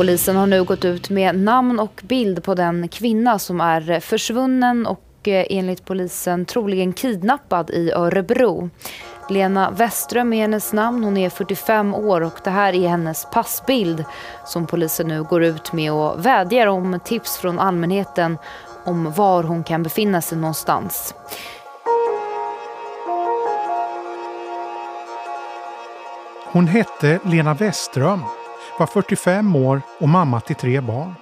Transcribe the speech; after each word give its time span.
Polisen 0.00 0.36
har 0.36 0.46
nu 0.46 0.64
gått 0.64 0.84
ut 0.84 1.10
med 1.10 1.34
namn 1.34 1.80
och 1.80 2.00
bild 2.04 2.44
på 2.44 2.54
den 2.54 2.88
kvinna 2.88 3.38
som 3.38 3.60
är 3.60 4.00
försvunnen 4.00 4.86
och 4.86 5.28
eh, 5.28 5.46
enligt 5.50 5.84
polisen 5.84 6.44
troligen 6.44 6.92
kidnappad 6.92 7.70
i 7.70 7.92
Örebro. 7.92 8.70
Lena 9.28 9.70
Westström 9.70 10.32
är 10.32 10.40
hennes 10.40 10.72
namn. 10.72 11.04
Hon 11.04 11.16
är 11.16 11.30
45 11.30 11.94
år 11.94 12.20
och 12.20 12.40
det 12.44 12.50
här 12.50 12.72
är 12.72 12.88
hennes 12.88 13.26
passbild 13.32 14.04
som 14.46 14.66
polisen 14.66 15.08
nu 15.08 15.22
går 15.22 15.42
ut 15.42 15.72
med 15.72 15.92
och 15.92 16.26
vädjar 16.26 16.66
om 16.66 17.00
tips 17.04 17.38
från 17.38 17.58
allmänheten 17.58 18.38
om 18.84 19.12
var 19.12 19.42
hon 19.42 19.64
kan 19.64 19.82
befinna 19.82 20.22
sig 20.22 20.38
någonstans. 20.38 21.14
Hon 26.52 26.66
hette 26.66 27.18
Lena 27.24 27.54
Westström, 27.54 28.20
var 28.80 28.86
45 28.86 29.56
år 29.56 29.82
och 30.00 30.08
mamma 30.08 30.40
till 30.40 30.56
tre 30.56 30.80
barn. 30.80 31.14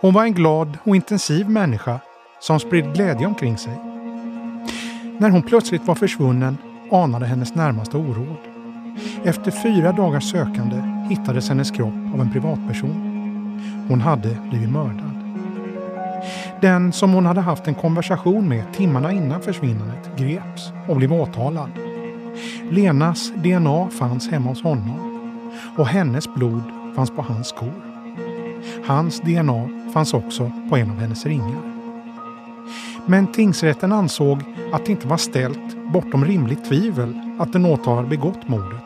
Hon 0.00 0.14
var 0.14 0.24
en 0.24 0.34
glad 0.34 0.78
och 0.84 0.96
intensiv 0.96 1.48
människa 1.48 2.00
som 2.40 2.60
spred 2.60 2.94
glädje 2.94 3.26
omkring 3.26 3.58
sig. 3.58 3.72
När 5.18 5.30
hon 5.30 5.42
plötsligt 5.42 5.86
var 5.86 5.94
försvunnen 5.94 6.56
anade 6.92 7.26
hennes 7.26 7.54
närmaste 7.54 7.96
oråd. 7.96 8.36
Efter 9.24 9.50
fyra 9.50 9.92
dagars 9.92 10.30
sökande 10.30 10.76
hittades 11.08 11.48
hennes 11.48 11.70
kropp 11.70 12.14
av 12.14 12.20
en 12.20 12.32
privatperson. 12.32 12.96
Hon 13.88 14.00
hade 14.00 14.36
blivit 14.50 14.70
mördad. 14.70 15.40
Den 16.60 16.92
som 16.92 17.12
hon 17.12 17.26
hade 17.26 17.40
haft 17.40 17.68
en 17.68 17.74
konversation 17.74 18.48
med 18.48 18.74
timmarna 18.74 19.12
innan 19.12 19.40
försvinnandet 19.40 20.16
greps 20.16 20.72
och 20.88 20.96
blev 20.96 21.12
åtalad. 21.12 21.70
Lenas 22.70 23.32
DNA 23.36 23.88
fanns 23.90 24.30
hemma 24.30 24.48
hos 24.48 24.62
honom 24.62 25.09
och 25.76 25.86
hennes 25.86 26.34
blod 26.34 26.62
fanns 26.94 27.10
på 27.10 27.22
hans 27.22 27.48
skor. 27.48 27.82
Hans 28.86 29.20
DNA 29.20 29.68
fanns 29.92 30.14
också 30.14 30.52
på 30.70 30.76
en 30.76 30.90
av 30.90 30.96
hennes 30.96 31.26
ringar. 31.26 31.60
Men 33.06 33.26
tingsrätten 33.26 33.92
ansåg 33.92 34.38
att 34.72 34.86
det 34.86 34.92
inte 34.92 35.06
var 35.06 35.16
ställt 35.16 35.92
bortom 35.92 36.24
rimligt 36.24 36.64
tvivel 36.64 37.20
att 37.38 37.52
den 37.52 37.66
åtalade 37.66 38.08
begått 38.08 38.48
mordet 38.48 38.84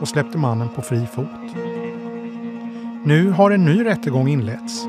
och 0.00 0.08
släppte 0.08 0.38
mannen 0.38 0.68
på 0.68 0.82
fri 0.82 1.06
fot. 1.06 1.56
Nu 3.04 3.30
har 3.30 3.50
en 3.50 3.64
ny 3.64 3.84
rättegång 3.84 4.28
inletts. 4.28 4.86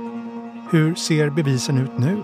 Hur 0.71 0.95
ser 0.95 1.29
bevisen 1.29 1.77
ut 1.77 1.97
nu? 1.97 2.17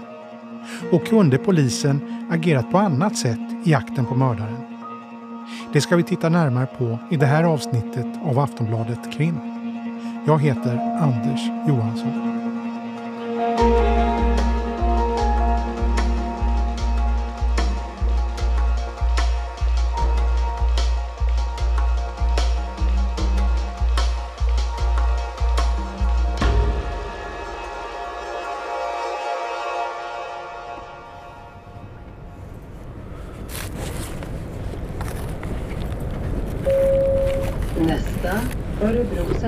Och 0.91 1.07
kunde 1.07 1.37
polisen 1.37 2.25
agerat 2.31 2.71
på 2.71 2.77
annat 2.77 3.17
sätt 3.17 3.39
i 3.63 3.71
jakten 3.71 4.05
på 4.05 4.15
mördaren? 4.15 4.72
Det 5.73 5.81
ska 5.81 5.95
vi 5.95 6.03
titta 6.03 6.29
närmare 6.29 6.65
på 6.65 6.99
i 7.09 7.17
det 7.17 7.25
här 7.25 7.43
avsnittet 7.43 8.07
av 8.25 8.39
Aftonbladet 8.39 9.11
Krim. 9.13 9.39
Jag 10.25 10.41
heter 10.41 10.97
Anders 11.01 11.41
Johansson. 11.67 12.43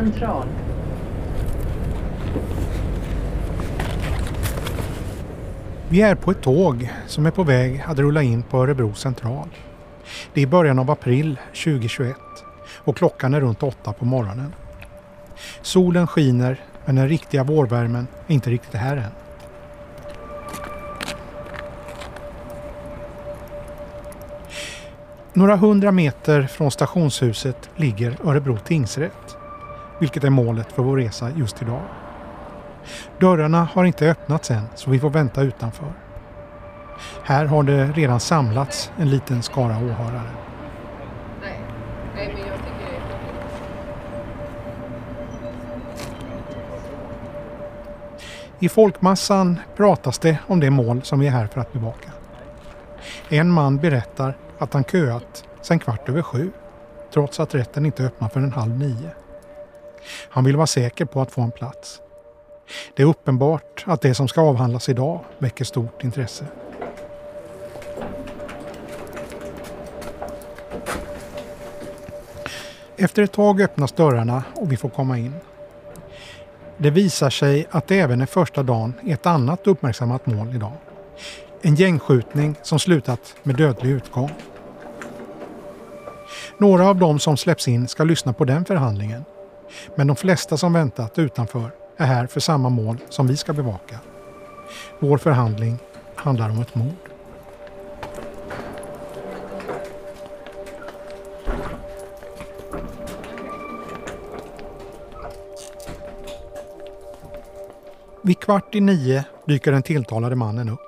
Central. 0.05 0.47
Vi 5.89 6.01
är 6.01 6.15
på 6.15 6.31
ett 6.31 6.41
tåg 6.41 6.89
som 7.07 7.25
är 7.25 7.31
på 7.31 7.43
väg 7.43 7.83
att 7.87 7.99
rulla 7.99 8.23
in 8.23 8.43
på 8.43 8.57
Örebro 8.57 8.93
central. 8.93 9.49
Det 10.33 10.41
är 10.41 10.47
början 10.47 10.79
av 10.79 10.91
april 10.91 11.39
2021 11.63 12.15
och 12.75 12.97
klockan 12.97 13.33
är 13.33 13.41
runt 13.41 13.63
åtta 13.63 13.93
på 13.93 14.05
morgonen. 14.05 14.53
Solen 15.61 16.07
skiner 16.07 16.61
men 16.85 16.95
den 16.95 17.09
riktiga 17.09 17.43
vårvärmen 17.43 18.07
är 18.27 18.33
inte 18.33 18.49
riktigt 18.49 18.73
här 18.73 18.97
än. 18.97 19.11
Några 25.33 25.55
hundra 25.55 25.91
meter 25.91 26.43
från 26.43 26.71
stationshuset 26.71 27.69
ligger 27.75 28.17
Örebro 28.23 28.57
tingsrätt, 28.57 29.24
vilket 29.99 30.23
är 30.23 30.29
målet 30.29 30.71
för 30.71 30.83
vår 30.83 30.97
resa 30.97 31.29
just 31.35 31.61
idag. 31.61 31.81
Dörrarna 33.19 33.67
har 33.73 33.85
inte 33.85 34.11
öppnats 34.11 34.51
än 34.51 34.67
så 34.75 34.91
vi 34.91 34.99
får 34.99 35.09
vänta 35.09 35.41
utanför. 35.41 35.93
Här 37.23 37.45
har 37.45 37.63
det 37.63 37.91
redan 37.91 38.19
samlats 38.19 38.91
en 38.97 39.09
liten 39.09 39.43
skara 39.43 39.77
åhörare. 39.77 40.31
I 48.59 48.69
folkmassan 48.69 49.59
pratas 49.75 50.19
det 50.19 50.37
om 50.47 50.59
det 50.59 50.69
mål 50.69 51.01
som 51.03 51.19
vi 51.19 51.27
är 51.27 51.31
här 51.31 51.47
för 51.47 51.61
att 51.61 51.73
bevaka. 51.73 52.11
En 53.29 53.51
man 53.51 53.77
berättar 53.77 54.37
att 54.57 54.73
han 54.73 54.83
köat 54.83 55.43
sedan 55.61 55.79
kvart 55.79 56.09
över 56.09 56.21
sju 56.21 56.51
trots 57.13 57.39
att 57.39 57.55
rätten 57.55 57.85
inte 57.85 58.03
öppnar 58.03 58.29
förrän 58.29 58.53
halv 58.53 58.79
nio. 58.79 59.24
Han 60.29 60.43
vill 60.43 60.55
vara 60.55 60.67
säker 60.67 61.05
på 61.05 61.21
att 61.21 61.31
få 61.31 61.41
en 61.41 61.51
plats. 61.51 62.01
Det 62.95 63.03
är 63.03 63.07
uppenbart 63.07 63.83
att 63.87 64.01
det 64.01 64.15
som 64.15 64.27
ska 64.27 64.41
avhandlas 64.41 64.89
idag 64.89 65.19
väcker 65.37 65.65
stort 65.65 66.03
intresse. 66.03 66.45
Efter 72.97 73.23
ett 73.23 73.31
tag 73.31 73.61
öppnas 73.61 73.91
dörrarna 73.91 74.43
och 74.55 74.71
vi 74.71 74.77
får 74.77 74.89
komma 74.89 75.17
in. 75.17 75.33
Det 76.77 76.89
visar 76.89 77.29
sig 77.29 77.67
att 77.71 77.87
det 77.87 77.99
även 77.99 78.21
är 78.21 78.25
första 78.25 78.63
dagen 78.63 78.93
i 79.03 79.11
ett 79.11 79.25
annat 79.25 79.67
uppmärksammat 79.67 80.25
mål 80.25 80.55
idag. 80.55 80.71
En 81.61 81.75
gängskjutning 81.75 82.55
som 82.61 82.79
slutat 82.79 83.35
med 83.43 83.55
dödlig 83.55 83.89
utgång. 83.89 84.31
Några 86.57 86.89
av 86.89 86.95
dem 86.95 87.19
som 87.19 87.37
släpps 87.37 87.67
in 87.67 87.87
ska 87.87 88.03
lyssna 88.03 88.33
på 88.33 88.45
den 88.45 88.65
förhandlingen. 88.65 89.25
Men 89.95 90.07
de 90.07 90.15
flesta 90.15 90.57
som 90.57 90.73
väntat 90.73 91.19
utanför 91.19 91.71
är 91.97 92.05
här 92.05 92.27
för 92.27 92.39
samma 92.39 92.69
mål 92.69 92.97
som 93.09 93.27
vi 93.27 93.37
ska 93.37 93.53
bevaka. 93.53 93.99
Vår 94.99 95.17
förhandling 95.17 95.77
handlar 96.15 96.49
om 96.49 96.61
ett 96.61 96.75
mord. 96.75 96.93
Vid 108.23 108.39
kvart 108.39 108.75
i 108.75 108.81
nio 108.81 109.25
dyker 109.47 109.71
den 109.71 109.83
tilltalade 109.83 110.35
mannen 110.35 110.69
upp. 110.69 110.79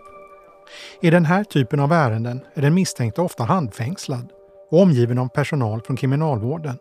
I 1.01 1.09
den 1.09 1.25
här 1.25 1.43
typen 1.43 1.79
av 1.79 1.91
ärenden 1.91 2.41
är 2.53 2.61
den 2.61 2.73
misstänkte 2.73 3.21
ofta 3.21 3.43
handfängslad 3.43 4.29
och 4.71 4.81
omgiven 4.81 5.17
av 5.17 5.27
personal 5.27 5.81
från 5.81 5.97
kriminalvården. 5.97 6.77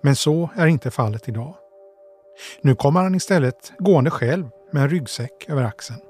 Men 0.00 0.16
så 0.16 0.50
är 0.56 0.66
inte 0.66 0.90
fallet 0.90 1.28
idag. 1.28 1.54
Nu 2.60 2.74
kommer 2.74 3.02
han 3.02 3.14
istället 3.14 3.72
gående 3.78 4.10
själv 4.10 4.48
med 4.72 4.82
en 4.82 4.90
ryggsäck 4.90 5.48
över 5.48 5.64
axeln. 5.64 6.00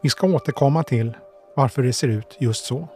Vi 0.00 0.10
ska 0.10 0.26
återkomma 0.26 0.82
till 0.82 1.16
varför 1.56 1.82
det 1.82 1.92
ser 1.92 2.08
ut 2.08 2.36
just 2.38 2.64
så. 2.64 2.88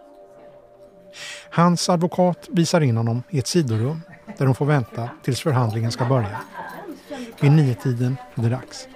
Hans 1.51 1.89
advokat 1.89 2.49
visar 2.49 2.81
in 2.81 2.97
honom 2.97 3.23
i 3.31 3.39
ett 3.39 3.47
sidorum 3.47 4.03
där 4.39 4.47
de 4.47 4.55
får 4.55 4.67
vänta 4.67 5.11
tills 5.23 5.41
förhandlingen 5.41 5.93
ska 5.93 6.05
börja. 6.05 6.41
Vid 7.41 7.53
niotiden 7.53 8.17
är 8.35 8.43
det 8.43 8.49
dags. 8.49 8.89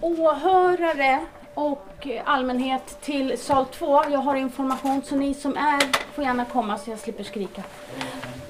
Åhörare 0.00 1.26
och 1.54 2.08
allmänhet 2.24 2.98
till 3.00 3.38
sal 3.38 3.66
2. 3.66 4.04
Jag 4.10 4.18
har 4.18 4.36
information 4.36 5.02
så 5.04 5.16
ni 5.16 5.34
som 5.34 5.56
är 5.56 5.80
får 6.14 6.24
gärna 6.24 6.44
komma 6.44 6.78
så 6.78 6.90
jag 6.90 6.98
slipper 6.98 7.24
skrika. 7.24 7.62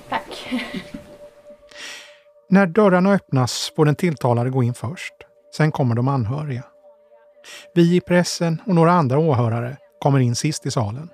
Tack. 0.08 0.48
När 2.48 2.66
dörrarna 2.66 3.12
öppnas 3.12 3.72
får 3.76 3.84
den 3.84 3.94
tilltalade 3.94 4.50
gå 4.50 4.62
in 4.62 4.74
först. 4.74 5.14
Sen 5.56 5.72
kommer 5.72 5.94
de 5.94 6.08
anhöriga. 6.08 6.62
Vi 7.74 7.96
i 7.96 8.00
pressen 8.00 8.62
och 8.66 8.74
några 8.74 8.92
andra 8.92 9.18
åhörare 9.18 9.76
kommer 10.00 10.18
in 10.18 10.36
sist 10.36 10.66
i 10.66 10.70
salen. 10.70 11.08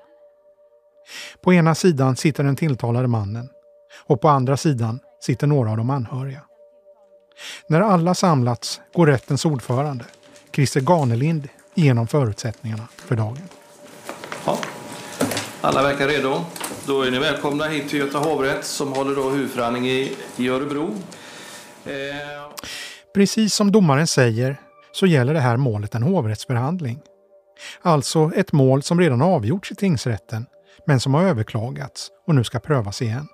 På 1.43 1.53
ena 1.53 1.75
sidan 1.75 2.17
sitter 2.17 2.45
den 2.45 2.57
tilltalade 2.57 3.09
mannen 3.09 3.49
och 4.07 4.21
på 4.21 4.29
andra 4.29 4.57
sidan 4.57 5.01
sitter 5.21 5.47
några 5.47 5.71
av 5.71 5.77
de 5.77 5.91
anhöriga. 5.91 6.41
När 7.67 7.81
alla 7.81 8.15
samlats 8.15 8.81
går 8.95 9.07
rättens 9.07 9.45
ordförande, 9.45 10.05
Christer 10.55 10.81
Ganelind, 10.81 11.49
igenom 11.75 12.07
förutsättningarna 12.07 12.89
för 12.97 13.17
dagen. 13.17 13.49
Ja. 14.47 14.59
Alla 15.61 15.83
verkar 15.83 16.09
redo. 16.09 16.45
Då 16.87 17.03
är 17.03 17.11
ni 17.11 17.19
välkomna 17.19 17.65
hit 17.65 17.89
till 17.89 17.99
Göta 17.99 18.19
hovrätt 18.19 18.65
som 18.65 18.93
håller 18.93 19.17
då 19.17 19.31
huvudförhandling 19.31 19.89
i, 19.89 20.17
i 20.37 20.49
Örebro. 20.49 20.95
Eh, 21.87 22.53
precis 23.15 23.55
som 23.55 23.73
domaren 23.73 24.07
säger 24.07 24.57
så 24.93 25.07
gäller 25.07 25.35
det 25.35 25.41
här 25.41 25.57
målet 25.57 25.95
en 25.95 26.03
hovrättsförhandling. 26.03 27.01
Alltså 27.83 28.33
ett 28.37 28.53
mål 28.53 28.83
som 28.83 29.01
redan 29.01 29.23
avgjorts 29.23 29.73
i 29.73 29.75
tingsrätten 29.75 30.47
men 30.87 31.01
som 31.01 31.15
har 31.15 31.23
överklagats 31.23 32.11
och 32.27 32.35
nu 32.35 32.45
ska 32.45 32.61
prövas 32.61 33.03
igen. 33.03 33.29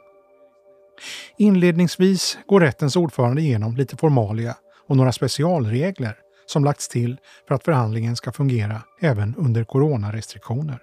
Inledningsvis 1.38 2.38
går 2.46 2.60
rättens 2.60 2.96
ordförande 2.96 3.40
igenom 3.40 3.76
lite 3.76 3.96
formalia 3.96 4.56
och 4.88 4.96
några 4.96 5.12
specialregler 5.12 6.16
som 6.46 6.64
lagts 6.64 6.88
till 6.88 7.16
för 7.48 7.54
att 7.54 7.64
förhandlingen 7.64 8.16
ska 8.16 8.32
fungera 8.32 8.82
även 9.00 9.34
under 9.38 9.64
coronarestriktioner. 9.64 10.78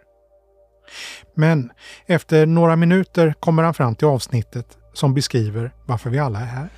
Men 1.33 1.71
efter 2.05 2.45
några 2.45 2.75
minuter 2.75 3.33
kommer 3.39 3.63
han 3.63 3.73
fram 3.73 3.95
till 3.95 4.07
avsnittet 4.07 4.77
som 4.93 5.13
beskriver 5.13 5.71
varför 5.85 6.09
vi 6.09 6.19
alla 6.19 6.39
är 6.39 6.45
här. 6.45 6.69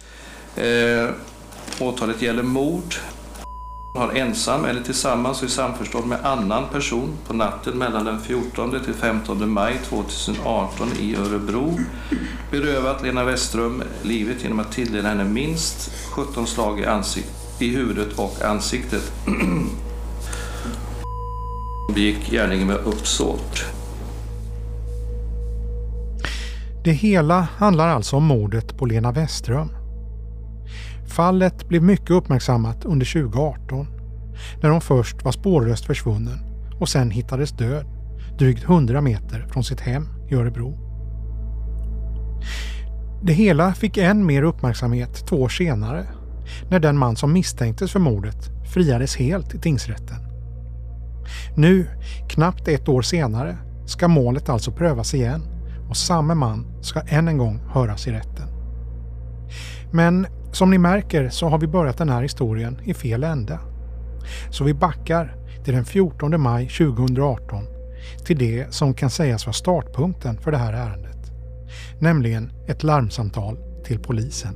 Eh, 0.58 1.10
åtalet 1.80 2.22
gäller 2.22 2.44
mord. 2.44 2.96
Har 3.96 4.12
ensam 4.12 4.66
eller 4.66 4.82
tillsammans 4.82 5.42
och 5.42 5.48
i 5.48 5.52
samförstånd 5.52 6.08
med 6.08 6.26
annan 6.26 6.64
person 6.72 7.10
på 7.28 7.34
natten 7.34 7.78
mellan 7.78 8.06
den 8.06 8.22
14 8.22 8.84
till 8.86 8.94
15 8.94 9.50
maj 9.50 9.80
2018 9.86 10.88
i 11.00 11.16
Örebro 11.16 11.80
berövat 12.52 13.04
Lena 13.04 13.24
Westström 13.24 13.84
livet 14.02 14.44
genom 14.44 14.60
att 14.60 14.72
tilldela 14.72 15.10
henne 15.10 15.24
minst 15.24 15.92
17 16.12 16.48
slag 16.48 16.80
i, 16.80 16.86
ansikt, 16.86 17.32
i 17.60 17.76
huvudet 17.76 18.20
och 18.20 18.42
ansiktet. 18.42 19.12
begick 21.98 22.32
gärningen 22.32 22.68
med 22.68 22.78
uppsåt. 22.78 23.66
Det 26.84 26.92
hela 26.92 27.48
handlar 27.58 27.88
alltså 27.88 28.16
om 28.16 28.24
mordet 28.24 28.78
på 28.78 28.86
Lena 28.86 29.12
Westström. 29.12 29.70
Fallet 31.08 31.68
blev 31.68 31.84
mycket 31.84 32.10
uppmärksammat 32.10 32.86
under 32.86 33.06
2018 33.06 33.88
när 34.62 34.70
hon 34.70 34.82
först 34.82 35.24
var 35.24 35.32
spårlöst 35.32 35.86
försvunnen 35.86 36.40
och 36.80 36.90
sen 36.90 37.12
hittades 37.12 37.52
död 37.52 37.86
drygt 38.38 38.64
100 38.64 39.02
meter 39.02 39.48
från 39.50 39.64
sitt 39.64 39.80
hem 39.80 40.08
i 40.30 40.36
Örebro. 40.36 40.78
Det 43.22 43.34
hela 43.34 43.74
fick 43.74 43.98
än 43.98 44.26
mer 44.26 44.44
uppmärksamhet 44.44 45.28
två 45.28 45.42
år 45.42 45.50
senare 45.50 46.08
när 46.70 46.80
den 46.80 46.98
man 46.98 47.16
som 47.16 47.34
misstänktes 47.34 47.92
för 47.92 48.00
mordet 48.00 48.50
friades 48.74 49.16
helt 49.16 49.56
i 49.56 49.60
tingsrätten. 49.60 50.18
Nu, 51.56 51.88
knappt 52.30 52.68
ett 52.68 52.90
år 52.90 53.02
senare, 53.02 53.58
ska 53.86 54.08
målet 54.08 54.50
alltså 54.50 54.72
prövas 54.72 55.14
igen 55.14 55.42
och 55.90 55.98
samme 55.98 56.36
man 56.36 56.66
ska 56.82 57.02
än 57.02 57.28
en 57.28 57.38
gång 57.38 57.60
höras 57.70 58.08
i 58.08 58.12
rätten. 58.12 58.48
Men 59.92 60.28
som 60.52 60.70
ni 60.70 60.78
märker 60.78 61.30
så 61.30 61.48
har 61.48 61.60
vi 61.60 61.68
börjat 61.68 61.98
den 61.98 62.10
här 62.10 62.22
historien 62.22 62.80
i 62.84 62.94
fel 62.94 63.24
ände. 63.24 63.60
Så 64.50 64.64
vi 64.64 64.74
backar 64.74 65.36
till 65.66 65.74
den 65.74 65.86
14 65.86 66.42
maj 66.42 66.68
2018 66.68 67.64
till 68.26 68.38
det 68.38 68.74
som 68.74 68.94
kan 68.94 69.10
sägas 69.10 69.46
vara 69.46 69.54
startpunkten 69.54 70.38
för 70.38 70.52
det 70.52 70.58
här 70.58 70.74
ärendet. 70.74 71.22
Nämligen 72.02 72.52
ett 72.68 72.84
larmsamtal 72.84 73.58
till 73.86 74.00
polisen. 74.00 74.54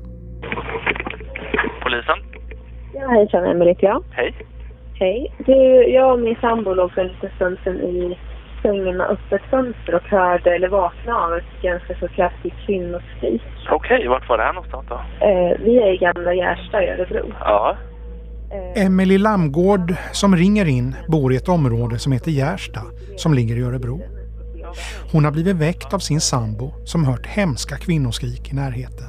Polisen? 1.84 2.20
Ja, 2.94 3.10
hejsan 3.10 3.46
Emelie 3.46 3.74
heter 3.74 3.88
jag. 3.88 4.04
Hej. 4.12 4.34
Hej. 4.94 5.34
Du, 5.46 5.54
jag 5.94 6.14
och 6.14 6.20
min 6.20 6.36
sambo 6.42 6.74
låg 6.74 6.92
för 6.92 7.02
en 7.02 7.08
liten 7.08 7.30
stund 7.36 7.58
sedan 7.64 7.76
i 7.76 8.18
sängen 8.62 8.98
med 8.98 9.10
öppet 9.10 9.42
fönster 9.50 9.96
och 9.96 10.04
hörde, 10.04 10.56
eller 10.56 10.68
vaknade 10.68 11.25
av 11.25 11.34
ett 11.38 11.62
ganska 11.62 11.96
så 12.00 12.08
kraftigt 12.08 12.54
kvinnoskrik. 12.66 13.42
Okej, 13.72 14.08
vart 14.08 14.30
var 14.30 14.38
det 14.38 14.44
här 14.44 14.54
någonstans 14.54 14.86
då? 14.90 14.96
Eh, 14.96 15.58
vi 15.60 15.78
är 15.78 15.94
i 15.94 15.98
Gamla 15.98 16.34
Gärsta 16.34 16.84
i 16.84 16.90
Örebro. 16.90 17.34
Ja. 17.40 17.78
Eh, 18.52 18.86
Emelie 18.86 19.18
Lamgård 19.18 19.96
som 20.12 20.36
ringer 20.36 20.66
in 20.66 20.96
bor 21.08 21.34
i 21.34 21.36
ett 21.36 21.50
område 21.50 22.00
som 22.00 22.12
heter 22.12 22.31
Gärsta 22.31 22.81
som 23.18 23.34
ligger 23.34 23.56
i 23.56 23.63
Örebro. 23.63 24.02
Hon 25.12 25.25
har 25.25 25.31
blivit 25.31 25.56
väckt 25.56 25.94
av 25.94 26.00
sin 26.00 26.22
sambo 26.22 26.74
som 26.86 27.06
hört 27.06 27.25
hemska 27.25 27.75
kvinnoskrik 27.75 28.52
i 28.52 28.56
närheten. 28.56 29.08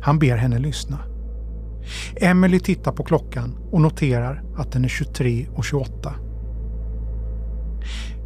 Han 0.00 0.18
ber 0.18 0.36
henne 0.36 0.58
lyssna. 0.58 0.98
Emelie 2.16 2.60
tittar 2.60 2.92
på 2.92 3.04
klockan 3.04 3.58
och 3.72 3.80
noterar 3.80 4.42
att 4.56 4.72
den 4.72 4.84
är 4.84 4.88
23 4.88 5.46
och 5.54 5.64
28. 5.64 6.14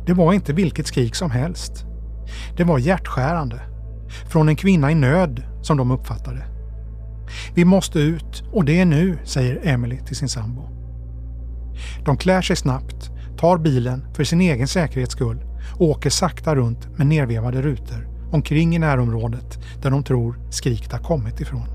Det 0.09 0.15
var 0.15 0.33
inte 0.33 0.53
vilket 0.53 0.87
skrik 0.87 1.15
som 1.15 1.31
helst. 1.31 1.85
Det 2.57 2.65
var 2.65 2.79
hjärtskärande. 2.79 3.61
Från 4.29 4.49
en 4.49 4.57
kvinna 4.57 4.91
i 4.91 4.95
nöd, 4.95 5.43
som 5.63 5.77
de 5.77 5.91
uppfattade. 5.91 6.45
Vi 7.55 7.65
måste 7.65 7.99
ut 7.99 8.43
och 8.53 8.65
det 8.65 8.81
är 8.81 8.85
nu, 8.85 9.19
säger 9.25 9.61
Emily 9.63 9.99
till 10.07 10.17
sin 10.17 10.29
sambo. 10.29 10.63
De 12.05 12.17
klär 12.17 12.43
sig 12.43 12.57
snabbt, 12.57 13.11
tar 13.39 13.59
bilen 13.59 14.05
för 14.15 14.25
sin 14.25 14.41
egen 14.41 14.69
säkerhets 14.69 15.13
skull 15.13 15.45
och 15.75 15.89
åker 15.89 16.11
sakta 16.11 16.55
runt 16.55 16.99
med 16.99 17.07
nervevade 17.07 17.63
rutor 17.63 18.09
omkring 18.33 18.77
i 18.77 18.79
närområdet 18.79 19.59
där 19.83 19.91
de 19.91 20.05
tror 20.05 20.39
skriket 20.51 20.93
har 20.93 20.99
kommit 20.99 21.41
ifrån. 21.41 21.67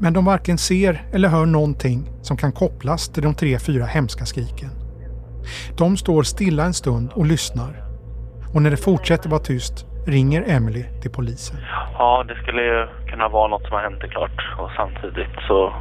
Men 0.00 0.12
de 0.12 0.24
varken 0.24 0.58
ser 0.58 1.08
eller 1.12 1.28
hör 1.28 1.46
någonting 1.46 2.10
som 2.22 2.36
kan 2.36 2.52
kopplas 2.52 3.08
till 3.08 3.22
de 3.22 3.34
tre, 3.34 3.58
fyra 3.58 3.86
hemska 3.86 4.26
skriken. 4.26 4.70
De 5.78 5.96
står 5.96 6.22
stilla 6.22 6.62
en 6.64 6.74
stund 6.74 7.12
och 7.14 7.26
lyssnar. 7.26 7.72
Och 8.54 8.62
när 8.62 8.70
det 8.70 8.76
fortsätter 8.76 9.28
vara 9.28 9.40
tyst 9.40 9.86
ringer 10.06 10.42
Emily 10.56 10.84
till 11.02 11.10
polisen. 11.10 11.56
Ja, 11.98 12.24
det 12.28 12.34
skulle 12.34 12.62
ju 12.62 12.86
kunna 13.10 13.28
vara 13.28 13.48
något 13.48 13.62
som 13.62 13.72
har 13.72 13.82
hänt 13.82 14.00
det 14.00 14.08
klart. 14.08 14.38
Och 14.58 14.70
samtidigt 14.76 15.36
så 15.48 15.72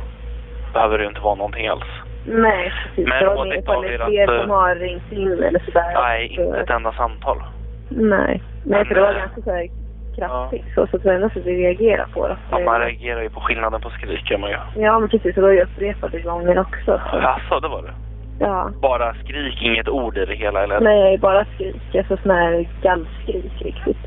behöver 0.74 0.98
det 0.98 1.04
ju 1.04 1.10
inte 1.10 1.22
vara 1.22 1.36
någonting 1.36 1.68
alls. 1.68 1.92
nej, 2.26 2.72
precis. 2.86 3.10
Men 3.10 3.20
det 3.20 3.36
var 3.36 3.46
det 3.46 3.56
är 3.56 4.08
fler 4.08 4.30
att, 4.30 4.42
som 4.42 4.52
eh, 4.52 4.58
har 4.58 4.76
ringt 4.76 5.12
in 5.12 5.44
eller 5.44 5.60
sådär. 5.66 5.94
Nej, 5.94 6.28
inte 6.28 6.58
ett 6.60 6.70
enda 6.70 6.94
samtal. 6.94 7.44
Nej, 7.90 8.44
nej 8.64 8.86
för 8.86 8.96
det 8.96 9.02
var 9.02 9.08
Men, 9.08 9.18
eh, 9.18 9.22
ganska 9.22 9.42
så 9.42 9.52
här 9.52 9.68
kraftigt 10.16 10.66
så, 10.76 10.88
så 10.88 10.98
det 10.98 11.26
att 11.26 11.36
vi 11.36 11.56
reagerade 11.66 12.12
på 12.14 12.28
det. 12.28 12.38
Ja, 12.52 12.60
man 12.60 12.80
reagerar 12.80 13.22
ju 13.22 13.30
på 13.30 13.42
skillnaden 13.42 13.82
på 13.82 13.90
skrik 13.90 14.32
gör 14.32 14.38
man 14.38 14.50
ju. 14.50 14.58
Ja, 14.76 15.00
men 15.00 15.10
precis. 15.10 15.38
Och 15.38 15.42
det 15.42 15.48
var 15.48 15.52
ju 15.52 15.62
upprepade 15.62 16.20
gånger 16.20 16.60
också. 16.60 17.02
Så. 17.12 17.18
Jaså, 17.18 17.60
det 17.60 17.68
var 17.68 17.82
det? 17.82 17.94
Ja. 18.40 18.72
Bara 18.82 19.14
skrik, 19.14 19.62
inget 19.62 19.88
ord 19.88 20.18
i 20.18 20.26
det 20.26 20.36
hela 20.36 20.64
eller? 20.64 20.80
Nej, 20.82 21.18
bara 21.18 21.46
skrik. 21.46 21.96
Alltså 21.96 22.18
sån 22.18 22.32
här 22.32 22.70
gallskrik 22.82 23.62
riktigt. 23.62 23.98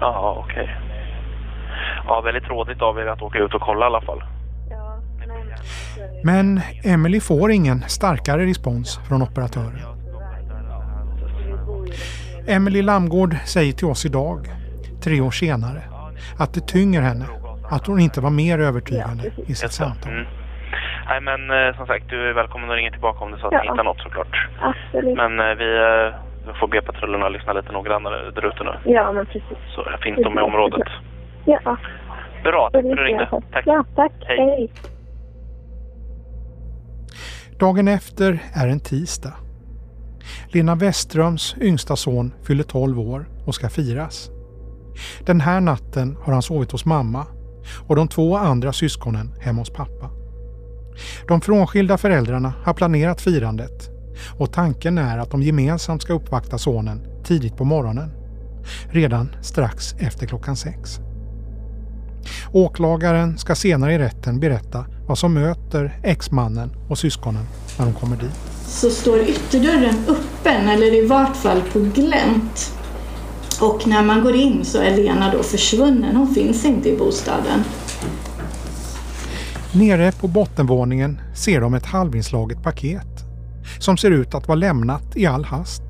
Ja, 0.00 0.44
okej. 0.46 0.76
Ja, 2.06 2.20
väldigt 2.20 2.48
rådigt 2.48 2.82
av 2.82 2.98
er 2.98 3.06
att 3.06 3.22
åka 3.22 3.38
ut 3.38 3.54
och 3.54 3.60
kolla 3.60 3.86
i 3.86 3.86
alla 3.86 4.00
fall. 4.00 4.22
Ja, 4.70 5.00
Men 6.24 6.60
Emily 6.84 7.20
får 7.20 7.50
ingen 7.50 7.80
starkare 7.80 8.46
respons 8.46 9.00
från 9.08 9.22
operatören. 9.22 9.78
Emily 12.48 12.82
Lamgård 12.82 13.36
säger 13.46 13.72
till 13.72 13.86
oss 13.86 14.06
idag, 14.06 14.46
tre 15.00 15.20
år 15.20 15.30
senare, 15.30 15.82
att 16.38 16.54
det 16.54 16.66
tynger 16.66 17.00
henne 17.02 17.24
att 17.70 17.86
hon 17.86 18.00
inte 18.00 18.20
var 18.20 18.30
mer 18.30 18.58
övertygande 18.58 19.30
i 19.46 19.54
sitt 19.54 19.72
samtal. 19.72 20.12
Nej, 21.08 21.20
men 21.20 21.50
eh, 21.50 21.76
som 21.76 21.86
sagt, 21.86 22.08
du 22.08 22.28
är 22.30 22.34
välkommen 22.34 22.70
att 22.70 22.76
ringa 22.76 22.90
tillbaka 22.90 23.24
om 23.24 23.30
det 23.30 23.36
är 23.36 23.40
så 23.40 23.46
att 23.46 23.52
Ja. 23.52 23.62
ni 23.62 23.68
hittar 23.68 23.84
något 23.84 24.00
såklart. 24.00 24.48
Absolut. 24.60 25.16
Men 25.16 25.40
eh, 25.40 25.54
vi 25.62 25.68
eh, 26.46 26.54
får 26.60 26.68
be 26.68 26.80
patrullerna 26.82 27.28
lyssna 27.28 27.52
lite 27.52 27.72
noggrannare 27.72 28.30
där 28.30 28.46
ute 28.46 28.64
nu. 28.64 28.74
Ja, 28.92 29.12
men 29.12 29.26
precis. 29.26 29.58
Så 29.74 29.84
finns 30.02 30.18
de 30.22 30.38
i 30.38 30.42
området. 30.42 30.88
Ja. 31.44 31.76
Bra, 32.44 32.70
tack 32.72 32.82
för 32.82 32.90
att 32.90 32.96
du 32.96 33.04
ringde. 33.04 33.28
Tack. 33.52 33.66
Ja, 33.66 33.84
tack. 33.96 34.12
Hej. 34.20 34.38
Hej. 34.38 34.70
Dagen 37.60 37.88
efter 37.88 38.38
är 38.54 38.68
en 38.68 38.80
tisdag. 38.80 39.32
Lena 40.52 40.74
Westströms 40.74 41.56
yngsta 41.60 41.96
son 41.96 42.32
fyller 42.46 42.64
12 42.64 43.00
år 43.00 43.24
och 43.46 43.54
ska 43.54 43.68
firas. 43.68 44.30
Den 45.26 45.40
här 45.40 45.60
natten 45.60 46.16
har 46.24 46.32
han 46.32 46.42
sovit 46.42 46.72
hos 46.72 46.84
mamma 46.86 47.26
och 47.88 47.96
de 47.96 48.08
två 48.08 48.36
andra 48.36 48.72
syskonen 48.72 49.32
hemma 49.40 49.58
hos 49.60 49.70
pappa. 49.70 50.10
De 51.28 51.40
frånskilda 51.40 51.98
föräldrarna 51.98 52.52
har 52.64 52.74
planerat 52.74 53.20
firandet 53.20 53.90
och 54.38 54.52
tanken 54.52 54.98
är 54.98 55.18
att 55.18 55.30
de 55.30 55.42
gemensamt 55.42 56.02
ska 56.02 56.12
uppvakta 56.12 56.58
sonen 56.58 57.00
tidigt 57.24 57.56
på 57.56 57.64
morgonen. 57.64 58.10
Redan 58.90 59.30
strax 59.42 59.94
efter 59.98 60.26
klockan 60.26 60.56
sex. 60.56 60.98
Åklagaren 62.52 63.38
ska 63.38 63.54
senare 63.54 63.94
i 63.94 63.98
rätten 63.98 64.40
berätta 64.40 64.86
vad 65.06 65.18
som 65.18 65.34
möter 65.34 65.98
exmannen 66.02 66.70
och 66.88 66.98
syskonen 66.98 67.44
när 67.78 67.84
de 67.84 67.94
kommer 67.94 68.16
dit. 68.16 68.30
så 68.66 68.90
står 68.90 69.18
ytterdörren 69.20 69.94
öppen 70.08 70.68
eller 70.68 70.94
i 70.94 71.06
vart 71.06 71.36
fall 71.36 71.62
på 71.72 71.78
glänt. 71.78 72.72
Och 73.60 73.86
när 73.86 74.02
man 74.02 74.22
går 74.22 74.34
in 74.34 74.64
så 74.64 74.78
är 74.78 74.96
Lena 74.96 75.32
då 75.32 75.42
försvunnen. 75.42 76.16
Hon 76.16 76.34
finns 76.34 76.64
inte 76.64 76.88
i 76.88 76.96
bostaden. 76.96 77.64
Nere 79.72 80.12
på 80.12 80.28
bottenvåningen 80.28 81.20
ser 81.34 81.60
de 81.60 81.74
ett 81.74 81.86
halvinslaget 81.86 82.62
paket 82.62 83.24
som 83.78 83.96
ser 83.96 84.10
ut 84.10 84.34
att 84.34 84.48
vara 84.48 84.58
lämnat 84.58 85.16
i 85.16 85.26
all 85.26 85.44
hast. 85.44 85.82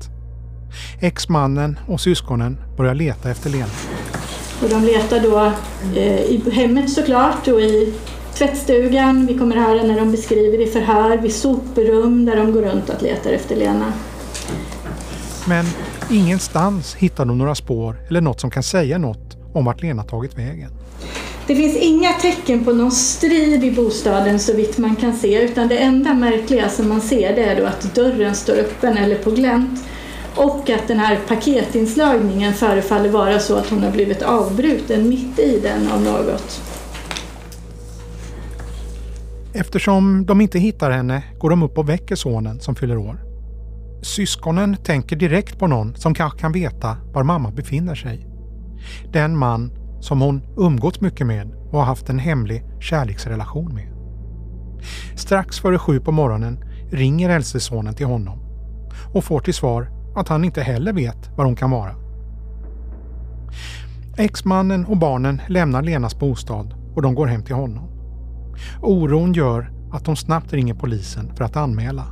Exmannen 0.99 1.79
och 1.87 2.01
syskonen 2.01 2.57
börjar 2.77 2.95
leta 2.95 3.31
efter 3.31 3.49
Lena. 3.49 3.69
Och 4.63 4.69
de 4.69 4.83
letar 4.83 5.19
då 5.19 5.51
eh, 5.99 6.21
i 6.21 6.43
hemmet 6.51 6.89
såklart 6.89 7.47
och 7.47 7.61
i 7.61 7.93
tvättstugan, 8.33 9.25
vi 9.25 9.37
kommer 9.37 9.55
höra 9.55 9.83
när 9.83 9.99
de 9.99 10.11
beskriver 10.11 10.61
i 10.61 10.65
förhör, 10.67 11.17
vid 11.17 11.35
soprum 11.35 12.25
där 12.25 12.35
de 12.35 12.51
går 12.51 12.61
runt 12.61 12.89
och 12.89 13.01
letar 13.01 13.29
efter 13.31 13.55
Lena. 13.55 13.93
Men 15.47 15.65
ingenstans 16.09 16.95
hittar 16.95 17.25
de 17.25 17.37
några 17.37 17.55
spår 17.55 17.95
eller 18.07 18.21
något 18.21 18.39
som 18.39 18.51
kan 18.51 18.63
säga 18.63 18.97
något 18.97 19.37
om 19.53 19.65
vart 19.65 19.81
Lena 19.81 20.03
tagit 20.03 20.37
vägen. 20.37 20.78
Det 21.47 21.55
finns 21.55 21.77
inga 21.77 22.13
tecken 22.13 22.63
på 22.65 22.73
någon 22.73 22.91
strid 22.91 23.63
i 23.63 23.71
bostaden 23.71 24.39
så 24.39 24.53
vitt 24.53 24.77
man 24.77 24.95
kan 24.95 25.13
se 25.13 25.43
utan 25.43 25.67
det 25.67 25.77
enda 25.77 26.13
märkliga 26.13 26.69
som 26.69 26.89
man 26.89 27.01
ser 27.01 27.35
det 27.35 27.43
är 27.43 27.61
då 27.61 27.65
att 27.65 27.95
dörren 27.95 28.35
står 28.35 28.53
öppen 28.53 28.97
eller 28.97 29.15
på 29.15 29.31
glänt 29.31 29.79
och 30.35 30.69
att 30.69 30.87
den 30.87 30.99
här 30.99 31.19
paketinslagningen 31.27 32.53
förefaller 32.53 33.09
vara 33.09 33.39
så 33.39 33.55
att 33.55 33.69
hon 33.69 33.83
har 33.83 33.91
blivit 33.91 34.21
avbruten 34.21 35.09
mitt 35.09 35.39
i 35.39 35.59
den 35.63 35.91
av 35.91 36.01
något. 36.01 36.61
Eftersom 39.53 40.25
de 40.25 40.41
inte 40.41 40.59
hittar 40.59 40.91
henne 40.91 41.23
går 41.39 41.49
de 41.49 41.63
upp 41.63 41.77
och 41.77 41.89
väcker 41.89 42.15
sonen 42.15 42.59
som 42.59 42.75
fyller 42.75 42.97
år. 42.97 43.19
Syskonen 44.01 44.77
tänker 44.83 45.15
direkt 45.15 45.59
på 45.59 45.67
någon 45.67 45.95
som 45.95 46.13
kanske 46.13 46.39
kan 46.39 46.51
veta 46.51 46.97
var 47.13 47.23
mamma 47.23 47.51
befinner 47.51 47.95
sig. 47.95 48.27
Den 49.11 49.37
man 49.37 49.71
som 49.99 50.21
hon 50.21 50.41
umgåtts 50.57 51.01
mycket 51.01 51.27
med 51.27 51.51
och 51.71 51.85
haft 51.85 52.09
en 52.09 52.19
hemlig 52.19 52.63
kärleksrelation 52.79 53.73
med. 53.73 53.87
Strax 55.15 55.59
före 55.59 55.79
sju 55.79 55.99
på 55.99 56.11
morgonen 56.11 56.63
ringer 56.91 57.29
äldstesonen 57.29 57.93
till 57.93 58.05
honom 58.05 58.39
och 59.13 59.23
får 59.23 59.39
till 59.39 59.53
svar 59.53 59.91
att 60.15 60.27
han 60.27 60.45
inte 60.45 60.61
heller 60.61 60.93
vet 60.93 61.37
var 61.37 61.45
hon 61.45 61.55
kan 61.55 61.71
vara. 61.71 61.95
Exmannen 64.17 64.85
och 64.85 64.97
barnen 64.97 65.41
lämnar 65.47 65.81
Lenas 65.81 66.19
bostad 66.19 66.73
och 66.95 67.01
de 67.01 67.15
går 67.15 67.27
hem 67.27 67.43
till 67.43 67.55
honom. 67.55 67.89
Oron 68.81 69.33
gör 69.33 69.71
att 69.91 70.05
de 70.05 70.15
snabbt 70.15 70.53
ringer 70.53 70.73
polisen 70.73 71.35
för 71.35 71.43
att 71.43 71.55
anmäla. 71.55 72.05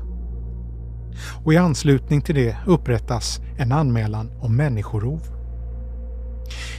Och 1.43 1.53
i 1.53 1.57
anslutning 1.57 2.21
till 2.21 2.35
det 2.35 2.57
upprättas 2.65 3.41
en 3.57 3.71
anmälan 3.71 4.31
om 4.39 4.55
människorov. 4.55 5.36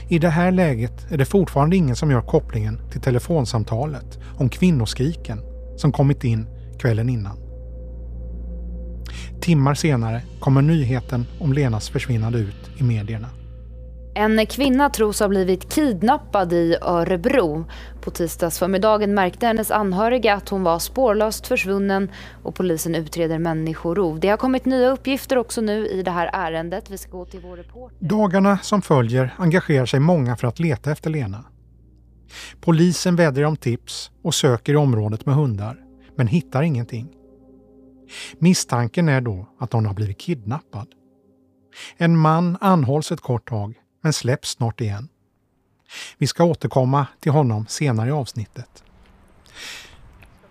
I 0.07 0.19
det 0.19 0.29
här 0.29 0.51
läget 0.51 1.11
är 1.11 1.17
det 1.17 1.25
fortfarande 1.25 1.75
ingen 1.75 1.95
som 1.95 2.11
gör 2.11 2.21
kopplingen 2.21 2.81
till 2.91 3.01
telefonsamtalet 3.01 4.19
om 4.37 4.49
kvinnoskriken 4.49 5.41
som 5.77 5.91
kommit 5.91 6.23
in 6.23 6.47
kvällen 6.79 7.09
innan. 7.09 7.37
Timmar 9.41 9.73
senare 9.73 10.21
kommer 10.39 10.61
nyheten 10.61 11.25
om 11.39 11.53
Lenas 11.53 11.89
försvinnande 11.89 12.39
ut 12.39 12.69
i 12.77 12.83
medierna. 12.83 13.29
En 14.19 14.45
kvinna 14.45 14.89
tros 14.89 15.19
ha 15.19 15.27
blivit 15.27 15.73
kidnappad 15.73 16.53
i 16.53 16.75
Örebro. 16.81 17.65
På 18.01 18.11
tisdagsförmiddagen 18.11 19.13
märkte 19.13 19.47
hennes 19.47 19.71
anhöriga 19.71 20.33
att 20.35 20.49
hon 20.49 20.63
var 20.63 20.79
spårlöst 20.79 21.47
försvunnen 21.47 22.11
och 22.43 22.55
polisen 22.55 22.95
utreder 22.95 23.39
människorov. 23.39 24.19
Det 24.19 24.29
har 24.29 24.37
kommit 24.37 24.65
nya 24.65 24.89
uppgifter 24.89 25.37
också 25.37 25.61
nu 25.61 25.87
i 25.87 26.03
det 26.03 26.11
här 26.11 26.29
ärendet. 26.33 26.89
Vi 26.89 26.97
ska 26.97 27.11
gå 27.11 27.25
till 27.25 27.39
vår 27.39 27.57
reporter. 27.57 27.97
Dagarna 27.99 28.57
som 28.57 28.81
följer 28.81 29.33
engagerar 29.37 29.85
sig 29.85 29.99
många 29.99 30.35
för 30.35 30.47
att 30.47 30.59
leta 30.59 30.91
efter 30.91 31.09
Lena. 31.09 31.43
Polisen 32.61 33.15
vädrar 33.15 33.43
om 33.43 33.57
tips 33.57 34.11
och 34.23 34.35
söker 34.35 34.73
i 34.73 34.75
området 34.75 35.25
med 35.25 35.35
hundar, 35.35 35.77
men 36.15 36.27
hittar 36.27 36.63
ingenting. 36.63 37.09
Misstanken 38.39 39.09
är 39.09 39.21
då 39.21 39.47
att 39.59 39.73
hon 39.73 39.85
har 39.85 39.93
blivit 39.93 40.17
kidnappad. 40.17 40.87
En 41.97 42.17
man 42.17 42.57
anhålls 42.61 43.11
ett 43.11 43.21
kort 43.21 43.49
tag 43.49 43.75
men 44.01 44.13
släpps 44.13 44.49
snart 44.49 44.81
igen. 44.81 45.09
Vi 46.17 46.27
ska 46.27 46.43
återkomma 46.43 47.07
till 47.19 47.31
honom 47.31 47.65
senare 47.67 48.09
i 48.09 48.11
avsnittet. 48.11 48.83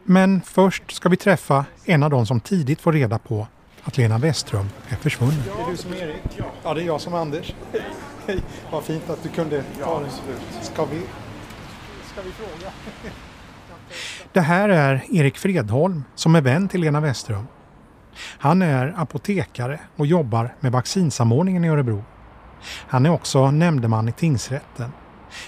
Men 0.05 0.41
först 0.43 0.93
ska 0.93 1.09
vi 1.09 1.17
träffa 1.17 1.65
en 1.85 2.03
av 2.03 2.11
de 2.11 2.27
som 2.27 2.41
tidigt 2.41 2.81
får 2.81 2.93
reda 2.93 3.19
på 3.19 3.47
att 3.83 3.97
Lena 3.97 4.19
Westström 4.19 4.69
är 4.89 4.97
försvunnen. 4.97 5.43
Det 5.45 5.63
är 5.63 5.71
du 5.71 5.77
som 5.77 5.95
Erik? 5.95 6.41
Ja, 6.63 6.75
det 6.75 6.83
är 6.83 6.87
jag 6.87 7.01
som 7.01 7.15
Anders. 7.15 7.55
Hej, 8.27 8.43
vad 8.71 8.85
fint 8.85 9.11
att 9.11 9.23
du 9.23 9.29
kunde 9.29 9.65
ta 9.83 10.01
det. 10.01 10.11
Ska 10.63 10.85
vi, 10.85 11.03
ska 12.13 12.23
vi 12.23 12.31
fråga? 12.31 12.73
Det 14.33 14.41
här 14.41 14.69
är 14.69 15.05
Erik 15.11 15.39
Fredholm 15.39 16.05
som 16.15 16.35
är 16.35 16.41
vän 16.41 16.69
till 16.69 16.81
Lena 16.81 17.01
Westström. 17.01 17.47
Han 18.19 18.63
är 18.63 18.95
apotekare 18.97 19.81
och 19.97 20.07
jobbar 20.07 20.55
med 20.61 20.73
vaccinsamordningen 20.73 21.65
i 21.65 21.69
Örebro. 21.69 22.05
Han 22.65 23.07
är 23.07 23.11
också 23.11 23.51
nämndeman 23.51 24.09
i 24.09 24.13
tingsrätten, 24.13 24.93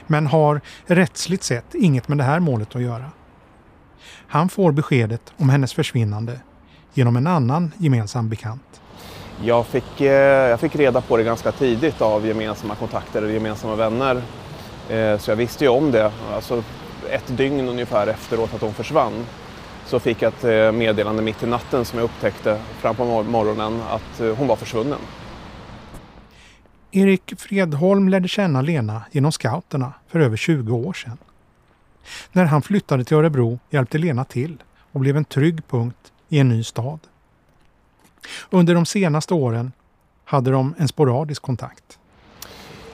men 0.06 0.26
har 0.26 0.60
rättsligt 0.86 1.42
sett 1.42 1.74
inget 1.74 2.08
med 2.08 2.18
det 2.18 2.24
här 2.24 2.40
målet 2.40 2.76
att 2.76 2.82
göra. 2.82 3.10
Han 4.26 4.48
får 4.48 4.72
beskedet 4.72 5.32
om 5.36 5.48
hennes 5.48 5.72
försvinnande 5.72 6.40
genom 6.94 7.16
en 7.16 7.26
annan 7.26 7.72
gemensam 7.78 8.28
bekant. 8.28 8.80
Jag 9.42 9.66
fick, 9.66 10.00
eh, 10.00 10.12
jag 10.48 10.60
fick 10.60 10.76
reda 10.76 11.00
på 11.00 11.16
det 11.16 11.22
ganska 11.22 11.52
tidigt 11.52 12.00
av 12.00 12.26
gemensamma 12.26 12.74
kontakter 12.74 13.24
och 13.24 13.30
gemensamma 13.30 13.74
vänner. 13.74 14.22
Eh, 14.88 15.18
så 15.18 15.30
jag 15.30 15.36
visste 15.36 15.64
ju 15.64 15.70
om 15.70 15.90
det. 15.90 16.12
Alltså 16.34 16.62
ett 17.10 17.36
dygn 17.36 17.68
ungefär 17.68 18.06
efteråt 18.06 18.54
att 18.54 18.60
hon 18.60 18.74
försvann 18.74 19.26
så 19.86 20.00
fick 20.00 20.22
jag 20.22 20.32
ett 20.32 20.44
eh, 20.44 20.72
meddelande 20.72 21.22
mitt 21.22 21.42
i 21.42 21.46
natten 21.46 21.84
som 21.84 21.98
jag 21.98 22.04
upptäckte 22.04 22.58
fram 22.80 22.94
på 22.94 23.22
morgonen 23.22 23.80
att 23.90 24.36
hon 24.36 24.46
var 24.48 24.56
försvunnen. 24.56 24.98
Erik 26.92 27.32
Fredholm 27.38 28.08
lärde 28.08 28.28
känna 28.28 28.62
Lena 28.62 29.02
genom 29.10 29.32
scouterna 29.32 29.92
för 30.08 30.20
över 30.20 30.36
20 30.36 30.76
år 30.76 30.92
sedan. 30.92 31.18
När 32.32 32.44
han 32.44 32.62
flyttade 32.62 33.04
till 33.04 33.16
Örebro 33.16 33.58
hjälpte 33.70 33.98
Lena 33.98 34.24
till 34.24 34.62
och 34.92 35.00
blev 35.00 35.16
en 35.16 35.24
trygg 35.24 35.68
punkt 35.68 36.12
i 36.28 36.38
en 36.38 36.48
ny 36.48 36.64
stad. 36.64 37.00
Under 38.50 38.74
de 38.74 38.86
senaste 38.86 39.34
åren 39.34 39.72
hade 40.24 40.50
de 40.50 40.74
en 40.78 40.88
sporadisk 40.88 41.42
kontakt. 41.42 41.98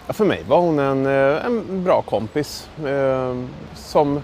Ja, 0.07 0.13
för 0.13 0.25
mig 0.25 0.45
var 0.49 0.61
hon 0.61 0.79
en, 0.79 1.07
eh, 1.07 1.47
en 1.47 1.85
bra 1.85 2.03
kompis 2.03 2.69
eh, 2.87 3.45
som 3.75 4.21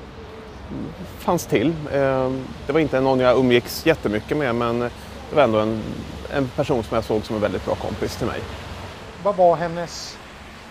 fanns 1.19 1.47
till. 1.47 1.69
Eh, 1.93 2.33
det 2.67 2.73
var 2.73 2.81
inte 2.81 3.01
någon 3.01 3.21
jag 3.21 3.39
umgicks 3.39 3.87
jättemycket 3.87 4.37
med 4.37 4.55
men 4.55 4.79
det 4.79 5.37
var 5.37 5.43
ändå 5.43 5.59
en, 5.59 5.81
en 6.35 6.49
person 6.49 6.83
som 6.83 6.95
jag 6.95 7.05
såg 7.05 7.25
som 7.25 7.37
en 7.37 7.43
väldigt 7.43 7.65
bra 7.65 7.75
kompis 7.75 8.17
till 8.17 8.27
mig. 8.27 8.41
Vad 9.23 9.37
var 9.37 9.57
hennes 9.57 10.19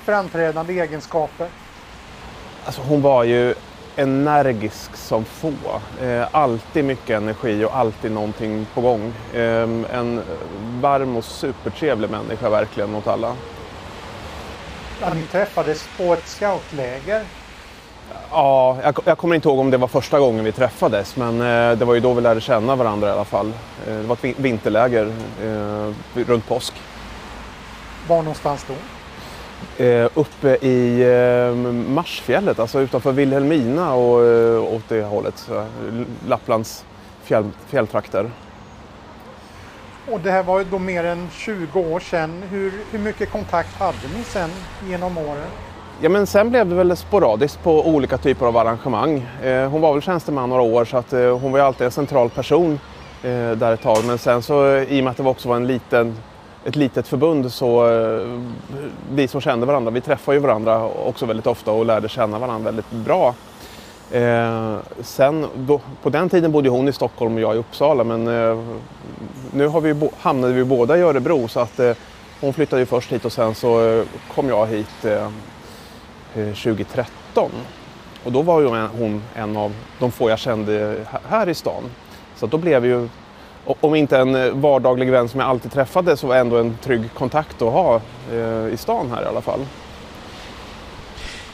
framträdande 0.04 0.80
egenskaper? 0.80 1.48
Alltså 2.66 2.82
hon 2.82 3.02
var 3.02 3.24
ju 3.24 3.56
energisk 3.96 4.96
som 4.96 5.26
få. 5.26 5.52
Eh, 6.02 6.28
alltid 6.32 6.86
mycket 6.86 7.18
energi 7.18 7.66
och 7.66 7.78
alltid 7.78 8.12
någonting 8.12 8.68
på 8.74 8.82
gång. 8.82 9.14
Eh, 9.34 9.42
en 9.94 10.22
varm 10.82 11.16
och 11.16 11.26
supertrevlig 11.26 12.10
människa 12.10 12.50
verkligen 12.50 12.92
mot 12.92 13.08
alla. 13.08 13.36
Ja, 15.02 15.14
ni 15.14 15.24
träffades 15.24 15.88
på 15.98 16.14
ett 16.14 16.28
scoutläger. 16.28 17.24
Ja, 18.32 18.78
jag, 18.84 19.00
jag, 19.06 19.18
kommer 19.18 19.36
inte 19.36 19.50
ihåg 19.50 19.60
om 19.60 19.72
det 19.72 19.78
var 19.78 19.88
första 19.88 20.20
gången 20.20 20.46
vi 20.46 20.52
träffades 20.52 21.16
men 21.16 21.42
eh, 21.42 21.78
det 21.78 21.86
var 21.86 21.94
ju 21.94 22.00
då 22.00 22.14
vi 22.14 22.22
lärde 22.22 22.42
känna 22.42 22.76
varandra 22.76 23.08
i 23.08 23.12
alla 23.12 23.26
fall. 23.26 23.54
Eh, 23.88 23.94
det 23.94 24.08
var 24.08 24.16
ett 24.16 24.40
vinterläger 24.40 25.14
eh, 25.44 26.24
runt 26.28 26.48
påsk. 26.48 26.74
Var 28.08 28.18
någonstans 28.18 28.66
då? 28.68 28.74
Eh, 29.84 30.10
uppe 30.14 30.58
i 30.62 31.02
eh, 31.02 31.56
Marsfjället, 31.74 32.60
alltså 32.60 32.80
utanför 32.80 33.12
Vilhelmina 33.12 33.94
och 33.94 34.26
eh, 34.26 34.74
åt 34.74 34.90
det 34.90 35.04
hållet. 35.04 35.38
Så, 35.38 35.66
Lapplands 36.28 36.86
fjäll, 37.24 37.50
fjälltrakter. 37.68 38.32
Och 40.12 40.20
det 40.20 40.32
här 40.32 40.44
var 40.44 40.60
ju 40.60 40.66
då 40.66 40.80
mer 40.80 41.04
än 41.04 41.30
20 41.32 41.80
år 41.80 42.00
sedan. 42.00 42.44
Hur, 42.50 42.74
hur 42.92 43.00
mycket 43.00 43.32
kontakt 43.32 43.76
hade 43.80 44.08
ni 44.18 44.24
sen 44.24 44.50
genom 44.90 45.18
åren? 45.18 45.48
Ja, 46.02 46.10
men 46.10 46.28
sen 46.28 46.50
blev 46.50 46.70
det 46.70 46.76
väl 46.76 46.98
sporadiskt 46.98 47.64
på 47.64 47.88
olika 47.88 48.18
typer 48.18 48.46
av 48.46 48.58
arrangemang. 48.58 49.26
Eh, 49.44 49.70
hon 49.70 49.82
var 49.82 49.94
väl 49.94 50.02
tjänsteman 50.02 50.50
några 50.50 50.62
år 50.62 50.86
så 50.86 50.98
att, 50.98 51.14
eh, 51.14 51.40
hon 51.40 51.52
var 51.52 51.60
ju 51.60 51.66
alltid 51.66 51.86
en 51.86 51.92
central 51.92 52.30
person 52.30 52.80
eh, 53.24 53.52
där 53.52 53.74
ett 53.74 53.82
tag. 53.82 53.98
Men 54.08 54.18
sen 54.18 54.42
så 54.42 54.78
i 54.78 55.00
och 55.00 55.04
med 55.04 55.12
att 55.12 55.18
det 55.18 55.24
också 55.24 55.50
var 55.50 55.56
en 55.56 55.68
liten 55.68 56.16
ett 56.66 56.76
litet 56.76 57.08
förbund 57.08 57.52
så 57.52 57.90
eh, 57.90 58.40
vi 59.12 59.28
som 59.28 59.42
kände 59.42 59.66
varandra, 59.66 59.92
vi 59.92 60.02
träffade 60.02 60.38
ju 60.38 60.42
varandra 60.42 60.86
också 60.86 61.26
väldigt 61.26 61.48
ofta 61.48 61.72
och 61.72 61.86
lärde 61.86 62.10
känna 62.10 62.40
varandra 62.40 62.72
väldigt 62.72 62.92
bra. 62.92 63.36
Eh, 64.12 64.76
sen, 65.02 65.46
då, 65.56 65.82
på 66.04 66.10
den 66.10 66.30
tiden 66.30 66.52
bodde 66.52 66.70
hon 66.70 66.88
i 66.88 66.94
Stockholm 66.94 67.36
och 67.36 67.42
jag 67.42 67.56
i 67.56 67.58
Uppsala 67.58 68.04
men 68.04 68.28
eh, 68.28 68.60
nu 69.54 69.68
har 69.68 69.82
vi, 69.82 70.10
hamnade 70.20 70.54
vi 70.54 70.64
båda 70.64 70.98
i 70.98 71.02
Örebro 71.02 71.48
så 71.48 71.60
att 71.60 71.80
eh, 71.80 71.94
hon 72.42 72.54
flyttade 72.54 72.82
ju 72.82 72.86
först 72.86 73.12
hit 73.12 73.26
och 73.26 73.32
sen 73.32 73.56
så 73.56 73.90
eh, 73.90 74.04
kom 74.36 74.50
jag 74.50 74.68
hit 74.68 75.06
eh, 75.06 75.26
eh, 76.36 76.54
2013. 76.54 77.52
Och 78.24 78.32
då 78.32 78.42
var 78.42 78.62
ju 78.62 78.68
hon 78.68 79.24
en 79.36 79.58
av 79.58 79.74
de 80.00 80.12
få 80.12 80.30
jag 80.30 80.40
kände 80.40 80.96
här 81.30 81.50
i 81.50 81.54
stan. 81.54 81.84
Så 82.36 82.48
då 82.48 82.58
blev 82.58 82.86
ju 82.86 83.10
om 83.66 83.96
inte 83.96 84.18
en 84.18 84.36
eh, 84.36 84.52
vardaglig 84.52 85.12
vän 85.12 85.30
som 85.30 85.40
jag 85.40 85.50
alltid 85.50 85.72
träffade 85.72 86.18
så 86.18 86.28
var 86.28 86.36
ändå 86.36 86.58
en 86.58 86.78
trygg 86.78 87.14
kontakt 87.14 87.62
att 87.62 87.74
ha 87.74 88.02
eh, 88.32 88.74
i 88.74 88.76
stan 88.78 89.12
här 89.12 89.24
i 89.24 89.26
alla 89.26 89.42
fall. 89.42 89.60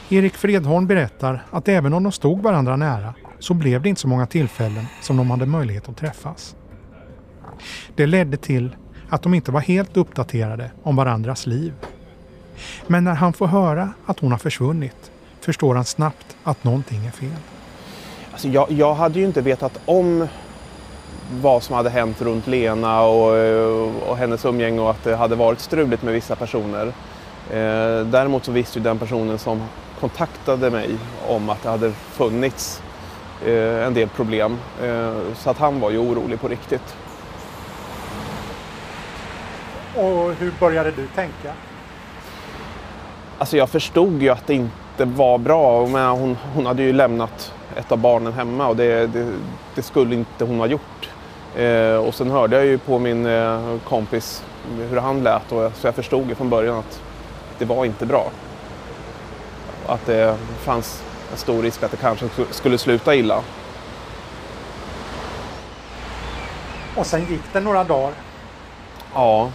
Erik 0.08 0.34
Fredholm 0.34 0.86
berättar 0.86 1.44
att 1.50 1.68
även 1.68 1.92
om 1.92 2.02
de 2.02 2.12
stod 2.12 2.42
varandra 2.42 2.76
nära 2.76 3.14
så 3.38 3.54
blev 3.54 3.82
det 3.82 3.88
inte 3.88 4.00
så 4.00 4.08
många 4.08 4.26
tillfällen 4.26 4.86
som 5.02 5.16
de 5.16 5.30
hade 5.30 5.46
möjlighet 5.46 5.88
att 5.88 5.96
träffas. 5.96 6.56
Det 7.94 8.06
ledde 8.06 8.36
till 8.36 8.76
att 9.08 9.22
de 9.22 9.34
inte 9.34 9.52
var 9.52 9.60
helt 9.60 9.96
uppdaterade 9.96 10.70
om 10.82 10.96
varandras 10.96 11.46
liv. 11.46 11.72
Men 12.86 13.04
när 13.04 13.14
han 13.14 13.32
får 13.32 13.46
höra 13.46 13.92
att 14.06 14.20
hon 14.20 14.30
har 14.30 14.38
försvunnit 14.38 15.10
förstår 15.40 15.74
han 15.74 15.84
snabbt 15.84 16.36
att 16.44 16.64
någonting 16.64 17.06
är 17.06 17.10
fel. 17.10 17.36
Alltså 18.32 18.48
jag, 18.48 18.70
jag 18.70 18.94
hade 18.94 19.18
ju 19.18 19.24
inte 19.24 19.40
vetat 19.40 19.80
om 19.84 20.28
vad 21.32 21.62
som 21.62 21.74
hade 21.74 21.90
hänt 21.90 22.22
runt 22.22 22.46
Lena 22.46 23.02
och, 23.02 23.32
och 24.08 24.16
hennes 24.16 24.44
umgänge 24.44 24.80
och 24.80 24.90
att 24.90 25.04
det 25.04 25.16
hade 25.16 25.36
varit 25.36 25.60
struligt 25.60 26.02
med 26.02 26.14
vissa 26.14 26.36
personer. 26.36 26.86
Eh, 27.50 28.06
däremot 28.06 28.44
så 28.44 28.52
visste 28.52 28.78
ju 28.78 28.82
den 28.82 28.98
personen 28.98 29.38
som 29.38 29.62
kontaktade 30.00 30.70
mig 30.70 30.90
om 31.28 31.50
att 31.50 31.62
det 31.62 31.68
hade 31.68 31.92
funnits 31.92 32.82
eh, 33.46 33.86
en 33.86 33.94
del 33.94 34.08
problem. 34.08 34.58
Eh, 34.82 35.12
så 35.34 35.50
att 35.50 35.58
han 35.58 35.80
var 35.80 35.90
ju 35.90 35.98
orolig 35.98 36.40
på 36.40 36.48
riktigt. 36.48 36.96
Och 39.94 40.34
hur 40.38 40.52
började 40.60 40.90
du 40.90 41.06
tänka? 41.06 41.52
Alltså 43.38 43.56
jag 43.56 43.70
förstod 43.70 44.22
ju 44.22 44.28
att 44.28 44.46
det 44.46 44.54
inte 44.54 45.04
var 45.04 45.38
bra. 45.38 45.86
Men 45.86 46.08
hon, 46.08 46.36
hon 46.54 46.66
hade 46.66 46.82
ju 46.82 46.92
lämnat 46.92 47.52
ett 47.76 47.92
av 47.92 47.98
barnen 47.98 48.32
hemma 48.32 48.66
och 48.66 48.76
det, 48.76 49.06
det, 49.06 49.32
det 49.74 49.82
skulle 49.82 50.14
inte 50.14 50.44
hon 50.44 50.58
ha 50.58 50.66
gjort. 50.66 51.10
Eh, 51.58 51.96
och 51.96 52.14
sen 52.14 52.30
hörde 52.30 52.56
jag 52.56 52.66
ju 52.66 52.78
på 52.78 52.98
min 52.98 53.26
eh, 53.26 53.76
kompis 53.84 54.42
hur 54.90 54.96
han 54.96 55.22
lät 55.22 55.52
och 55.52 55.72
så 55.74 55.86
jag 55.86 55.94
förstod 55.94 56.28
ju 56.28 56.34
från 56.34 56.50
början 56.50 56.78
att 56.78 57.00
det 57.58 57.64
var 57.64 57.84
inte 57.84 58.06
bra. 58.06 58.30
Att 59.86 60.06
det 60.06 60.36
fanns 60.58 61.02
en 61.32 61.38
stor 61.38 61.62
risk 61.62 61.82
att 61.82 61.90
det 61.90 61.96
kanske 61.96 62.28
skulle 62.50 62.78
sluta 62.78 63.14
illa. 63.14 63.42
Och 66.96 67.06
sen 67.06 67.20
gick 67.20 67.42
det 67.52 67.60
några 67.60 67.84
dagar? 67.84 68.12
Ja, 69.14 69.50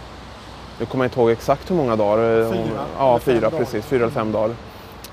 nu 0.80 0.86
kommer 0.86 1.04
jag 1.04 1.08
inte 1.08 1.20
ihåg 1.20 1.30
exakt 1.30 1.70
hur 1.70 1.76
många 1.76 1.96
dagar. 1.96 2.52
Fyra? 2.52 2.84
Ja, 2.98 3.18
fyra 3.18 3.50
precis. 3.50 3.84
Fyra 3.84 4.02
eller 4.02 4.12
fem 4.12 4.32
dagar. 4.32 4.54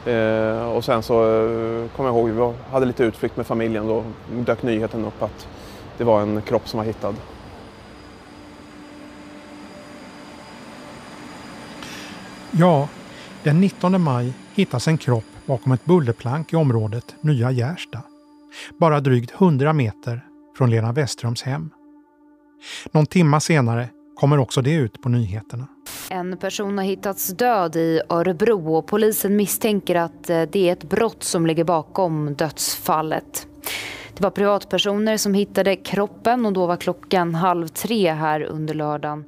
Eh, 0.05 0.71
och 0.71 0.85
sen 0.85 1.03
så 1.03 1.13
eh, 1.23 1.89
kommer 1.95 2.09
jag 2.09 2.17
ihåg, 2.17 2.29
vi 2.29 2.53
hade 2.71 2.85
lite 2.85 3.03
utflykt 3.03 3.37
med 3.37 3.47
familjen. 3.47 3.87
Då 3.87 4.03
dök 4.29 4.63
nyheten 4.63 5.05
upp 5.05 5.23
att 5.23 5.47
det 6.01 6.05
var 6.05 6.21
en 6.21 6.41
kropp 6.41 6.67
som 6.67 6.77
var 6.77 6.85
hittad. 6.85 7.15
Ja, 12.51 12.89
den 13.43 13.61
19 13.61 14.01
maj 14.01 14.33
hittas 14.53 14.87
en 14.87 14.97
kropp 14.97 15.25
bakom 15.45 15.71
ett 15.71 15.85
bullerplank 15.85 16.53
i 16.53 16.55
området 16.55 17.15
Nya 17.21 17.51
Gärsta. 17.51 18.01
Bara 18.79 18.99
drygt 18.99 19.41
100 19.41 19.73
meter 19.73 20.25
från 20.57 20.69
Lena 20.69 20.91
Weströms 20.91 21.41
hem. 21.41 21.69
Någon 22.91 23.05
timma 23.05 23.39
senare 23.39 23.89
kommer 24.15 24.37
också 24.37 24.61
det 24.61 24.73
ut 24.73 25.01
på 25.01 25.09
nyheterna. 25.09 25.67
En 26.09 26.37
person 26.37 26.77
har 26.77 26.85
hittats 26.85 27.27
död 27.27 27.75
i 27.75 28.01
Örebro 28.09 28.75
och 28.75 28.87
polisen 28.87 29.35
misstänker 29.35 29.95
att 29.95 30.29
eh, 30.29 30.41
det 30.41 30.69
är 30.69 30.73
ett 30.73 30.89
brott 30.89 31.23
som 31.23 31.45
ligger 31.45 31.63
bakom 31.63 32.33
dödsfallet. 32.33 33.47
Det 34.21 34.25
var 34.25 34.31
privatpersoner 34.31 35.17
som 35.17 35.33
hittade 35.33 35.75
kroppen 35.75 36.45
och 36.45 36.53
då 36.53 36.65
var 36.65 36.77
klockan 36.77 37.35
halv 37.35 37.67
tre 37.67 38.11
här 38.11 38.41
under 38.43 38.73
lördagen. 38.73 39.25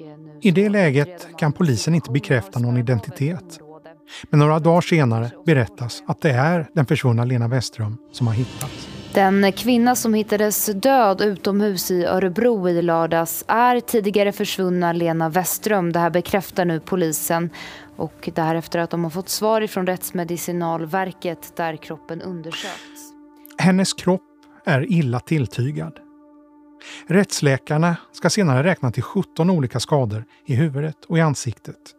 Eh, 0.00 0.06
I 0.40 0.50
det 0.50 0.68
läget 0.68 1.28
kan 1.38 1.52
polisen 1.52 1.94
inte 1.94 2.10
bekräfta 2.10 2.58
någon 2.58 2.76
identitet. 2.76 3.60
Men 4.30 4.40
några 4.40 4.58
dagar 4.58 4.80
senare 4.80 5.30
berättas 5.46 6.02
att 6.06 6.20
det 6.20 6.30
är 6.30 6.68
den 6.74 6.86
försvunna 6.86 7.24
Lena 7.24 7.48
Westström 7.48 7.96
som 8.12 8.26
har 8.26 8.34
hittats. 8.34 8.88
Den 9.14 9.52
kvinna 9.52 9.96
som 9.96 10.14
hittades 10.14 10.66
död 10.66 11.20
utomhus 11.20 11.90
i 11.90 12.04
Örebro 12.04 12.68
i 12.68 12.82
lördags 12.82 13.44
är 13.46 13.80
tidigare 13.80 14.32
försvunna 14.32 14.92
Lena 14.92 15.28
Westström. 15.28 15.92
Det 15.92 15.98
här 15.98 16.10
bekräftar 16.10 16.64
nu 16.64 16.80
polisen. 16.80 17.50
Och 17.96 18.30
det 18.34 18.42
här 18.42 18.54
efter 18.54 18.78
att 18.78 18.90
de 18.90 19.04
har 19.04 19.10
fått 19.10 19.28
svar 19.28 19.60
ifrån 19.60 19.86
Rättsmedicinalverket 19.86 21.56
där 21.56 21.76
kroppen 21.76 22.22
undersökts. 22.22 23.11
Hennes 23.58 23.92
kropp 23.92 24.22
är 24.64 24.92
illa 24.92 25.20
tilltygad. 25.20 25.98
Rättsläkarna 27.06 27.96
ska 28.12 28.30
senare 28.30 28.62
räkna 28.62 28.90
till 28.90 29.02
17 29.02 29.50
olika 29.50 29.80
skador 29.80 30.24
i 30.46 30.54
huvudet 30.54 31.04
och 31.04 31.18
i 31.18 31.20
ansiktet 31.20 31.94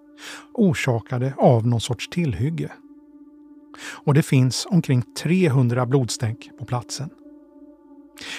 orsakade 0.54 1.34
av 1.38 1.68
någon 1.68 1.82
sorts 1.82 2.10
tillhygge. 2.10 2.72
Och 3.84 4.14
det 4.14 4.24
finns 4.24 4.68
omkring 4.70 5.02
300 5.02 5.86
blodstänk 5.86 6.50
på 6.60 6.66
platsen. 6.66 7.10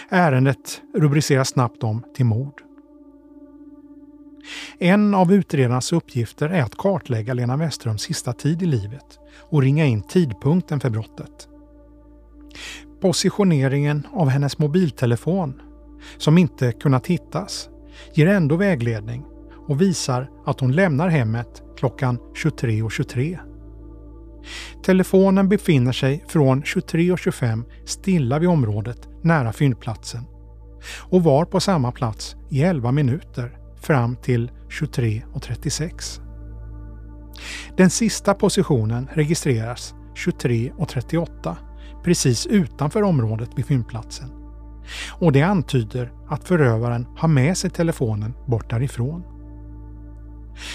Ärendet 0.08 0.82
rubriceras 0.94 1.48
snabbt 1.48 1.84
om 1.84 2.04
till 2.14 2.26
mord. 2.26 2.62
En 4.78 5.14
av 5.14 5.32
utredarnas 5.32 5.92
uppgifter 5.92 6.48
är 6.48 6.62
att 6.62 6.76
kartlägga 6.76 7.34
Lena 7.34 7.56
Westerums 7.56 8.02
sista 8.02 8.32
tid 8.32 8.62
i 8.62 8.66
livet 8.66 9.18
och 9.50 9.62
ringa 9.62 9.86
in 9.86 10.02
tidpunkten 10.02 10.80
för 10.80 10.90
brottet. 10.90 11.48
Positioneringen 13.04 14.06
av 14.12 14.28
hennes 14.28 14.58
mobiltelefon, 14.58 15.62
som 16.18 16.38
inte 16.38 16.72
kunnat 16.72 17.06
hittas, 17.06 17.68
ger 18.14 18.26
ändå 18.26 18.56
vägledning 18.56 19.24
och 19.68 19.80
visar 19.80 20.30
att 20.46 20.60
hon 20.60 20.72
lämnar 20.72 21.08
hemmet 21.08 21.62
klockan 21.76 22.18
23.23. 22.18 22.90
23. 22.90 23.38
Telefonen 24.84 25.48
befinner 25.48 25.92
sig 25.92 26.24
från 26.28 26.62
23.25 26.62 27.64
stilla 27.84 28.38
vid 28.38 28.48
området 28.48 29.08
nära 29.22 29.52
fyndplatsen 29.52 30.24
och 31.00 31.22
var 31.22 31.44
på 31.44 31.60
samma 31.60 31.92
plats 31.92 32.36
i 32.50 32.62
11 32.62 32.92
minuter 32.92 33.58
fram 33.80 34.16
till 34.16 34.50
23.36. 34.68 36.20
Den 37.76 37.90
sista 37.90 38.34
positionen 38.34 39.08
registreras 39.12 39.94
23.38 40.14 41.56
precis 42.04 42.46
utanför 42.46 43.02
området 43.02 43.50
vid 43.56 43.66
fyndplatsen. 43.66 44.30
Och 45.10 45.32
det 45.32 45.42
antyder 45.42 46.12
att 46.28 46.44
förövaren 46.44 47.06
har 47.16 47.28
med 47.28 47.56
sig 47.56 47.70
telefonen 47.70 48.34
bort 48.46 48.70
därifrån. 48.70 49.22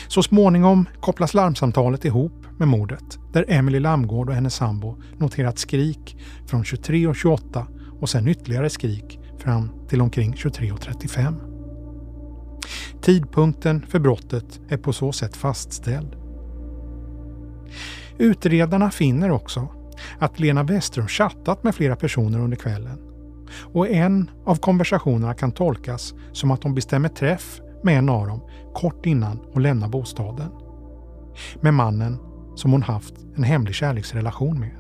Så 0.08 0.24
småningom 0.24 0.86
kopplas 1.00 1.34
larmsamtalet 1.34 2.06
ihop 2.06 2.46
med 2.58 2.68
mordet 2.68 3.20
där 3.34 3.46
Emily 3.48 3.80
Lamgård 3.80 4.30
och 4.30 4.36
hennes 4.36 4.56
sambo 4.56 4.98
noterat 5.18 5.60
skrik 5.60 6.18
från 6.46 6.64
23.28 6.64 7.66
och 8.00 8.10
sen 8.10 8.28
ytterligare 8.28 8.70
skrik 8.70 9.20
fram 9.38 9.72
till 9.88 10.02
omkring 10.02 10.34
23.35. 10.34 11.36
Tidpunkten 13.02 13.86
för 13.90 14.00
brottet 14.00 14.60
är 14.70 14.78
på 14.78 14.94
så 14.94 15.12
sätt 15.12 15.36
fastställd. 15.36 16.16
Utredarna 18.18 18.92
finner 18.92 19.32
också 19.32 19.68
att 20.20 20.40
Lena 20.40 20.64
Westrum 20.64 21.08
chattat 21.08 21.64
med 21.64 21.76
flera 21.76 21.96
personer 21.96 22.40
under 22.40 22.58
kvällen. 22.58 23.00
Och 23.74 23.88
en 23.88 24.32
av 24.46 24.56
konversationerna 24.56 25.34
kan 25.34 25.52
tolkas 25.52 26.14
som 26.32 26.52
att 26.52 26.64
hon 26.64 26.76
bestämmer 26.76 27.10
träff 27.10 27.62
med 27.84 27.98
en 27.98 28.10
av 28.10 28.28
dem 28.28 28.42
kort 28.74 29.06
innan 29.06 29.40
hon 29.54 29.64
lämnar 29.64 29.88
bostaden. 29.88 30.52
Med 31.62 31.74
mannen 31.74 32.20
som 32.56 32.72
hon 32.72 32.84
haft 32.84 33.14
en 33.36 33.44
hemlig 33.44 33.76
kärleksrelation 33.76 34.60
med. 34.60 34.76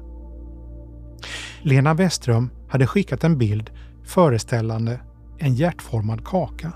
Lena 1.62 1.93
Westrum 1.93 2.49
hade 2.69 2.88
skickat 2.88 3.23
en 3.23 3.38
bild 3.38 3.69
föreställande 4.03 4.99
en 5.38 5.53
hjärtformad 5.53 6.25
kaka. 6.25 6.71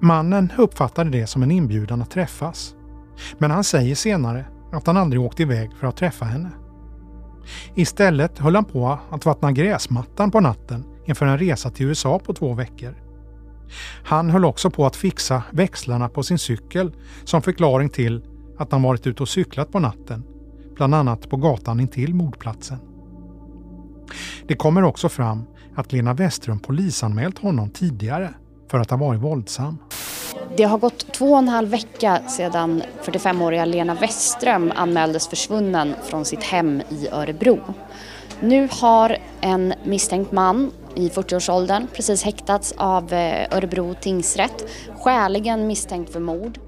Mannen 0.00 0.52
uppfattade 0.58 1.10
det 1.10 1.26
som 1.26 1.42
en 1.42 1.50
inbjudan 1.50 2.02
att 2.02 2.10
träffas. 2.10 2.74
Men 3.38 3.50
han 3.50 3.64
säger 3.64 3.94
senare 3.94 4.44
att 4.72 4.86
han 4.86 4.96
aldrig 4.96 5.22
åkte 5.22 5.42
iväg 5.42 5.70
för 5.80 5.86
att 5.86 5.96
träffa 5.96 6.24
henne. 6.24 6.50
Istället 7.74 8.38
höll 8.38 8.54
han 8.54 8.64
på 8.64 8.98
att 9.10 9.26
vattna 9.26 9.52
gräsmattan 9.52 10.30
på 10.30 10.40
natten 10.40 10.84
inför 11.04 11.26
en 11.26 11.38
resa 11.38 11.70
till 11.70 11.86
USA 11.86 12.18
på 12.18 12.34
två 12.34 12.54
veckor. 12.54 12.94
Han 14.04 14.30
höll 14.30 14.44
också 14.44 14.70
på 14.70 14.86
att 14.86 14.96
fixa 14.96 15.42
växlarna 15.50 16.08
på 16.08 16.22
sin 16.22 16.38
cykel 16.38 16.92
som 17.24 17.42
förklaring 17.42 17.88
till 17.88 18.24
att 18.58 18.72
han 18.72 18.82
varit 18.82 19.06
ute 19.06 19.22
och 19.22 19.28
cyklat 19.28 19.72
på 19.72 19.78
natten, 19.78 20.24
bland 20.74 20.94
annat 20.94 21.30
på 21.30 21.36
gatan 21.36 21.80
intill 21.80 22.14
mordplatsen. 22.14 22.78
Det 24.48 24.54
kommer 24.54 24.82
också 24.82 25.08
fram 25.08 25.44
att 25.74 25.92
Lena 25.92 26.14
Westrum 26.14 26.58
polisanmält 26.58 27.38
honom 27.38 27.70
tidigare 27.70 28.34
för 28.68 28.78
att 28.78 28.90
ha 28.90 28.96
varit 28.96 29.20
våldsam. 29.20 29.78
Det 30.56 30.64
har 30.64 30.78
gått 30.78 31.12
två 31.12 31.32
och 31.32 31.38
en 31.38 31.48
halv 31.48 31.68
vecka 31.68 32.20
sedan 32.28 32.82
45-åriga 33.04 33.64
Lena 33.64 33.94
Westström 33.94 34.72
anmäldes 34.76 35.28
försvunnen 35.28 35.94
från 36.04 36.24
sitt 36.24 36.42
hem 36.42 36.82
i 36.88 37.08
Örebro. 37.08 37.58
Nu 38.40 38.68
har 38.70 39.16
en 39.40 39.74
misstänkt 39.84 40.32
man 40.32 40.70
i 40.94 41.08
40-årsåldern 41.08 41.86
precis 41.94 42.22
häktats 42.22 42.74
av 42.76 43.12
eh, 43.12 43.56
Örebro 43.56 43.94
tingsrätt, 44.00 44.64
skäligen 44.98 45.66
misstänkt 45.66 46.12
för 46.12 46.20
mord. 46.20 46.58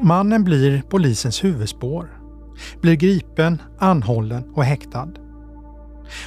Mannen 0.00 0.44
blir 0.44 0.82
polisens 0.88 1.44
huvudspår. 1.44 2.20
blir 2.80 2.94
gripen, 2.94 3.62
anhållen 3.78 4.52
och 4.54 4.64
häktad. 4.64 5.08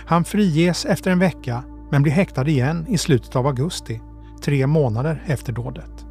Han 0.06 0.24
friges 0.24 0.86
efter 0.86 1.12
en 1.12 1.20
vecka 1.20 1.64
men 1.92 2.04
blir 2.04 2.14
häktad 2.14 2.48
igen 2.48 2.86
i 2.90 2.98
slutet 2.98 3.36
av 3.36 3.48
augusti, 3.48 4.02
tre 4.42 4.68
månader 4.68 5.24
efter 5.26 5.54
dådet. 5.54 6.06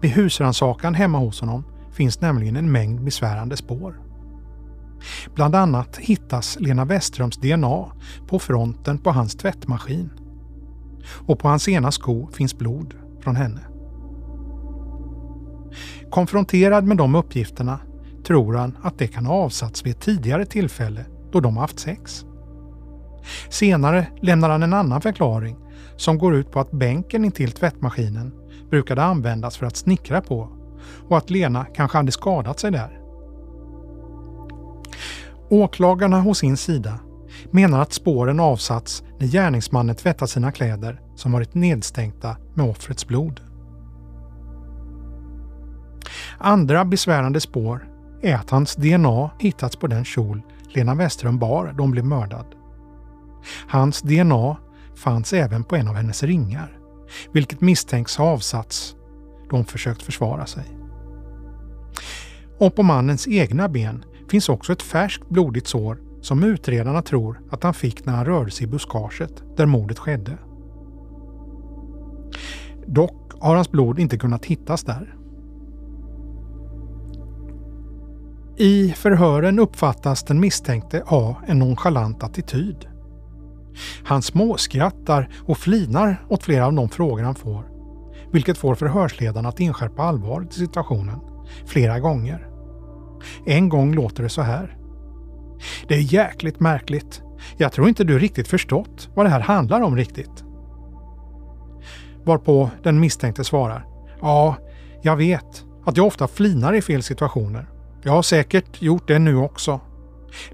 Vid 0.00 0.10
husrannsakan 0.10 0.94
hemma 0.94 1.18
hos 1.18 1.40
honom 1.40 1.64
finns 1.92 2.20
nämligen 2.20 2.56
en 2.56 2.72
mängd 2.72 3.04
besvärande 3.04 3.56
spår. 3.56 4.00
Bland 5.34 5.54
annat 5.54 5.96
hittas 5.96 6.56
Lena 6.60 6.84
Westerums 6.84 7.36
DNA 7.36 7.92
på 8.26 8.38
fronten 8.38 8.98
på 8.98 9.10
hans 9.10 9.34
tvättmaskin. 9.34 10.10
Och 11.26 11.38
på 11.38 11.48
hans 11.48 11.68
ena 11.68 11.90
sko 11.90 12.28
finns 12.32 12.58
blod 12.58 12.94
från 13.20 13.36
henne. 13.36 13.60
Konfronterad 16.10 16.84
med 16.84 16.96
de 16.96 17.14
uppgifterna 17.14 17.78
tror 18.26 18.54
han 18.54 18.78
att 18.82 18.98
det 18.98 19.06
kan 19.06 19.26
ha 19.26 19.34
avsatts 19.34 19.86
vid 19.86 19.92
ett 19.92 20.00
tidigare 20.00 20.46
tillfälle 20.46 21.04
då 21.32 21.40
de 21.40 21.56
haft 21.56 21.78
sex. 21.78 22.24
Senare 23.48 24.06
lämnar 24.20 24.50
han 24.50 24.62
en 24.62 24.74
annan 24.74 25.00
förklaring 25.00 25.56
som 25.96 26.18
går 26.18 26.34
ut 26.34 26.50
på 26.50 26.60
att 26.60 26.70
bänken 26.70 27.24
intill 27.24 27.52
tvättmaskinen 27.52 28.32
brukade 28.70 29.02
användas 29.02 29.56
för 29.56 29.66
att 29.66 29.76
snickra 29.76 30.20
på 30.20 30.48
och 31.08 31.18
att 31.18 31.30
Lena 31.30 31.64
kanske 31.64 31.98
hade 31.98 32.12
skadat 32.12 32.60
sig 32.60 32.70
där. 32.70 33.00
Åklagarna 35.48 36.20
hos 36.20 36.38
sin 36.38 36.56
sida 36.56 36.98
menar 37.50 37.80
att 37.80 37.92
spåren 37.92 38.40
avsatts 38.40 39.04
när 39.18 39.26
gärningsmannen 39.26 39.96
tvättat 39.96 40.30
sina 40.30 40.52
kläder 40.52 41.00
som 41.14 41.32
varit 41.32 41.54
nedstänkta 41.54 42.36
med 42.54 42.70
offrets 42.70 43.06
blod. 43.06 43.40
Andra 46.38 46.84
besvärande 46.84 47.40
spår 47.40 47.88
är 48.22 48.34
att 48.34 48.50
hans 48.50 48.74
DNA 48.74 49.30
hittats 49.38 49.76
på 49.76 49.86
den 49.86 50.04
kjol 50.04 50.42
Lena 50.68 50.94
Westerholm 50.94 51.38
bar 51.38 51.74
då 51.76 51.82
hon 51.82 51.90
blev 51.90 52.04
mördad. 52.04 52.46
Hans 53.68 54.02
DNA 54.02 54.56
fanns 54.96 55.32
även 55.32 55.64
på 55.64 55.76
en 55.76 55.88
av 55.88 55.94
hennes 55.94 56.22
ringar, 56.22 56.78
vilket 57.32 57.60
misstänks 57.60 58.16
ha 58.16 58.24
avsatts 58.24 58.96
då 59.50 59.56
hon 59.56 59.64
försökt 59.64 60.02
försvara 60.02 60.46
sig. 60.46 60.64
Och 62.58 62.74
på 62.74 62.82
mannens 62.82 63.28
egna 63.28 63.68
ben 63.68 64.04
finns 64.28 64.48
också 64.48 64.72
ett 64.72 64.82
färskt 64.82 65.28
blodigt 65.28 65.66
sår 65.66 65.98
som 66.20 66.44
utredarna 66.44 67.02
tror 67.02 67.40
att 67.50 67.62
han 67.62 67.74
fick 67.74 68.04
när 68.06 68.12
han 68.12 68.24
rörde 68.24 68.50
sig 68.50 68.66
i 68.66 68.70
buskaget 68.70 69.42
där 69.56 69.66
mordet 69.66 69.98
skedde. 69.98 70.38
Dock 72.86 73.32
har 73.40 73.54
hans 73.54 73.70
blod 73.70 73.98
inte 73.98 74.18
kunnat 74.18 74.44
hittas 74.44 74.84
där. 74.84 75.16
I 78.56 78.92
förhören 78.92 79.58
uppfattas 79.58 80.22
den 80.22 80.40
misstänkte 80.40 81.02
ha 81.06 81.36
en 81.46 81.58
nonchalant 81.58 82.22
attityd. 82.22 82.91
Han 84.04 84.22
småskrattar 84.22 85.28
och 85.46 85.58
flinar 85.58 86.26
åt 86.28 86.42
flera 86.42 86.66
av 86.66 86.72
de 86.72 86.88
frågor 86.88 87.22
han 87.22 87.34
får, 87.34 87.64
vilket 88.32 88.58
får 88.58 88.74
förhörsledaren 88.74 89.46
att 89.46 89.60
inskärpa 89.60 90.02
allvaret 90.02 90.52
i 90.52 90.54
situationen 90.54 91.20
flera 91.66 92.00
gånger. 92.00 92.48
En 93.46 93.68
gång 93.68 93.94
låter 93.94 94.22
det 94.22 94.28
så 94.28 94.42
här. 94.42 94.76
Det 95.88 95.94
är 95.94 96.14
jäkligt 96.14 96.60
märkligt. 96.60 97.22
Jag 97.56 97.72
tror 97.72 97.88
inte 97.88 98.04
du 98.04 98.18
riktigt 98.18 98.48
förstått 98.48 99.08
vad 99.14 99.26
det 99.26 99.30
här 99.30 99.40
handlar 99.40 99.80
om 99.80 99.96
riktigt. 99.96 100.44
Varpå 102.24 102.70
den 102.82 103.00
misstänkte 103.00 103.44
svarar. 103.44 103.86
Ja, 104.20 104.56
jag 105.02 105.16
vet 105.16 105.64
att 105.84 105.96
jag 105.96 106.06
ofta 106.06 106.28
flinar 106.28 106.72
i 106.72 106.82
fel 106.82 107.02
situationer. 107.02 107.68
Jag 108.02 108.12
har 108.12 108.22
säkert 108.22 108.82
gjort 108.82 109.08
det 109.08 109.18
nu 109.18 109.36
också. 109.36 109.80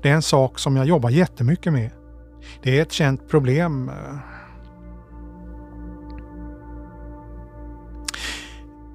Det 0.03 0.09
är 0.09 0.15
en 0.15 0.23
sak 0.23 0.59
som 0.59 0.77
jag 0.77 0.87
jobbar 0.87 1.11
jättemycket 1.11 1.73
med. 1.73 1.91
Det 2.63 2.79
är 2.79 2.83
ett 2.83 2.93
känt 2.93 3.29
problem. 3.29 3.91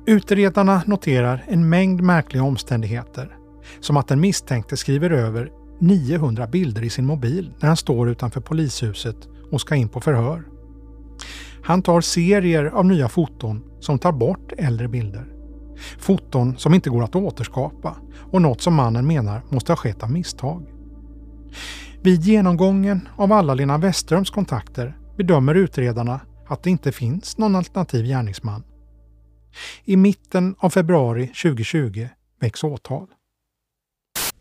Utredarna 0.06 0.84
noterar 0.86 1.44
en 1.48 1.70
mängd 1.70 2.02
märkliga 2.02 2.44
omständigheter. 2.44 3.38
Som 3.80 3.98
att 3.98 4.08
den 4.08 4.20
misstänkte 4.20 4.78
skriver 4.78 5.10
över 5.10 5.52
900 5.80 6.48
bilder 6.48 6.82
i 6.82 6.90
sin 6.90 7.06
mobil 7.06 7.54
när 7.60 7.68
han 7.68 7.78
står 7.78 8.10
utanför 8.10 8.42
polishuset 8.42 9.28
och 9.52 9.62
ska 9.62 9.76
in 9.76 9.90
på 9.90 10.02
förhör. 10.02 10.44
Han 11.64 11.82
tar 11.82 12.02
serier 12.02 12.66
av 12.66 12.86
nya 12.86 13.10
foton 13.10 13.64
som 13.80 14.00
tar 14.00 14.12
bort 14.12 14.54
äldre 14.58 14.88
bilder. 14.88 15.26
Foton 16.00 16.58
som 16.58 16.74
inte 16.74 16.90
går 16.90 17.04
att 17.04 17.16
återskapa 17.16 17.96
och 18.32 18.42
något 18.42 18.62
som 18.62 18.74
mannen 18.74 19.08
menar 19.08 19.42
måste 19.50 19.72
ha 19.72 19.78
skett 19.78 20.04
av 20.04 20.12
misstag. 20.12 20.66
Vid 22.04 22.22
genomgången 22.24 23.10
av 23.18 23.32
alla 23.32 23.54
Lena 23.54 23.78
Westerholms 23.78 24.30
kontakter 24.30 24.98
bedömer 25.18 25.56
utredarna 25.56 26.20
att 26.48 26.64
det 26.64 26.70
inte 26.70 26.92
finns 26.92 27.38
någon 27.38 27.56
alternativ 27.56 28.06
gärningsman. 28.06 28.64
I 29.86 29.98
mitten 29.98 30.56
av 30.60 30.70
februari 30.70 31.28
2020 31.28 32.08
väcks 32.40 32.64
åtal. 32.64 33.08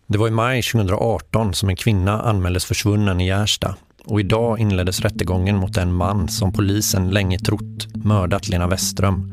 Det 0.06 0.18
var 0.18 0.28
i 0.28 0.30
maj 0.30 0.62
2018 0.62 1.54
som 1.54 1.68
en 1.68 1.76
kvinna 1.76 2.22
anmäldes 2.22 2.64
försvunnen 2.64 3.20
i 3.20 3.26
Gärsta 3.26 3.76
och 4.04 4.20
idag 4.20 4.58
inleddes 4.58 5.00
rättegången 5.00 5.56
mot 5.56 5.76
en 5.76 5.92
man 5.92 6.28
som 6.28 6.52
polisen 6.52 7.10
länge 7.10 7.38
trott 7.38 7.94
mördat 7.94 8.48
Lena 8.48 8.66
Westström. 8.68 9.32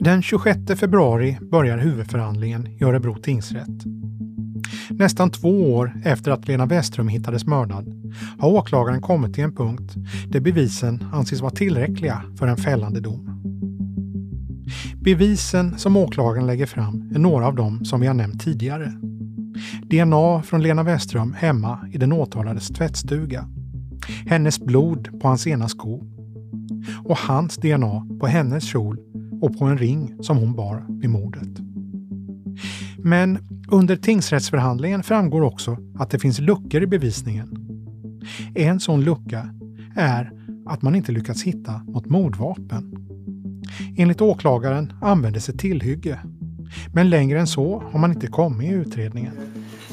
Den 0.00 0.22
26 0.22 0.58
februari 0.76 1.38
börjar 1.40 1.78
huvudförhandlingen 1.78 2.66
i 2.66 2.84
Örebro 2.84 3.14
tingsrätt. 3.14 3.84
Nästan 4.90 5.30
två 5.30 5.74
år 5.74 5.92
efter 6.04 6.30
att 6.30 6.48
Lena 6.48 6.66
Westrum 6.66 7.08
hittades 7.08 7.46
mördad 7.46 8.12
har 8.38 8.48
åklagaren 8.48 9.00
kommit 9.00 9.34
till 9.34 9.44
en 9.44 9.54
punkt 9.54 9.94
där 10.28 10.40
bevisen 10.40 11.04
anses 11.12 11.40
vara 11.40 11.52
tillräckliga 11.52 12.22
för 12.38 12.46
en 12.46 12.56
fällande 12.56 13.00
dom. 13.00 13.30
Bevisen 14.94 15.78
som 15.78 15.96
åklagaren 15.96 16.46
lägger 16.46 16.66
fram 16.66 17.10
är 17.14 17.18
några 17.18 17.46
av 17.46 17.54
dem 17.54 17.84
som 17.84 18.00
vi 18.00 18.06
har 18.06 18.14
nämnt 18.14 18.44
tidigare. 18.44 18.92
DNA 19.82 20.42
från 20.42 20.62
Lena 20.62 20.82
Westrum 20.82 21.32
hemma 21.32 21.88
i 21.92 21.98
den 21.98 22.12
åtalades 22.12 22.68
tvättstuga. 22.68 23.48
Hennes 24.26 24.60
blod 24.60 25.20
på 25.20 25.28
hans 25.28 25.46
ena 25.46 25.68
sko. 25.68 26.04
Och 27.04 27.18
hans 27.18 27.56
DNA 27.56 28.06
på 28.20 28.26
hennes 28.26 28.64
kjol 28.64 28.98
och 29.40 29.58
på 29.58 29.64
en 29.64 29.78
ring 29.78 30.16
som 30.20 30.36
hon 30.36 30.54
bar 30.54 30.84
vid 30.88 31.10
mordet. 31.10 31.48
Men 33.04 33.38
under 33.68 33.96
tingsrättsförhandlingen 33.96 35.02
framgår 35.02 35.42
också 35.42 35.76
att 35.98 36.10
det 36.10 36.18
finns 36.18 36.38
luckor 36.38 36.82
i 36.82 36.86
bevisningen. 36.86 37.66
En 38.54 38.80
sån 38.80 39.04
lucka 39.04 39.48
är 39.96 40.32
att 40.66 40.82
man 40.82 40.94
inte 40.94 41.12
lyckats 41.12 41.42
hitta 41.42 41.72
något 41.88 42.06
mordvapen. 42.06 42.96
Enligt 43.96 44.20
åklagaren 44.20 44.92
användes 45.00 45.48
ett 45.48 45.58
tillhygge. 45.58 46.18
Men 46.94 47.10
längre 47.10 47.40
än 47.40 47.46
så 47.46 47.82
har 47.92 47.98
man 47.98 48.10
inte 48.10 48.26
kommit 48.26 48.70
i 48.70 48.74
utredningen. 48.74 49.32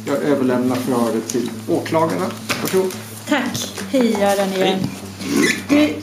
Jag 0.06 0.24
överlämnar 0.24 0.76
förhöret 0.76 1.30
till 1.30 1.50
åklagarna. 1.70 2.26
Varsågod. 2.62 2.92
Tack. 3.28 3.58
Hej 3.92 4.12
Göran 4.12 4.54
igen. 4.54 4.80
Du, 5.70 5.94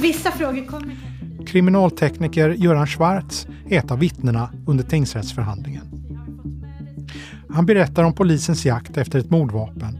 vissa 0.00 0.30
frågor 0.30 0.66
kommer... 0.66 0.96
Kriminaltekniker 1.46 2.50
Göran 2.50 2.86
Schwartz 2.86 3.46
är 3.68 3.78
ett 3.78 3.90
av 3.90 3.98
vittnena 3.98 4.50
under 4.66 4.84
tingsrättsförhandlingen. 4.84 5.82
Han 7.54 7.66
berättar 7.66 8.04
om 8.04 8.12
polisens 8.12 8.66
jakt 8.66 8.96
efter 8.96 9.18
ett 9.18 9.30
mordvapen 9.30 9.98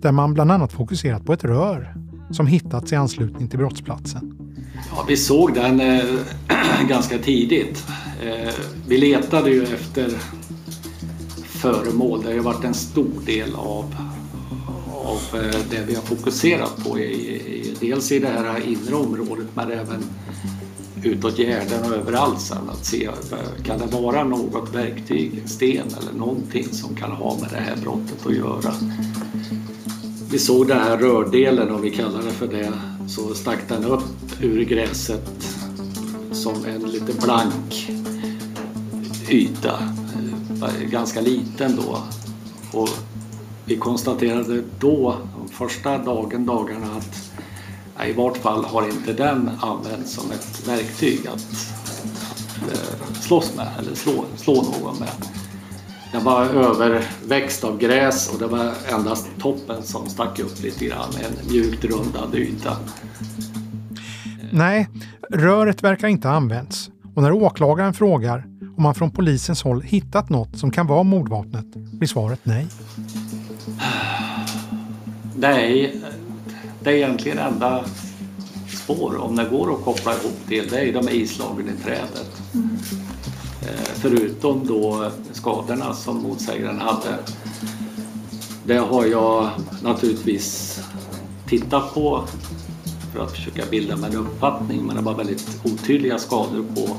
där 0.00 0.12
man 0.12 0.34
bland 0.34 0.50
annat 0.52 0.72
fokuserat 0.72 1.24
på 1.24 1.32
ett 1.32 1.44
rör 1.44 1.94
som 2.30 2.46
hittats 2.46 2.92
i 2.92 2.96
anslutning 2.96 3.48
till 3.48 3.58
brottsplatsen. 3.58 4.34
Ja, 4.90 5.04
vi 5.08 5.16
såg 5.16 5.54
den 5.54 5.80
eh, 5.80 6.04
ganska 6.88 7.18
tidigt. 7.18 7.86
Eh, 8.22 8.54
vi 8.86 8.98
letade 8.98 9.50
ju 9.50 9.62
efter 9.62 10.10
föremål. 11.44 12.20
Det 12.22 12.26
har 12.26 12.34
ju 12.34 12.40
varit 12.40 12.64
en 12.64 12.74
stor 12.74 13.26
del 13.26 13.54
av, 13.54 13.94
av 14.90 15.40
eh, 15.40 15.60
det 15.70 15.84
vi 15.86 15.94
har 15.94 16.02
fokuserat 16.02 16.84
på. 16.84 16.98
I, 16.98 17.02
i, 17.02 17.74
dels 17.80 18.12
i 18.12 18.18
det 18.18 18.28
här 18.28 18.68
inre 18.68 18.94
området 18.94 19.46
men 19.54 19.70
även 19.72 20.02
utåt 21.04 21.38
Gärden 21.38 21.84
och 21.84 21.96
överallt 21.96 22.40
sen 22.40 22.70
att 22.70 22.84
se 22.86 23.10
kan 23.64 23.78
det 23.78 23.86
vara 23.86 24.24
något 24.24 24.74
verktyg, 24.74 25.38
en 25.42 25.48
sten 25.48 25.86
eller 26.00 26.18
någonting 26.18 26.64
som 26.64 26.96
kan 26.96 27.10
ha 27.10 27.38
med 27.40 27.50
det 27.50 27.60
här 27.60 27.76
brottet 27.76 28.26
att 28.26 28.34
göra. 28.34 28.74
Vi 30.30 30.38
såg 30.38 30.68
den 30.68 30.78
här 30.78 30.98
rördelen 30.98 31.74
om 31.74 31.82
vi 31.82 31.90
kallar 31.90 32.22
det 32.22 32.30
för 32.30 32.46
det 32.46 32.72
så 33.08 33.34
stack 33.34 33.68
den 33.68 33.84
upp 33.84 34.42
ur 34.42 34.64
gräset 34.64 35.48
som 36.32 36.64
en 36.64 36.82
lite 36.82 37.12
blank 37.22 37.90
yta, 39.28 39.78
eh, 40.62 40.90
ganska 40.90 41.20
liten 41.20 41.76
då. 41.76 41.98
Och 42.78 42.88
vi 43.64 43.76
konstaterade 43.76 44.62
då, 44.78 45.16
de 45.38 45.48
första 45.48 45.98
dagen, 45.98 46.46
dagarna 46.46 46.86
att 46.96 47.23
i 48.06 48.12
vart 48.12 48.36
fall 48.36 48.64
har 48.64 48.88
inte 48.88 49.12
den 49.12 49.50
använts 49.60 50.12
som 50.12 50.30
ett 50.30 50.68
verktyg 50.68 51.26
att, 51.26 51.72
eh, 52.72 53.20
slåss 53.20 53.56
med 53.56 53.68
eller 53.78 53.94
slå, 53.94 54.24
slå 54.36 54.54
någon 54.54 54.98
med. 54.98 55.08
den 56.12 56.24
var 56.24 56.44
överväxt 56.44 57.64
av 57.64 57.78
gräs 57.78 58.30
och 58.32 58.38
det 58.38 58.46
var 58.46 58.72
endast 58.92 59.28
toppen 59.38 59.82
som 59.82 60.08
stack 60.08 60.38
upp 60.38 60.62
lite 60.62 60.84
grann. 60.84 61.08
En 61.24 61.48
mjukt 61.52 61.84
rundad 61.84 62.34
yta. 62.34 62.76
Nej, 64.50 64.88
röret 65.30 65.82
verkar 65.82 66.08
inte 66.08 66.28
ha 66.28 66.34
använts 66.34 66.90
och 67.14 67.22
när 67.22 67.32
åklagaren 67.32 67.94
frågar 67.94 68.46
om 68.76 68.82
man 68.82 68.94
från 68.94 69.10
polisens 69.10 69.62
håll 69.62 69.82
hittat 69.82 70.30
något 70.30 70.58
som 70.58 70.70
kan 70.70 70.86
vara 70.86 71.02
mordvapnet 71.02 71.66
blir 71.74 72.08
svaret 72.08 72.40
nej. 72.42 72.66
Nej, 75.36 76.00
det 76.84 76.90
är 76.90 76.94
egentligen 76.94 77.38
enda 77.38 77.84
spår, 78.68 79.16
om 79.16 79.36
det 79.36 79.44
går 79.44 79.72
att 79.72 79.84
koppla 79.84 80.12
ihop 80.12 80.38
det, 80.48 80.70
det 80.70 80.80
är 80.80 80.92
de 80.92 81.08
islagen 81.08 81.68
i 81.68 81.84
trädet. 81.84 82.30
Mm. 82.54 82.68
Förutom 83.94 84.66
då 84.66 85.10
skadorna 85.32 85.94
som 85.94 86.22
motsägaren 86.22 86.80
hade. 86.80 87.18
Det 88.66 88.76
har 88.76 89.06
jag 89.06 89.50
naturligtvis 89.82 90.80
tittat 91.48 91.94
på 91.94 92.24
för 93.12 93.24
att 93.24 93.30
försöka 93.30 93.62
bilda 93.70 93.96
mig 93.96 94.10
en 94.10 94.16
uppfattning 94.16 94.82
men 94.86 94.96
det 94.96 95.02
var 95.02 95.14
väldigt 95.14 95.60
otydliga 95.64 96.18
skador 96.18 96.64
på 96.74 96.96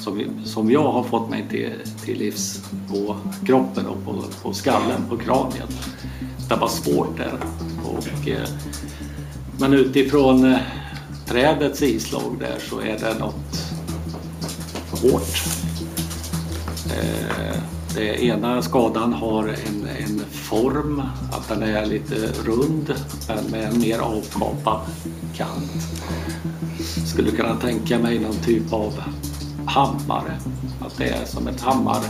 som, 0.00 0.20
som 0.44 0.70
jag 0.70 0.92
har 0.92 1.02
fått 1.02 1.30
mig 1.30 1.46
till, 1.50 1.72
till 2.04 2.18
livs 2.18 2.64
på 2.90 3.16
kroppen 3.46 3.86
och 3.86 4.04
på, 4.04 4.24
på 4.42 4.52
skallen, 4.52 5.02
på 5.08 5.16
kraniet. 5.16 5.70
Det 6.48 6.56
var 6.56 6.68
svårt 6.68 7.16
där. 7.16 7.38
Och, 7.84 8.28
eh, 8.28 8.48
men 9.60 9.74
utifrån 9.74 10.44
eh, 10.44 10.58
trädets 11.26 11.82
islag 11.82 12.36
där 12.40 12.58
så 12.70 12.80
är 12.80 12.98
det 12.98 13.18
något 13.18 13.74
hårt. 14.90 15.42
Eh, 16.90 17.60
det 17.94 18.24
ena 18.24 18.62
skadan 18.62 19.12
har 19.12 19.44
en, 19.44 19.88
en 19.98 20.20
form, 20.30 21.02
att 21.32 21.48
den 21.48 21.62
är 21.62 21.86
lite 21.86 22.14
rund 22.44 22.94
men 23.28 23.44
med 23.50 23.72
en 23.72 23.80
mer 23.80 23.98
avkapad 23.98 24.80
kant. 25.36 25.70
Skulle 27.06 27.30
kunna 27.30 27.56
tänka 27.56 27.98
mig 27.98 28.18
någon 28.18 28.36
typ 28.36 28.72
av 28.72 29.02
hammare. 29.66 30.38
Att 30.80 30.98
det 30.98 31.08
är 31.08 31.24
som 31.24 31.48
ett 31.48 31.60
hammar 31.60 32.00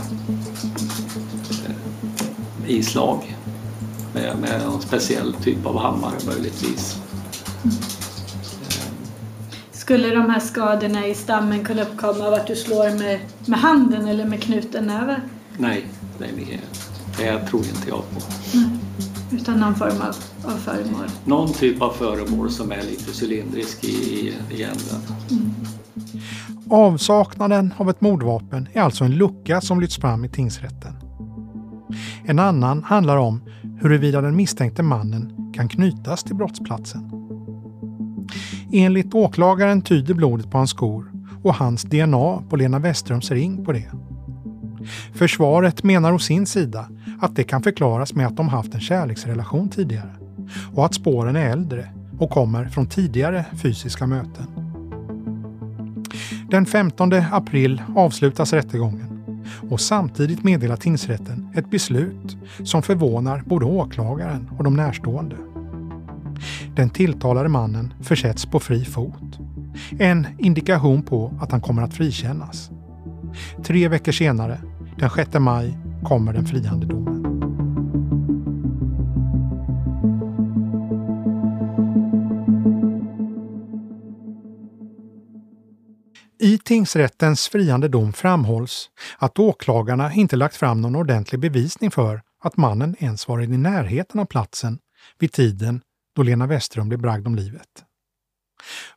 eh, 1.65 1.75
islag 2.67 3.35
med, 4.13 4.37
med 4.41 4.61
någon 4.65 4.81
speciell 4.81 5.33
typ 5.33 5.65
av 5.65 5.79
hammare 5.79 6.15
möjligtvis. 6.25 7.08
Skulle 9.71 10.15
de 10.15 10.29
här 10.29 10.39
skadorna 10.39 11.07
i 11.07 11.15
stammen 11.15 11.65
kunna 11.65 11.81
uppkomma 11.81 12.27
av 12.27 12.33
att 12.33 12.47
du 12.47 12.55
slår 12.55 12.99
med, 12.99 13.19
med 13.45 13.59
handen 13.59 14.07
eller 14.07 14.25
med 14.25 14.43
knuten 14.43 14.85
näve? 14.85 15.21
Nej, 15.57 15.85
det, 16.17 16.25
det 17.17 17.47
tror 17.47 17.61
inte 17.61 17.89
jag 17.89 17.97
på. 17.97 18.21
Nej. 18.53 18.69
Utan 19.31 19.59
någon 19.59 19.75
form 19.75 20.01
av, 20.01 20.15
av 20.53 20.57
föremål? 20.57 21.07
Någon 21.25 21.53
typ 21.53 21.81
av 21.81 21.91
föremål 21.91 22.49
som 22.49 22.71
är 22.71 22.81
lite 22.81 23.25
cylindrisk 23.25 23.83
i, 23.83 24.33
i 24.49 24.63
änden. 24.63 25.01
Mm. 25.31 25.51
Avsaknaden 26.69 27.73
av 27.77 27.89
ett 27.89 28.01
mordvapen 28.01 28.67
är 28.73 28.81
alltså 28.81 29.03
en 29.03 29.15
lucka 29.15 29.61
som 29.61 29.81
lyfts 29.81 29.97
fram 29.97 30.25
i 30.25 30.29
tingsrätten. 30.29 30.93
En 32.25 32.39
annan 32.39 32.83
handlar 32.83 33.17
om 33.17 33.41
huruvida 33.81 34.21
den 34.21 34.35
misstänkte 34.35 34.83
mannen 34.83 35.51
kan 35.53 35.69
knytas 35.69 36.23
till 36.23 36.35
brottsplatsen. 36.35 37.28
Enligt 38.71 39.13
åklagaren 39.13 39.81
tyder 39.81 40.13
blodet 40.13 40.51
på 40.51 40.57
hans 40.57 40.69
skor 40.69 41.11
och 41.43 41.55
hans 41.55 41.83
DNA 41.83 42.43
på 42.49 42.55
Lena 42.55 42.79
Westerums 42.79 43.31
ring 43.31 43.65
på 43.65 43.71
det. 43.71 43.91
Försvaret 45.13 45.83
menar 45.83 46.13
å 46.13 46.19
sin 46.19 46.45
sida 46.45 46.89
att 47.21 47.35
det 47.35 47.43
kan 47.43 47.63
förklaras 47.63 48.13
med 48.13 48.27
att 48.27 48.37
de 48.37 48.49
haft 48.49 48.73
en 48.73 48.79
kärleksrelation 48.79 49.69
tidigare 49.69 50.15
och 50.75 50.85
att 50.85 50.93
spåren 50.93 51.35
är 51.35 51.49
äldre 51.49 51.89
och 52.19 52.29
kommer 52.29 52.65
från 52.65 52.87
tidigare 52.87 53.45
fysiska 53.61 54.07
möten. 54.07 54.45
Den 56.49 56.65
15 56.65 57.13
april 57.31 57.81
avslutas 57.95 58.53
rättegången 58.53 59.23
och 59.69 59.81
samtidigt 59.81 60.43
meddelar 60.43 60.75
tingsrätten 60.75 61.49
ett 61.55 61.71
beslut 61.71 62.37
som 62.63 62.81
förvånar 62.81 63.43
både 63.45 63.65
åklagaren 63.65 64.49
och 64.57 64.63
de 64.63 64.73
närstående. 64.73 65.35
Den 66.75 66.89
tilltalade 66.89 67.49
mannen 67.49 67.93
försätts 68.01 68.45
på 68.45 68.59
fri 68.59 68.85
fot. 68.85 69.39
En 69.99 70.27
indikation 70.37 71.03
på 71.03 71.33
att 71.41 71.51
han 71.51 71.61
kommer 71.61 71.81
att 71.81 71.93
frikännas. 71.93 72.71
Tre 73.63 73.87
veckor 73.87 74.11
senare, 74.11 74.61
den 74.97 75.09
6 75.09 75.33
maj, 75.33 75.77
kommer 76.03 76.33
den 76.33 76.45
friande 76.45 76.85
domen. 76.85 77.19
I 86.41 86.57
tingsrättens 86.57 87.47
friande 87.47 87.87
dom 87.87 88.13
framhålls 88.13 88.89
att 89.17 89.39
åklagarna 89.39 90.13
inte 90.13 90.35
lagt 90.35 90.55
fram 90.55 90.81
någon 90.81 90.95
ordentlig 90.95 91.41
bevisning 91.41 91.91
för 91.91 92.21
att 92.43 92.57
mannen 92.57 92.95
ens 92.99 93.27
varit 93.27 93.49
i 93.49 93.57
närheten 93.57 94.19
av 94.19 94.25
platsen 94.25 94.79
vid 95.19 95.31
tiden 95.31 95.81
då 96.19 96.23
Lena 96.23 96.47
Westerum 96.47 96.89
blev 96.89 96.99
bragd 96.99 97.27
om 97.27 97.35
livet. 97.35 97.85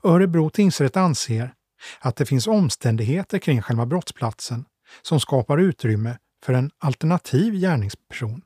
Örebro 0.02 0.50
tingsrätt 0.50 0.96
anser 0.96 1.54
att 1.98 2.16
det 2.16 2.26
finns 2.26 2.46
omständigheter 2.46 3.38
kring 3.38 3.62
själva 3.62 3.86
brottsplatsen 3.86 4.64
som 5.02 5.20
skapar 5.20 5.58
utrymme 5.58 6.18
för 6.44 6.52
en 6.52 6.70
alternativ 6.78 7.54
gärningsperson. 7.54 8.42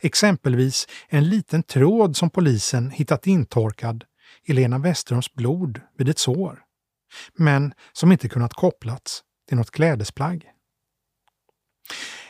Exempelvis 0.00 0.86
en 1.08 1.28
liten 1.28 1.62
tråd 1.62 2.16
som 2.16 2.30
polisen 2.30 2.90
hittat 2.90 3.26
intorkad 3.26 4.04
i 4.44 4.52
Lena 4.52 4.78
Westerums 4.78 5.34
blod 5.34 5.80
vid 5.96 6.08
ett 6.08 6.18
sår, 6.18 6.62
men 7.34 7.74
som 7.92 8.12
inte 8.12 8.28
kunnat 8.28 8.54
kopplats 8.54 9.22
till 9.48 9.56
något 9.56 9.70
klädesplagg. 9.70 10.50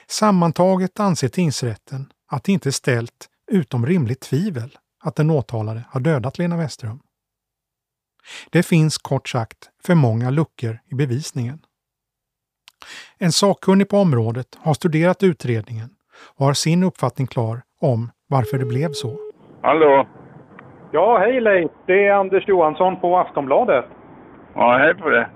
Sammantaget 0.07 1.00
anser 1.00 1.29
tingsrätten 1.29 2.12
att 2.27 2.44
det 2.44 2.53
inte 2.53 2.68
är 2.68 2.70
ställt 2.70 3.29
utom 3.50 3.87
rimligt 3.87 4.20
tvivel 4.20 4.79
att 5.05 5.17
den 5.17 5.31
åtalade 5.31 5.85
har 5.90 6.01
dödat 6.01 6.38
Lena 6.38 6.57
Westerholm. 6.57 7.01
Det 8.51 8.62
finns 8.62 8.99
kort 8.99 9.29
sagt 9.29 9.71
för 9.85 9.95
många 9.95 10.31
luckor 10.31 10.79
i 10.90 10.95
bevisningen. 10.95 11.59
En 13.19 13.33
sakkunnig 13.33 13.88
på 13.88 13.99
området 13.99 14.47
har 14.59 14.75
studerat 14.75 15.23
utredningen 15.23 15.90
och 16.37 16.47
har 16.47 16.55
sin 16.55 16.83
uppfattning 16.83 17.27
klar 17.27 17.62
om 17.81 18.11
varför 18.29 18.59
det 18.59 18.64
blev 18.64 18.93
så. 18.93 19.19
Hallå? 19.62 20.09
Ja, 20.93 21.19
hej 21.19 21.40
Leif. 21.40 21.71
Det 21.87 22.07
är 22.07 22.12
Anders 22.12 22.49
Johansson 22.49 23.01
på 23.01 23.19
Aftonbladet. 23.19 23.85
Ja, 24.55 24.79
hej 24.79 24.95
på 24.95 25.09
det. 25.09 25.31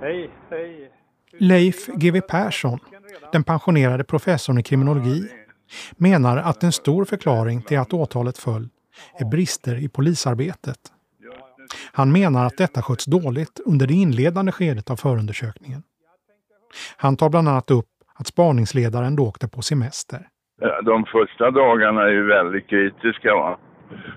Hej, 0.00 0.30
hej. 0.50 0.90
Leif 1.38 1.86
GW 1.86 2.20
Persson, 2.20 2.78
den 3.32 3.44
pensionerade 3.44 4.04
professorn 4.04 4.58
i 4.58 4.62
kriminologi, 4.62 5.28
menar 5.96 6.36
att 6.36 6.62
en 6.62 6.72
stor 6.72 7.04
förklaring 7.04 7.62
till 7.62 7.78
att 7.78 7.92
åtalet 7.92 8.38
föll 8.38 8.68
är 9.20 9.24
brister 9.30 9.84
i 9.84 9.88
polisarbetet. 9.88 10.78
Han 11.92 12.12
menar 12.12 12.46
att 12.46 12.56
detta 12.58 12.82
sköts 12.82 13.04
dåligt 13.04 13.60
under 13.66 13.86
det 13.86 13.94
inledande 13.94 14.52
skedet 14.52 14.90
av 14.90 14.96
förundersökningen. 14.96 15.82
Han 16.96 17.16
tar 17.16 17.30
bland 17.30 17.48
annat 17.48 17.70
upp 17.70 17.86
att 18.14 18.26
spaningsledaren 18.26 19.16
då 19.16 19.26
åkte 19.26 19.48
på 19.48 19.62
semester. 19.62 20.20
De 20.82 21.04
första 21.04 21.50
dagarna 21.50 22.02
är 22.02 22.12
ju 22.12 22.26
väldigt 22.26 22.68
kritiska. 22.68 23.34
Va? 23.34 23.58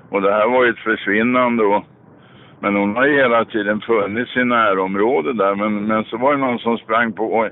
Och 0.09 0.21
det 0.21 0.31
här 0.31 0.49
var 0.49 0.65
ju 0.65 0.69
ett 0.69 0.79
försvinnande. 0.89 1.63
Och, 1.63 1.83
men 2.59 2.75
hon 2.75 2.95
har 2.95 3.05
ju 3.05 3.15
hela 3.15 3.45
tiden 3.45 3.81
funnits 3.81 4.37
i 4.37 4.43
närområdet 4.43 5.37
där. 5.37 5.55
Men, 5.55 5.87
men 5.87 6.03
så 6.03 6.17
var 6.17 6.31
det 6.31 6.39
någon 6.39 6.59
som 6.59 6.77
sprang 6.77 7.13
på. 7.13 7.49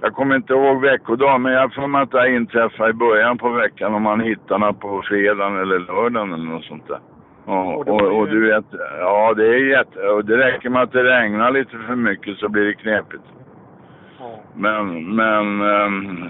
Jag 0.00 0.14
kommer 0.14 0.36
inte 0.36 0.52
ihåg 0.52 0.80
veckodag, 0.80 1.40
men 1.40 1.52
jag 1.52 1.74
får 1.74 1.86
mig 1.86 2.02
att 2.02 2.10
det 2.10 2.36
inträffade 2.36 2.90
i 2.90 2.92
början 2.92 3.38
på 3.38 3.50
veckan 3.50 3.94
om 3.94 4.02
man 4.02 4.20
hittar 4.20 4.58
henne 4.58 4.72
på 4.72 5.02
fredagen 5.02 5.56
eller 5.56 5.78
lördagen 5.78 6.32
eller 6.32 6.44
något 6.44 6.64
sånt 6.64 6.88
där. 6.88 7.00
Och, 7.44 7.88
och, 7.88 8.18
och, 8.18 8.28
du 8.28 8.46
vet, 8.46 8.64
ja 8.98 9.34
det 9.34 9.46
är 9.46 9.78
jätte... 9.78 9.98
Och 10.08 10.24
det 10.24 10.36
räcker 10.36 10.70
med 10.70 10.82
att 10.82 10.92
det 10.92 11.04
regnar 11.04 11.50
lite 11.50 11.78
för 11.78 11.94
mycket 11.94 12.38
så 12.38 12.48
blir 12.48 12.64
det 12.64 12.74
knepigt. 12.74 13.24
Men, 14.54 15.16
men... 15.16 15.60
Um, 15.60 16.28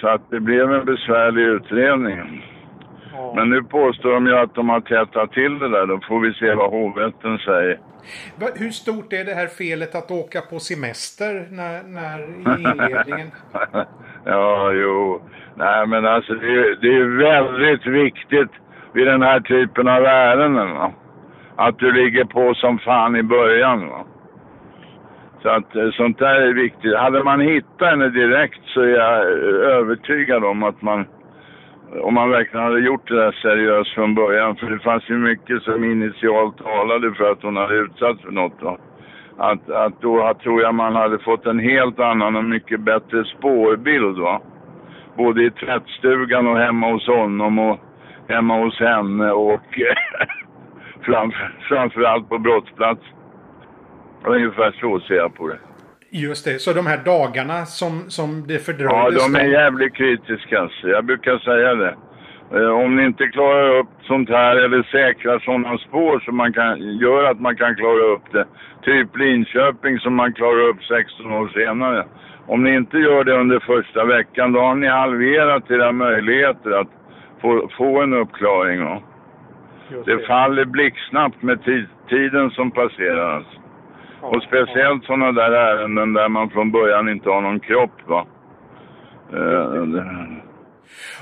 så 0.00 0.08
att 0.08 0.30
det 0.30 0.40
blev 0.40 0.72
en 0.72 0.84
besvärlig 0.84 1.42
utredning. 1.42 2.44
Men 3.34 3.50
nu 3.50 3.62
påstår 3.62 4.12
de 4.12 4.26
ju 4.26 4.36
att 4.36 4.54
de 4.54 4.68
har 4.68 4.80
tätat 4.80 5.32
till 5.32 5.58
det 5.58 5.68
där. 5.68 5.86
Då 5.86 6.00
får 6.08 6.20
vi 6.20 6.32
se 6.34 6.54
vad 6.54 6.70
hovrätten 6.70 7.38
säger. 7.38 7.78
Hur 8.54 8.70
stort 8.70 9.12
är 9.12 9.24
det 9.24 9.34
här 9.34 9.46
felet 9.46 9.94
att 9.94 10.10
åka 10.10 10.40
på 10.40 10.58
semester 10.58 11.46
när, 11.50 11.82
när 11.82 12.18
i 12.20 12.62
inledningen? 12.70 13.30
ja, 14.24 14.72
jo. 14.72 15.22
Nej, 15.54 15.86
men 15.86 16.06
alltså 16.06 16.34
det 16.34 16.46
är, 16.46 16.76
det 16.80 16.94
är 16.94 17.04
väldigt 17.04 17.86
viktigt 17.86 18.50
vid 18.92 19.06
den 19.06 19.22
här 19.22 19.40
typen 19.40 19.88
av 19.88 20.04
ärenden. 20.04 20.70
Va? 20.70 20.92
Att 21.56 21.78
du 21.78 21.92
ligger 21.92 22.24
på 22.24 22.54
som 22.54 22.78
fan 22.78 23.16
i 23.16 23.22
början. 23.22 23.88
Va? 23.88 24.04
Så 25.42 25.48
att 25.48 25.76
eh, 25.76 25.90
sånt 25.90 26.18
där 26.18 26.34
är 26.34 26.52
viktigt. 26.52 26.96
Hade 26.96 27.24
man 27.24 27.40
hittat 27.40 27.88
henne 27.90 28.08
direkt 28.08 28.60
så 28.64 28.80
är 28.80 28.88
jag 28.88 29.26
övertygad 29.78 30.44
om 30.44 30.62
att 30.62 30.82
man, 30.82 31.06
om 32.00 32.14
man 32.14 32.30
verkligen 32.30 32.64
hade 32.64 32.80
gjort 32.80 33.08
det 33.08 33.16
där 33.16 33.32
seriöst 33.32 33.94
från 33.94 34.14
början, 34.14 34.56
för 34.56 34.66
det 34.66 34.78
fanns 34.78 35.10
ju 35.10 35.18
mycket 35.18 35.62
som 35.62 35.84
initialt 35.84 36.58
talade 36.58 37.14
för 37.14 37.30
att 37.30 37.42
hon 37.42 37.56
hade 37.56 37.74
utsatts 37.74 38.22
för 38.22 38.30
något. 38.30 38.62
Va? 38.62 38.78
Att, 39.36 39.70
att 39.70 40.00
då 40.00 40.34
tror 40.42 40.62
jag 40.62 40.74
man 40.74 40.96
hade 40.96 41.18
fått 41.18 41.46
en 41.46 41.58
helt 41.58 42.00
annan 42.00 42.36
och 42.36 42.44
mycket 42.44 42.80
bättre 42.80 43.24
spårbild. 43.24 44.18
Va? 44.18 44.40
Både 45.16 45.44
i 45.44 45.50
tvättstugan 45.50 46.46
och 46.46 46.58
hemma 46.58 46.92
hos 46.92 47.06
honom 47.06 47.58
och 47.58 47.80
hemma 48.28 48.64
hos 48.64 48.80
henne 48.80 49.30
och 49.30 49.60
framför, 51.02 51.54
framförallt 51.68 52.28
på 52.28 52.38
brottsplats. 52.38 53.02
Ungefär 54.24 54.70
så 54.80 55.00
ser 55.00 55.14
jag 55.14 55.34
på 55.34 55.48
det. 55.48 55.58
Just 56.14 56.44
det, 56.44 56.58
så 56.60 56.72
de 56.72 56.86
här 56.86 57.00
dagarna 57.04 57.64
som, 57.66 58.10
som 58.10 58.44
det 58.46 58.54
Ja, 58.54 58.60
fördröjdes... 58.60 59.32
de 59.32 59.40
är 59.40 59.44
jävligt 59.44 59.94
kritiska. 59.94 60.60
alltså. 60.60 60.88
Jag 60.88 61.04
brukar 61.04 61.38
säga 61.38 61.74
det. 61.74 61.94
Eh, 62.54 62.68
Om 62.84 62.96
ni 62.96 63.04
inte 63.04 63.26
klarar 63.26 63.78
upp 63.78 63.88
sånt 64.02 64.28
här 64.28 64.56
eller 64.56 64.82
säkrar 64.82 65.38
sådana 65.38 65.78
spår 65.78 66.20
som 66.20 66.36
man 66.36 66.52
kan, 66.52 66.98
gör 66.98 67.24
att 67.24 67.40
man 67.40 67.56
kan 67.56 67.74
klara 67.76 68.02
upp 68.14 68.32
det. 68.32 68.46
Typ 68.82 69.16
Linköping 69.16 69.98
som 69.98 70.14
man 70.14 70.32
klarar 70.32 70.68
upp 70.68 70.82
16 70.84 71.32
år 71.32 71.48
senare. 71.48 72.06
Om 72.46 72.64
ni 72.64 72.74
inte 72.74 72.98
gör 72.98 73.24
det 73.24 73.32
under 73.32 73.60
första 73.60 74.04
veckan 74.04 74.52
då 74.52 74.60
har 74.60 74.74
ni 74.74 74.86
halverat 74.88 75.70
era 75.70 75.92
möjligheter 75.92 76.70
att 76.70 76.88
få, 77.40 77.68
få 77.78 78.02
en 78.02 78.12
uppklaring. 78.14 79.02
Det 80.04 80.26
faller 80.26 80.64
blixtsnabbt 80.64 81.42
med 81.42 81.64
tid, 81.64 81.86
tiden 82.08 82.50
som 82.50 82.70
passerar. 82.70 83.36
Alltså. 83.36 83.61
Och 84.22 84.42
speciellt 84.42 85.04
sådana 85.04 85.32
där 85.32 85.50
ärenden 85.52 86.12
där 86.12 86.28
man 86.28 86.50
från 86.50 86.70
början 86.70 87.08
inte 87.08 87.30
har 87.30 87.40
någon 87.40 87.60
kropp. 87.60 87.96
Va? 88.06 88.26
Eh, 89.32 89.82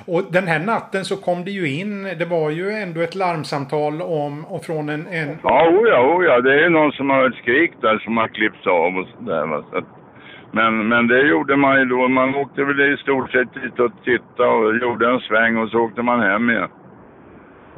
Och 0.06 0.22
den 0.32 0.46
här 0.46 0.58
natten 0.58 1.04
så 1.04 1.16
kom 1.16 1.44
det 1.44 1.50
ju 1.50 1.80
in, 1.80 2.02
det 2.18 2.24
var 2.24 2.50
ju 2.50 2.70
ändå 2.70 3.00
ett 3.00 3.14
larmsamtal 3.14 4.02
om, 4.02 4.44
och 4.44 4.64
från 4.64 4.88
en... 4.88 5.06
en 5.06 5.38
Ja, 5.42 5.68
oh 5.68 5.88
ja, 5.88 6.00
oh 6.00 6.24
ja. 6.24 6.40
Det 6.40 6.52
är 6.52 6.62
ju 6.62 6.68
någon 6.68 6.92
som 6.92 7.10
har 7.10 7.22
hört 7.22 7.34
skrik 7.34 7.72
där 7.80 7.98
som 7.98 8.16
har 8.16 8.28
klippts 8.28 8.66
av 8.66 8.96
och 8.96 9.06
sådär. 9.18 9.62
Så 9.70 9.80
men, 10.52 10.88
men 10.88 11.06
det 11.06 11.20
gjorde 11.20 11.56
man 11.56 11.78
ju 11.78 11.84
då. 11.84 12.08
Man 12.08 12.34
åkte 12.34 12.64
väl 12.64 12.80
i 12.80 12.96
stort 12.96 13.30
sett 13.30 13.54
dit 13.54 13.80
och 13.80 13.92
tittade 14.04 14.48
och 14.48 14.76
gjorde 14.76 15.10
en 15.10 15.20
sväng 15.20 15.56
och 15.56 15.68
så 15.70 15.78
åkte 15.78 16.02
man 16.02 16.20
hem 16.20 16.50
igen. 16.50 16.68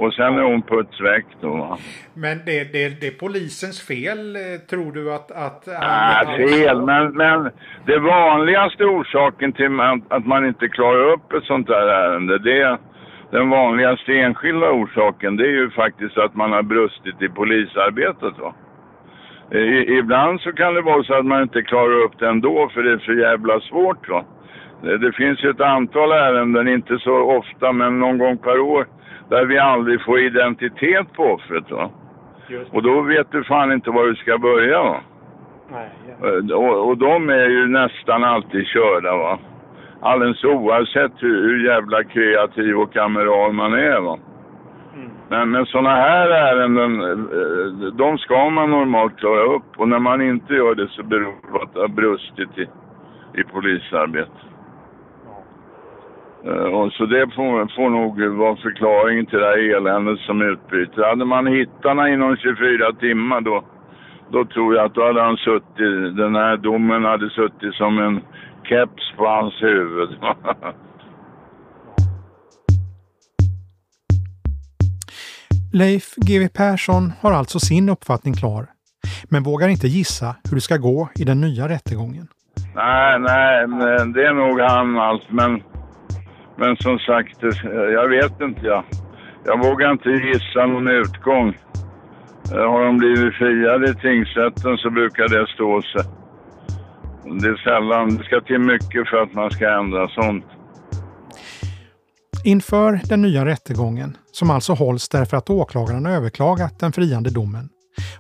Och 0.03 0.15
sen 0.15 0.39
är 0.39 0.43
hon 0.43 0.63
puts 0.63 1.01
väck 1.01 1.27
då. 1.41 1.57
Va? 1.57 1.79
Men 2.15 2.39
det, 2.47 2.73
det, 2.73 3.01
det 3.01 3.07
är 3.07 3.19
polisens 3.27 3.87
fel, 3.87 4.37
eh, 4.37 4.43
tror 4.71 4.93
du 4.93 5.15
att... 5.15 5.31
att 5.31 5.69
Ah, 5.69 6.37
fel, 6.37 6.83
men, 6.83 7.13
men 7.13 7.51
det 7.87 7.99
vanligaste 7.99 8.85
orsaken 8.85 9.53
till 9.53 9.81
att 10.09 10.27
man 10.27 10.47
inte 10.47 10.69
klarar 10.69 11.13
upp 11.13 11.33
ett 11.33 11.45
sånt 11.45 11.67
där 11.67 11.87
ärende, 11.87 12.39
det 12.39 12.61
är 12.63 12.79
den 13.31 13.51
vanligaste 13.51 14.13
enskilda 14.13 14.71
orsaken, 14.71 15.37
det 15.37 15.45
är 15.45 15.57
ju 15.63 15.71
faktiskt 15.71 16.19
att 16.19 16.35
man 16.35 16.53
har 16.53 16.63
brustit 16.63 17.23
i 17.23 17.29
polisarbetet. 17.29 18.39
Va? 18.39 18.55
I, 19.51 19.99
ibland 19.99 20.41
så 20.41 20.53
kan 20.53 20.75
det 20.75 20.83
vara 20.83 21.03
så 21.03 21.15
att 21.15 21.27
man 21.27 21.43
inte 21.43 21.63
klarar 21.63 22.05
upp 22.05 22.19
det 22.19 22.29
ändå 22.29 22.71
för 22.75 22.83
det 22.83 22.93
är 22.93 22.99
för 22.99 23.13
jävla 23.13 23.61
svårt. 23.61 24.09
Va? 24.09 24.25
Det, 24.83 24.99
det 24.99 25.13
finns 25.13 25.45
ju 25.45 25.51
ett 25.51 25.61
antal 25.61 26.13
ärenden, 26.13 26.69
inte 26.69 26.99
så 26.99 27.15
ofta, 27.39 27.73
men 27.73 28.01
någon 28.01 28.19
gång 28.19 28.39
per 28.39 28.61
år, 28.61 28.87
där 29.33 29.45
vi 29.47 29.59
aldrig 29.59 30.05
får 30.05 30.19
identitet 30.21 31.13
på 31.13 31.23
offret. 31.25 31.71
Va? 31.71 31.91
Och 32.73 32.83
då 32.83 33.01
vet 33.01 33.31
du 33.33 33.45
fan 33.45 33.73
inte 33.73 33.91
var 33.91 34.07
du 34.07 34.15
ska 34.15 34.39
börja. 34.39 34.83
Va? 34.83 35.01
Eh, 36.51 36.57
Och, 36.57 36.89
och 36.89 36.99
de 36.99 37.29
är 37.31 37.49
ju 37.49 37.67
nästan 37.69 38.25
alltid 38.25 38.67
körda 38.67 39.17
va. 39.17 39.39
Alldeles 40.01 40.45
oavsett 40.45 41.13
hur, 41.19 41.43
hur 41.43 41.67
jävla 41.67 42.05
kreativ 42.05 42.79
och 42.79 42.93
kameral 42.93 43.53
man 43.53 43.73
är 43.75 44.01
va. 44.01 44.19
Men, 45.29 45.51
men 45.51 45.67
sådana 45.67 45.95
här 45.95 46.29
ärenden, 46.31 47.01
eh, 47.03 47.87
de 47.95 48.19
ska 48.19 48.51
man 48.51 48.71
normalt 48.71 49.19
klara 49.19 49.43
upp. 49.43 49.69
Och 49.77 49.89
när 49.89 49.99
man 49.99 50.23
inte 50.23 50.55
gör 50.55 50.75
det 50.75 50.89
så 50.89 51.03
beror 51.03 51.33
det 51.43 51.49
på 51.53 51.59
att 51.63 51.75
det 51.75 51.81
har 51.81 51.89
brustit 51.89 52.59
i, 52.59 52.67
i 53.41 53.45
polisarbetet. 53.45 54.52
Eh, 56.47 56.51
Och 56.79 56.93
så 56.93 57.07
det 57.07 57.27
får, 57.37 57.75
får 57.77 57.91
nog 57.91 58.23
vara 58.39 58.57
förklaringen 58.57 59.27
till 59.27 59.39
det 59.39 59.47
här 59.47 59.77
eländet 59.77 60.19
som 60.19 60.43
utbryter. 60.43 61.03
Hade 61.11 61.25
man 61.25 61.47
hittat 61.47 61.85
honom 61.85 62.07
inom 62.07 62.37
24 62.37 62.93
timmar 63.01 63.41
då, 63.41 63.65
då 64.33 64.45
tror 64.45 64.75
jag 64.75 64.85
att 64.85 64.95
då 64.95 65.07
hade 65.07 65.23
han 65.23 65.37
suttit, 65.37 66.17
den 66.17 66.35
här 66.35 66.57
domen 66.57 67.05
hade 67.05 67.31
suttit 67.31 67.75
som 67.75 67.99
en 67.99 68.21
keps 68.69 69.13
på 69.17 69.27
hans 69.27 69.63
huvud. 69.63 70.09
Leif 75.73 76.15
GW 76.17 76.49
Persson 76.49 77.13
har 77.21 77.33
alltså 77.33 77.59
sin 77.61 77.89
uppfattning 77.89 78.35
klar, 78.35 78.67
men 79.31 79.43
vågar 79.43 79.69
inte 79.69 79.87
gissa 79.89 80.37
hur 80.45 80.55
det 80.55 80.61
ska 80.61 80.77
gå 80.77 81.09
i 81.15 81.25
den 81.25 81.41
nya 81.41 81.69
rättegången. 81.69 82.27
nej, 82.75 83.21
nej, 83.21 83.67
det 84.15 84.27
är 84.27 84.35
nog 84.35 84.61
han 84.61 84.99
allt. 84.99 85.31
Men, 85.31 85.63
men 86.63 86.77
som 86.77 86.99
sagt, 86.99 87.43
eh, 87.43 87.71
jag 87.99 88.09
vet 88.09 88.41
inte 88.41 88.67
jag. 88.67 88.85
Jag 89.45 89.59
vågar 89.65 89.93
inte 89.93 90.09
gissa 90.09 90.67
någon 90.67 90.89
utgång. 90.89 91.49
Eh, 92.53 92.71
har 92.73 92.85
de 92.85 92.99
blivit 92.99 93.35
friade 93.35 93.91
i 93.91 93.95
tingsrätten 93.95 94.77
så 94.77 94.91
brukar 94.91 95.29
det 95.29 95.47
stå 95.55 95.83
sig. 95.83 96.05
Det 97.41 97.49
är 97.49 97.57
sällan, 97.57 98.17
det 98.17 98.25
ska 98.25 98.41
till 98.41 98.59
mycket 98.59 99.09
för 99.09 99.17
att 99.17 99.35
man 99.35 99.51
ska 99.51 99.79
ändra 99.81 100.09
sånt. 100.09 100.45
Inför 102.45 103.01
den 103.05 103.23
nya 103.23 103.45
rättegången, 103.45 104.17
som 104.33 104.51
alltså 104.51 104.73
hålls 104.73 105.09
därför 105.09 105.37
att 105.37 105.51
åklagaren 105.51 106.07
överklagat 106.07 106.79
den 106.79 106.93
friande 106.93 107.31
domen, 107.31 107.69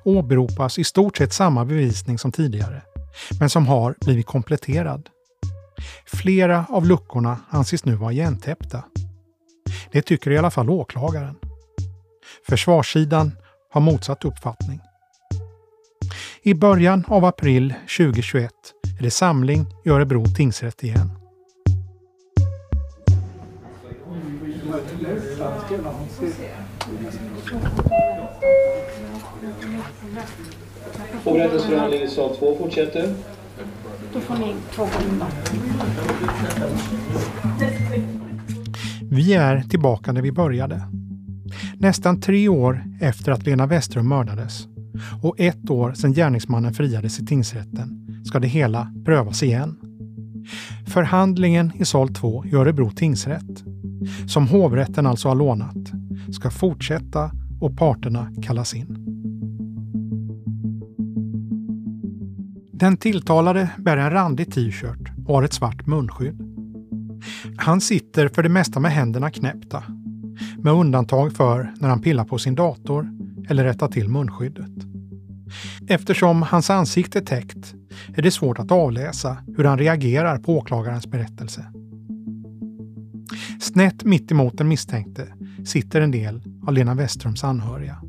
åberopas 0.04 0.78
i 0.78 0.84
stort 0.84 1.16
sett 1.16 1.32
samma 1.32 1.64
bevisning 1.64 2.18
som 2.18 2.32
tidigare, 2.32 2.82
men 3.40 3.50
som 3.50 3.66
har 3.66 3.94
blivit 4.00 4.26
kompletterad. 4.26 5.08
Flera 6.06 6.66
av 6.68 6.86
luckorna 6.86 7.38
anses 7.50 7.84
nu 7.84 7.94
vara 7.94 8.12
igentäppta. 8.12 8.84
Det 9.92 10.02
tycker 10.02 10.30
i 10.30 10.38
alla 10.38 10.50
fall 10.50 10.70
åklagaren. 10.70 11.34
Försvarssidan 12.48 13.32
har 13.70 13.80
motsatt 13.80 14.24
uppfattning. 14.24 14.80
I 16.42 16.54
början 16.54 17.04
av 17.08 17.24
april 17.24 17.74
2021 17.98 18.52
är 18.98 19.02
det 19.02 19.10
samling 19.10 19.66
i 19.84 19.90
Örebro 19.90 20.24
tingsrätt 20.24 20.84
igen. 20.84 21.10
Hovrättens 31.24 31.64
i 31.94 32.08
sal 32.08 32.36
2 32.36 32.56
fortsätter. 32.58 33.14
Då 34.12 34.20
får 34.20 34.36
ni 34.36 34.54
två 34.74 34.82
goda. 34.82 35.26
Vi 39.10 39.34
är 39.34 39.60
tillbaka 39.60 40.12
där 40.12 40.22
vi 40.22 40.32
började. 40.32 40.82
Nästan 41.78 42.20
tre 42.20 42.48
år 42.48 42.84
efter 43.00 43.32
att 43.32 43.46
Lena 43.46 43.66
Westerum 43.66 44.08
mördades 44.08 44.66
och 45.22 45.40
ett 45.40 45.70
år 45.70 45.92
sedan 45.92 46.12
gärningsmannen 46.12 46.74
friades 46.74 47.20
i 47.20 47.26
tingsrätten 47.26 48.02
ska 48.24 48.38
det 48.38 48.48
hela 48.48 48.92
prövas 49.04 49.42
igen. 49.42 49.76
Förhandlingen 50.86 51.72
i 51.74 51.84
sal 51.84 52.14
2 52.14 52.44
i 52.46 52.54
Örebro 52.54 52.90
tingsrätt, 52.90 53.64
som 54.28 54.48
hovrätten 54.48 55.06
alltså 55.06 55.28
har 55.28 55.34
lånat, 55.34 55.92
ska 56.32 56.50
fortsätta 56.50 57.30
och 57.60 57.76
parterna 57.76 58.32
kallas 58.42 58.74
in. 58.74 59.11
Den 62.82 62.96
tilltalade 62.96 63.70
bär 63.78 63.96
en 63.96 64.10
randig 64.10 64.52
t-shirt 64.52 65.12
och 65.26 65.34
har 65.34 65.42
ett 65.42 65.52
svart 65.52 65.86
munskydd. 65.86 66.40
Han 67.56 67.80
sitter 67.80 68.28
för 68.28 68.42
det 68.42 68.48
mesta 68.48 68.80
med 68.80 68.92
händerna 68.92 69.30
knäppta, 69.30 69.82
med 70.58 70.72
undantag 70.72 71.32
för 71.32 71.72
när 71.78 71.88
han 71.88 72.02
pillar 72.02 72.24
på 72.24 72.38
sin 72.38 72.54
dator 72.54 73.10
eller 73.48 73.64
rättar 73.64 73.88
till 73.88 74.08
munskyddet. 74.08 74.70
Eftersom 75.88 76.42
hans 76.42 76.70
ansikte 76.70 77.18
är 77.18 77.22
täckt 77.22 77.74
är 78.14 78.22
det 78.22 78.30
svårt 78.30 78.58
att 78.58 78.72
avläsa 78.72 79.36
hur 79.56 79.64
han 79.64 79.78
reagerar 79.78 80.38
på 80.38 80.58
åklagarens 80.58 81.06
berättelse. 81.06 81.64
Snett 83.60 84.04
mitt 84.04 84.32
emot 84.32 84.58
den 84.58 84.68
misstänkte 84.68 85.28
sitter 85.64 86.00
en 86.00 86.10
del 86.10 86.42
av 86.66 86.72
Lena 86.72 86.94
Westerums 86.94 87.44
anhöriga. 87.44 88.02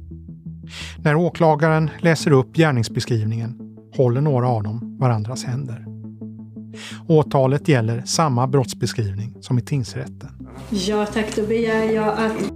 När 0.98 1.16
åklagaren 1.16 1.90
läser 2.00 2.32
upp 2.32 2.56
gärningsbeskrivningen 2.56 3.64
håller 3.98 4.22
några 4.22 4.48
av 4.48 4.64
dem 4.64 4.98
varandras 5.00 5.44
händer. 5.44 5.86
Åtalet 7.08 7.68
gäller 7.68 8.02
samma 8.06 8.48
brottsbeskrivning 8.48 9.36
som 9.42 9.60
i 9.60 9.62
tingsrätten. 9.62 10.30
Ja 10.70 11.06
tack, 11.06 11.36
då 11.36 11.48
begär 11.48 11.92
jag 11.92 12.08
att 12.08 12.54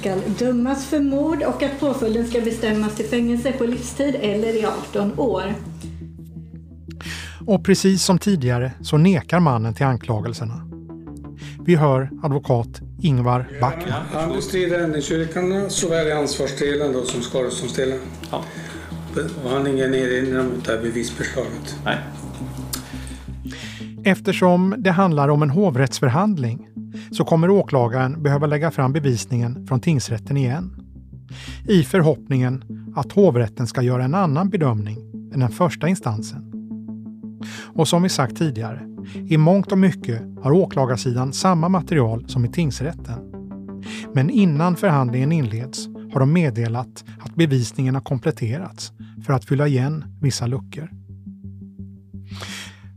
ska 0.00 0.16
dömas 0.38 0.86
för 0.86 1.00
mord 1.00 1.42
och 1.42 1.62
att 1.62 1.80
påföljden 1.80 2.26
ska 2.26 2.40
bestämmas 2.40 2.94
till 2.94 3.06
fängelse 3.06 3.52
på 3.52 3.64
livstid 3.64 4.16
eller 4.20 4.56
i 4.62 4.66
18 4.66 5.18
år. 5.18 5.54
Och 7.46 7.64
precis 7.64 8.04
som 8.04 8.18
tidigare 8.18 8.72
så 8.80 8.96
nekar 8.96 9.40
mannen 9.40 9.74
till 9.74 9.86
anklagelserna. 9.86 10.68
Vi 11.64 11.74
hör 11.76 12.10
advokat 12.22 12.80
Ingvar 13.02 13.48
Backman. 13.60 14.02
Han 14.12 14.32
bestrider 14.32 14.80
ändringsyrkandena 14.80 15.68
såväl 15.68 16.06
i 16.08 16.12
ansvarsdelen 16.12 16.92
då 16.92 17.04
som 17.04 17.22
skadeståndsdelen. 17.22 17.98
Ja. 18.30 18.44
Och 19.44 19.50
han 19.50 19.60
har 19.60 19.68
ingen 19.68 19.94
erinran 19.94 20.46
mot 20.46 20.64
det 20.64 20.72
här 20.72 20.82
bevisförslaget. 20.82 21.76
Nej. 21.84 21.98
Eftersom 24.04 24.74
det 24.78 24.90
handlar 24.90 25.28
om 25.28 25.42
en 25.42 25.50
hovrättsförhandling 25.50 26.68
så 27.12 27.24
kommer 27.24 27.50
åklagaren 27.50 28.22
behöva 28.22 28.46
lägga 28.46 28.70
fram 28.70 28.92
bevisningen 28.92 29.66
från 29.66 29.80
tingsrätten 29.80 30.36
igen. 30.36 30.76
I 31.68 31.82
förhoppningen 31.82 32.64
att 32.96 33.12
hovrätten 33.12 33.66
ska 33.66 33.82
göra 33.82 34.04
en 34.04 34.14
annan 34.14 34.50
bedömning 34.50 34.98
än 35.34 35.40
den 35.40 35.50
första 35.50 35.88
instansen. 35.88 36.52
Och 37.74 37.88
som 37.88 38.02
vi 38.02 38.08
sagt 38.08 38.36
tidigare, 38.36 38.80
i 39.28 39.36
mångt 39.36 39.72
och 39.72 39.78
mycket 39.78 40.22
har 40.42 40.52
åklagarsidan 40.52 41.32
samma 41.32 41.68
material 41.68 42.24
som 42.28 42.44
i 42.44 42.48
tingsrätten. 42.48 43.32
Men 44.12 44.30
innan 44.30 44.76
förhandlingen 44.76 45.32
inleds 45.32 45.88
har 46.12 46.20
de 46.20 46.32
meddelat 46.32 47.04
att 47.20 47.34
bevisningen 47.34 47.94
har 47.94 48.02
kompletterats 48.02 48.92
för 49.26 49.32
att 49.32 49.44
fylla 49.44 49.66
igen 49.66 50.04
vissa 50.20 50.46
luckor. 50.46 50.90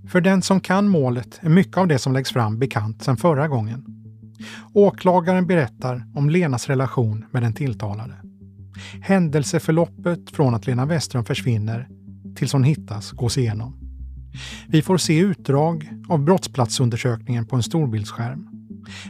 För 0.07 0.21
den 0.21 0.41
som 0.41 0.59
kan 0.59 0.89
målet 0.89 1.39
är 1.41 1.49
mycket 1.49 1.77
av 1.77 1.87
det 1.87 1.99
som 1.99 2.13
läggs 2.13 2.31
fram 2.31 2.59
bekant 2.59 3.03
sedan 3.03 3.17
förra 3.17 3.47
gången. 3.47 3.85
Åklagaren 4.73 5.47
berättar 5.47 6.05
om 6.15 6.29
Lenas 6.29 6.67
relation 6.67 7.25
med 7.31 7.43
den 7.43 7.53
tilltalade. 7.53 8.13
Händelseförloppet 9.01 10.31
från 10.31 10.55
att 10.55 10.67
Lena 10.67 10.85
Westerholm 10.85 11.25
försvinner 11.25 11.87
tills 12.35 12.53
hon 12.53 12.63
hittas 12.63 13.11
gås 13.11 13.37
igenom. 13.37 13.85
Vi 14.67 14.81
får 14.81 14.97
se 14.97 15.19
utdrag 15.19 15.89
av 16.09 16.23
brottsplatsundersökningen 16.23 17.45
på 17.45 17.55
en 17.55 17.63
storbildsskärm. 17.63 18.54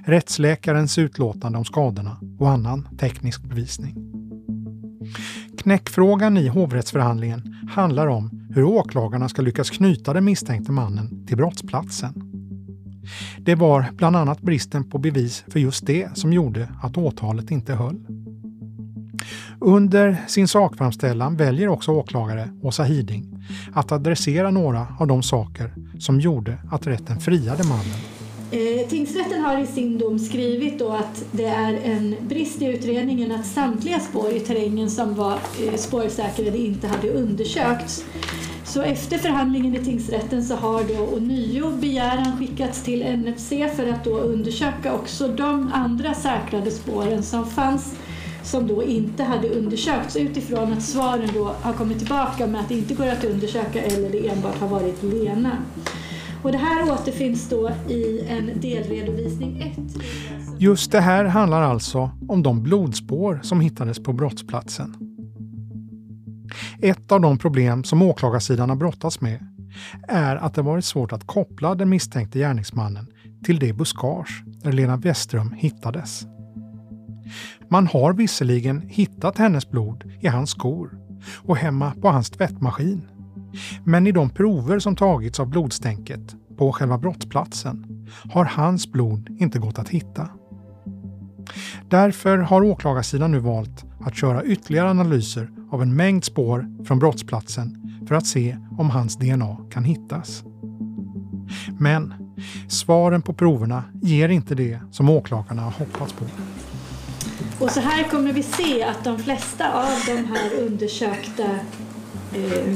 Rättsläkarens 0.06 0.98
utlåtande 0.98 1.58
om 1.58 1.66
skadorna 1.66 2.18
och 2.40 2.50
annan 2.50 2.88
teknisk 3.00 3.44
bevisning. 3.44 3.96
Knäckfrågan 5.58 6.38
i 6.38 6.48
hovrättsförhandlingen 6.48 7.56
handlar 7.70 8.08
om 8.08 8.48
hur 8.50 8.64
åklagarna 8.64 9.30
ska 9.30 9.42
lyckas 9.42 9.70
knyta 9.70 10.14
den 10.14 10.26
misstänkte 10.26 10.72
mannen 10.72 11.26
till 11.28 11.38
brottsplatsen. 11.38 12.14
Det 13.38 13.56
var 13.56 13.86
bland 13.94 14.16
annat 14.16 14.42
bristen 14.42 14.90
på 14.90 14.98
bevis 14.98 15.46
för 15.48 15.60
just 15.60 15.86
det 15.86 16.18
som 16.18 16.34
gjorde 16.34 16.68
att 16.82 16.98
åtalet 16.98 17.52
inte 17.52 17.74
höll. 17.74 18.06
Under 19.60 20.18
sin 20.28 20.48
sakframställan 20.48 21.38
väljer 21.38 21.68
också 21.68 21.92
åklagare 21.92 22.50
Åsa 22.62 22.84
Hiding 22.84 23.46
att 23.74 23.92
adressera 23.92 24.52
några 24.52 24.88
av 25.00 25.08
de 25.08 25.24
saker 25.24 25.74
som 26.00 26.20
gjorde 26.20 26.58
att 26.72 26.88
rätten 26.88 27.20
friade 27.20 27.64
mannen. 27.64 28.15
Eh, 28.52 28.88
tingsrätten 28.88 29.42
har 29.42 29.62
i 29.62 29.66
sin 29.66 29.98
dom 29.98 30.20
skrivit 30.20 30.80
då 30.80 30.90
att 30.90 31.26
det 31.32 31.46
är 31.46 31.74
en 31.84 32.16
brist 32.22 32.62
i 32.62 32.66
utredningen 32.66 33.32
att 33.32 33.46
samtliga 33.46 34.00
spår 34.00 34.32
i 34.32 34.40
terrängen 34.40 34.90
som 34.90 35.16
var 35.16 35.34
eh, 35.34 35.76
spårsäkrade 35.76 36.58
inte 36.58 36.88
hade 36.88 37.10
undersökts. 37.10 38.06
Så 38.66 38.82
efter 38.82 39.18
förhandlingen 39.18 39.76
i 39.76 39.86
tingsrätten 39.86 40.44
så 40.44 40.56
har 40.56 40.84
då 40.84 41.16
ånyo 41.18 41.70
begäran 41.70 42.38
skickats 42.40 42.84
till 42.84 43.18
NFC 43.18 43.50
för 43.50 43.88
att 43.88 44.04
då 44.04 44.18
undersöka 44.18 44.94
också 44.94 45.28
de 45.28 45.72
andra 45.74 46.14
säkrade 46.14 46.72
spåren 46.72 47.24
som 47.24 47.46
fanns 47.46 47.96
som 48.44 48.68
då 48.68 48.84
inte 48.84 49.24
hade 49.24 49.50
undersökts 49.50 50.16
utifrån 50.16 50.74
att 50.74 50.84
svaren 50.84 51.30
då 51.34 51.56
har 51.62 51.74
kommit 51.74 51.98
tillbaka 51.98 52.48
med 52.48 52.62
att 52.62 52.70
det 52.70 52.76
inte 52.76 52.94
går 52.94 53.08
att 53.08 53.24
undersöka 53.24 53.82
eller 53.82 54.10
det 54.10 54.28
enbart 54.28 54.60
har 54.60 54.68
varit 54.68 55.04
Lena. 55.04 55.58
Och 56.46 56.52
det 56.52 56.58
här 56.58 56.92
återfinns 56.92 57.50
då 57.50 57.72
i 57.90 58.28
en 58.28 58.62
delredovisning 58.62 59.62
1. 59.62 60.04
Just 60.60 60.92
det 60.92 61.00
här 61.00 61.26
handlar 61.26 61.62
alltså 61.62 62.12
om 62.28 62.44
de 62.44 62.64
blodspår 62.64 63.40
som 63.44 63.60
hittades 63.60 64.04
på 64.04 64.14
brottsplatsen. 64.14 64.96
Ett 66.82 67.12
av 67.12 67.22
de 67.22 67.38
problem 67.38 67.84
som 67.84 68.02
åklagarsidan 68.02 68.70
har 68.70 68.76
brottats 68.76 69.22
med 69.22 69.48
är 70.08 70.36
att 70.36 70.54
det 70.54 70.62
varit 70.62 70.86
svårt 70.86 71.12
att 71.12 71.28
koppla 71.28 71.76
den 71.76 71.90
misstänkte 71.90 72.40
gärningsmannen 72.40 73.08
till 73.44 73.60
det 73.60 73.74
buskage 73.74 74.44
där 74.46 74.72
Lena 74.72 74.98
Westström 74.98 75.52
hittades. 75.52 76.26
Man 77.70 77.88
har 77.88 78.14
visserligen 78.14 78.82
hittat 78.88 79.38
hennes 79.38 79.70
blod 79.70 80.04
i 80.20 80.28
hans 80.28 80.50
skor 80.50 81.00
och 81.38 81.58
hemma 81.58 81.94
på 82.02 82.10
hans 82.10 82.30
tvättmaskin. 82.30 83.02
Men 83.84 84.08
i 84.08 84.12
de 84.12 84.30
prover 84.30 84.80
som 84.80 84.96
tagits 84.96 85.40
av 85.40 85.50
blodstänket 85.50 86.36
på 86.58 86.72
själva 86.72 86.98
brottsplatsen 86.98 88.08
har 88.32 88.46
hans 88.46 88.92
blod 88.92 89.38
inte 89.40 89.60
gått 89.60 89.80
att 89.80 89.90
hitta. 89.90 90.30
Därför 91.90 92.38
har 92.38 92.62
åklagarsidan 92.62 93.32
nu 93.32 93.40
valt 93.40 93.86
att 94.00 94.16
köra 94.16 94.44
ytterligare 94.44 94.90
analyser 94.90 95.50
av 95.72 95.82
en 95.82 95.96
mängd 95.96 96.24
spår 96.24 96.86
från 96.86 97.00
brottsplatsen 97.00 97.82
för 98.08 98.16
att 98.16 98.28
se 98.28 98.58
om 98.78 98.90
hans 98.90 99.16
DNA 99.16 99.58
kan 99.72 99.84
hittas. 99.84 100.44
Men 101.80 102.14
svaren 102.68 103.22
på 103.22 103.34
proverna 103.34 103.84
ger 104.02 104.30
inte 104.30 104.56
det 104.56 104.80
som 104.92 105.10
åklagarna 105.10 105.62
har 105.62 105.72
hoppats 105.72 106.14
på. 106.14 106.26
Och 107.60 107.72
så 107.72 107.80
här 107.80 108.04
kommer 108.04 108.34
vi 108.34 108.44
se 108.44 108.84
att 108.84 109.04
de 109.04 109.20
flesta 109.20 109.74
av 109.74 110.00
de 110.06 110.18
här 110.18 110.60
undersökta 110.60 111.44
eh, 112.34 112.76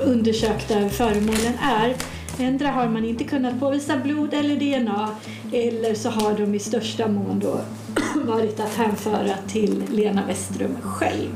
undersökta 0.00 0.88
föremålen 0.88 1.54
är. 1.60 1.94
Ändra 2.38 2.68
har 2.68 2.88
man 2.88 3.04
inte 3.04 3.24
kunnat 3.24 3.60
påvisa 3.60 3.96
blod 3.96 4.34
eller 4.34 4.56
DNA 4.56 5.08
eller 5.52 5.94
så 5.94 6.10
har 6.10 6.38
de 6.38 6.54
i 6.54 6.58
största 6.58 7.08
mån 7.08 7.38
då 7.38 7.60
varit 8.26 8.60
att 8.60 8.74
hänföra 8.74 9.34
till 9.48 9.84
Lena 9.90 10.26
Westrum 10.26 10.76
själv. 10.82 11.28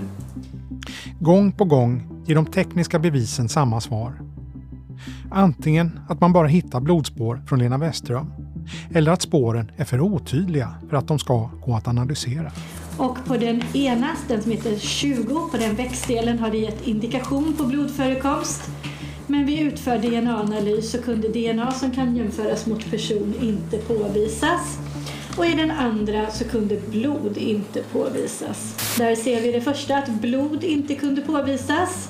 Gång 1.20 1.52
på 1.52 1.64
gång 1.64 2.22
ger 2.26 2.34
de 2.34 2.46
tekniska 2.46 2.98
bevisen 2.98 3.48
samma 3.48 3.80
svar. 3.80 4.20
Antingen 5.30 6.00
att 6.08 6.20
man 6.20 6.32
bara 6.32 6.46
hittar 6.46 6.80
blodspår 6.80 7.42
från 7.46 7.58
Lena 7.58 7.78
Westström 7.78 8.32
eller 8.94 9.12
att 9.12 9.22
spåren 9.22 9.70
är 9.76 9.84
för 9.84 10.00
otydliga 10.00 10.74
för 10.90 10.96
att 10.96 11.08
de 11.08 11.18
ska 11.18 11.50
gå 11.66 11.74
att 11.74 11.88
analysera. 11.88 12.52
Och 12.98 13.24
på 13.24 13.36
den 13.36 13.62
ena, 13.74 14.08
den 14.28 14.42
som 14.42 14.50
heter 14.50 14.78
20, 14.78 15.48
på 15.50 15.56
den 15.56 15.74
växtdelen 15.74 16.38
har 16.38 16.50
det 16.50 16.58
gett 16.58 16.86
indikation 16.86 17.54
på 17.58 17.64
blodförekomst. 17.64 18.62
Men 19.26 19.46
vid 19.46 19.60
utförd 19.60 20.00
DNA-analys 20.00 20.90
så 20.90 21.02
kunde 21.02 21.28
DNA 21.28 21.72
som 21.72 21.90
kan 21.90 22.16
jämföras 22.16 22.66
mot 22.66 22.90
person 22.90 23.34
inte 23.40 23.78
påvisas. 23.78 24.78
Och 25.38 25.46
i 25.46 25.54
den 25.54 25.70
andra 25.70 26.30
så 26.30 26.44
kunde 26.44 26.76
blod 26.76 27.36
inte 27.36 27.82
påvisas. 27.82 28.76
Där 28.98 29.14
ser 29.14 29.40
vi 29.40 29.52
det 29.52 29.60
första 29.60 29.96
att 29.96 30.10
blod 30.10 30.64
inte 30.64 30.94
kunde 30.94 31.20
påvisas. 31.20 32.08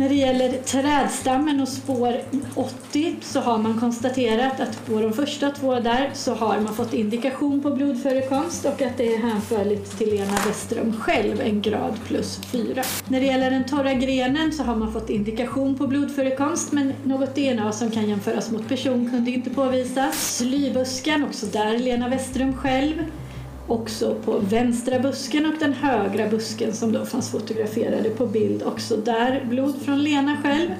När 0.00 0.08
det 0.08 0.14
gäller 0.14 0.52
trädstammen 0.52 1.60
och 1.60 1.68
spår 1.68 2.20
80 2.54 3.16
så 3.22 3.40
har 3.40 3.58
man 3.58 3.80
konstaterat 3.80 4.60
att 4.60 4.86
på 4.86 5.00
de 5.00 5.12
första 5.12 5.50
två 5.50 5.80
där 5.80 6.10
så 6.14 6.34
har 6.34 6.60
man 6.60 6.74
fått 6.74 6.94
indikation 6.94 7.62
på 7.62 7.70
blodförekomst 7.70 8.64
och 8.64 8.82
att 8.82 8.96
det 8.96 9.14
är 9.14 9.18
hänförligt 9.18 9.98
till 9.98 10.10
Lena 10.10 10.36
Westerum 10.46 10.92
själv, 11.00 11.40
en 11.40 11.62
grad 11.62 11.94
plus 12.06 12.40
4. 12.52 12.82
När 13.08 13.20
det 13.20 13.26
gäller 13.26 13.50
den 13.50 13.64
torra 13.64 13.94
grenen 13.94 14.52
så 14.52 14.62
har 14.62 14.76
man 14.76 14.92
fått 14.92 15.10
indikation 15.10 15.78
på 15.78 15.86
blodförekomst 15.86 16.72
men 16.72 16.92
något 17.04 17.34
DNA 17.34 17.72
som 17.72 17.90
kan 17.90 18.08
jämföras 18.08 18.50
mot 18.50 18.68
person 18.68 19.10
kunde 19.10 19.30
inte 19.30 19.50
påvisas. 19.50 20.36
Slybusken, 20.36 21.24
också 21.24 21.46
där 21.46 21.78
Lena 21.78 22.08
Westerum 22.08 22.56
själv 22.56 23.04
också 23.70 24.14
på 24.24 24.38
vänstra 24.38 24.98
busken 24.98 25.46
och 25.46 25.54
den 25.60 25.72
högra 25.72 26.28
busken 26.28 26.72
som 26.72 26.92
då 26.92 27.04
fanns 27.04 27.30
fotograferade 27.30 28.10
på 28.10 28.26
bild 28.26 28.62
också 28.62 28.96
där 28.96 29.44
blod 29.44 29.82
från 29.82 30.02
Lena 30.02 30.36
själv. 30.42 30.70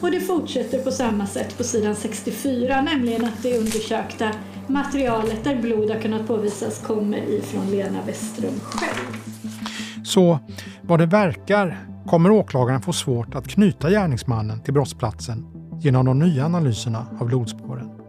Och 0.00 0.10
det 0.10 0.20
fortsätter 0.20 0.78
på 0.78 0.90
samma 0.90 1.26
sätt 1.26 1.58
på 1.58 1.64
sidan 1.64 1.94
64, 1.94 2.82
nämligen 2.82 3.24
att 3.24 3.42
det 3.42 3.58
undersökta 3.58 4.30
materialet 4.66 5.44
där 5.44 5.56
blod 5.56 5.90
har 5.90 6.00
kunnat 6.00 6.26
påvisas 6.26 6.78
kommer 6.78 7.18
ifrån 7.18 7.70
Lena 7.70 7.98
Westrum 8.06 8.60
själv. 8.60 9.16
Så 10.04 10.38
vad 10.82 10.98
det 10.98 11.06
verkar 11.06 11.78
kommer 12.06 12.30
åklagaren 12.30 12.82
få 12.82 12.92
svårt 12.92 13.34
att 13.34 13.48
knyta 13.48 13.90
gärningsmannen 13.90 14.62
till 14.62 14.74
brottsplatsen 14.74 15.46
genom 15.80 16.06
de 16.06 16.18
nya 16.18 16.44
analyserna 16.44 17.06
av 17.20 17.26
blodspåren. 17.26 18.03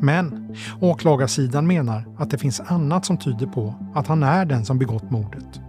Men 0.00 0.56
åklagarsidan 0.80 1.66
menar 1.66 2.04
att 2.18 2.30
det 2.30 2.38
finns 2.38 2.60
annat 2.60 3.06
som 3.06 3.18
tyder 3.18 3.46
på 3.46 3.74
att 3.94 4.06
han 4.06 4.22
är 4.22 4.44
den 4.44 4.64
som 4.64 4.78
begått 4.78 5.10
mordet. 5.10 5.60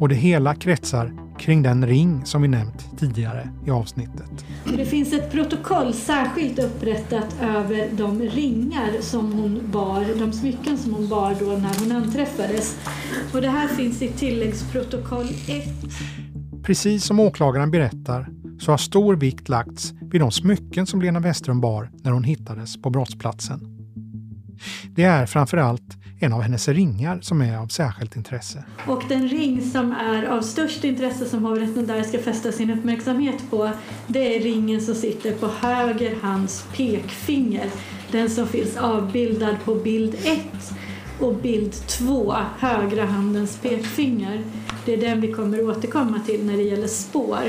Och 0.00 0.08
det 0.08 0.14
hela 0.14 0.54
kretsar 0.54 1.12
kring 1.38 1.62
den 1.62 1.86
ring 1.86 2.20
som 2.24 2.42
vi 2.42 2.48
nämnt 2.48 2.98
tidigare 2.98 3.48
i 3.66 3.70
avsnittet. 3.70 4.44
Det 4.76 4.84
finns 4.84 5.12
ett 5.12 5.32
protokoll 5.32 5.94
särskilt 5.94 6.58
upprättat 6.58 7.36
över 7.42 7.88
de 7.92 8.20
ringar 8.20 8.90
som 9.00 9.32
hon 9.32 9.70
bar, 9.72 10.18
de 10.18 10.32
smycken 10.32 10.78
som 10.78 10.94
hon 10.94 11.08
bar 11.08 11.36
då 11.40 11.46
när 11.46 11.80
hon 11.80 11.92
anträffades. 11.92 12.78
Och 13.34 13.40
det 13.40 13.48
här 13.48 13.68
finns 13.68 14.02
i 14.02 14.08
tilläggsprotokoll 14.08 15.26
1. 15.26 15.64
Precis 16.62 17.04
som 17.04 17.20
åklagaren 17.20 17.70
berättar 17.70 18.28
så 18.58 18.70
har 18.70 18.78
stor 18.78 19.16
vikt 19.16 19.48
lagts 19.48 19.92
vid 20.00 20.20
de 20.20 20.30
smycken 20.30 20.86
som 20.86 21.02
Lena 21.02 21.20
Westström 21.20 21.60
bar 21.60 21.90
när 22.02 22.10
hon 22.10 22.24
hittades 22.24 22.82
på 22.82 22.90
brottsplatsen. 22.90 23.60
Det 24.94 25.02
är 25.02 25.26
framförallt 25.26 25.96
en 26.20 26.32
av 26.32 26.40
hennes 26.42 26.68
ringar 26.68 27.18
som 27.22 27.42
är 27.42 27.56
av 27.56 27.66
särskilt 27.66 28.16
intresse. 28.16 28.64
Och 28.86 29.02
den 29.08 29.28
ring 29.28 29.70
som 29.70 29.92
är 29.92 30.24
av 30.24 30.42
störst 30.42 30.84
intresse 30.84 31.24
som 31.24 31.44
hovrätten 31.44 31.86
där 31.86 32.02
ska 32.02 32.18
fästa 32.18 32.52
sin 32.52 32.70
uppmärksamhet 32.70 33.50
på 33.50 33.70
det 34.06 34.36
är 34.36 34.40
ringen 34.40 34.80
som 34.80 34.94
sitter 34.94 35.32
på 35.32 35.46
höger 35.46 36.16
hands 36.22 36.66
pekfinger. 36.76 37.70
Den 38.12 38.30
som 38.30 38.46
finns 38.46 38.76
avbildad 38.76 39.56
på 39.64 39.74
bild 39.74 40.14
1 40.14 40.40
och 41.20 41.34
bild 41.34 41.72
2, 41.72 42.34
högra 42.58 43.04
handens 43.04 43.56
pekfinger. 43.56 44.44
Det 44.84 44.94
är 44.94 45.00
den 45.00 45.20
vi 45.20 45.32
kommer 45.32 45.68
återkomma 45.68 46.20
till 46.26 46.46
när 46.46 46.56
det 46.56 46.62
gäller 46.62 46.88
spår. 46.88 47.44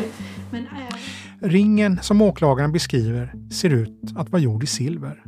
Men 0.51 0.67
även... 0.67 0.96
Ringen 1.41 1.99
som 2.01 2.21
åklagaren 2.21 2.71
beskriver 2.71 3.33
ser 3.51 3.69
ut 3.69 4.13
att 4.15 4.29
vara 4.29 4.41
gjord 4.41 4.63
i 4.63 4.67
silver. 4.67 5.23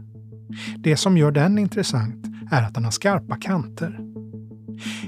Det 0.77 0.97
som 0.97 1.17
gör 1.17 1.31
den 1.31 1.57
intressant 1.57 2.25
är 2.51 2.63
att 2.63 2.73
den 2.73 2.83
har 2.83 2.91
skarpa 2.91 3.35
kanter. 3.35 3.99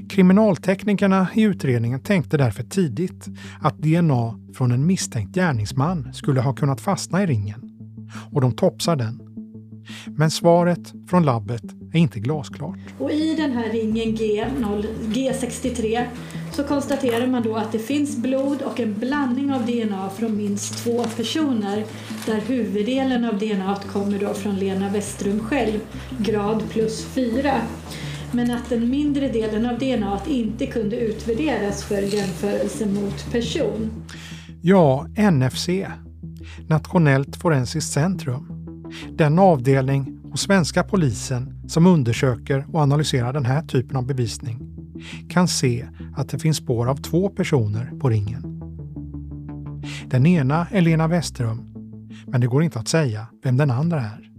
Kriminalteknikerna 0.10 1.28
i 1.34 1.42
utredningen 1.42 2.00
tänkte 2.00 2.38
därför 2.38 2.64
tidigt 2.64 3.28
att 3.62 3.78
DNA 3.78 4.40
från 4.54 4.72
en 4.72 4.86
misstänkt 4.86 5.36
gärningsman 5.36 6.14
skulle 6.14 6.42
ha 6.42 6.54
kunnat 6.54 6.82
fastna 6.82 7.24
i 7.24 7.26
ringen. 7.26 7.72
Och 8.32 8.42
de 8.42 8.52
topsar 8.52 8.96
den. 8.96 9.22
Men 10.08 10.32
svaret 10.32 10.94
från 11.10 11.26
labbet 11.26 11.64
är 11.98 12.02
inte 12.02 12.20
glasklart. 12.20 12.78
Och 13.00 13.12
i 13.12 13.36
den 13.36 13.52
här 13.52 13.70
ringen 13.70 14.18
G0, 14.18 14.86
G63 15.02 16.06
så 16.52 16.64
konstaterar 16.64 17.28
man 17.28 17.44
då 17.44 17.56
att 17.56 17.72
det 17.72 17.80
finns 17.80 18.18
blod 18.18 18.62
och 18.62 18.80
en 18.80 18.94
blandning 18.94 19.54
av 19.54 19.66
DNA 19.66 20.10
från 20.10 20.38
minst 20.38 20.84
två 20.84 21.04
personer 21.04 21.86
där 22.26 22.42
huvuddelen 22.42 23.26
av 23.26 23.38
DNA 23.38 23.78
kommer 23.94 24.20
då 24.20 24.34
från 24.34 24.56
Lena 24.56 24.90
Westrum 24.90 25.40
själv, 25.40 25.80
grad 26.20 26.64
plus 26.70 27.06
4. 27.06 27.54
Men 28.32 28.52
att 28.52 28.70
den 28.70 28.90
mindre 28.90 29.28
delen 29.28 29.66
av 29.66 29.80
DNA 29.80 30.20
inte 30.28 30.66
kunde 30.66 30.96
utvärderas 30.96 31.84
för 31.84 32.02
jämförelse 32.02 32.86
mot 32.86 33.32
person. 33.32 33.92
Ja, 34.62 35.08
NFC, 35.18 35.70
Nationellt 36.68 37.36
forensiskt 37.36 37.94
centrum. 37.94 38.48
Den 39.12 39.40
avdelning 39.40 40.21
och 40.32 40.40
svenska 40.40 40.84
polisen 40.84 41.64
som 41.68 41.86
undersöker 41.86 42.66
och 42.72 42.82
analyserar 42.82 43.34
den 43.34 43.46
här 43.46 43.62
typen 43.62 43.98
av 43.98 44.06
bevisning 44.06 44.60
kan 45.30 45.48
se 45.48 45.88
att 46.16 46.30
det 46.30 46.40
finns 46.40 46.58
spår 46.58 46.90
av 46.90 46.96
två 46.96 47.30
personer 47.30 47.92
på 48.00 48.10
ringen. 48.10 48.62
Den 50.06 50.26
ena 50.26 50.68
är 50.72 50.82
Lena 50.82 51.08
Westerum, 51.08 51.62
men 52.28 52.42
det 52.42 52.48
går 52.48 52.64
inte 52.64 52.80
att 52.80 52.88
säga 52.88 53.28
vem 53.44 53.58
den 53.58 53.72
andra 53.72 54.02
är. 54.02 54.32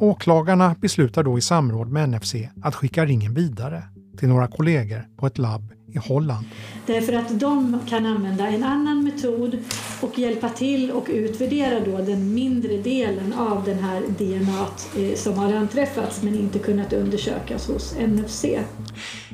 Åklagarna 0.00 0.76
beslutar 0.80 1.24
då 1.24 1.38
i 1.38 1.40
samråd 1.40 1.88
med 1.88 2.08
NFC 2.08 2.34
att 2.62 2.74
skicka 2.74 3.04
ringen 3.04 3.34
vidare 3.34 3.82
till 4.18 4.28
några 4.28 4.46
kollegor 4.46 5.04
på 5.16 5.26
ett 5.26 5.38
labb 5.38 5.72
i 5.92 5.98
Holland. 5.98 6.46
Därför 6.86 7.12
att 7.12 7.40
de 7.40 7.80
kan 7.88 8.06
använda 8.06 8.48
en 8.48 8.64
annan 8.64 9.04
metod 9.04 9.58
och 10.00 10.18
hjälpa 10.18 10.48
till 10.48 10.90
och 10.90 11.06
utvärdera 11.08 11.80
då 11.84 11.98
den 11.98 12.34
mindre 12.34 12.76
delen 12.76 13.32
av 13.32 13.64
den 13.64 13.78
här 13.78 14.02
DNA 14.18 14.66
eh, 14.96 15.14
som 15.16 15.34
har 15.38 15.52
anträffats 15.52 16.22
men 16.22 16.34
inte 16.34 16.58
kunnat 16.58 16.92
undersökas 16.92 17.68
hos 17.68 17.96
NFC. 18.08 18.44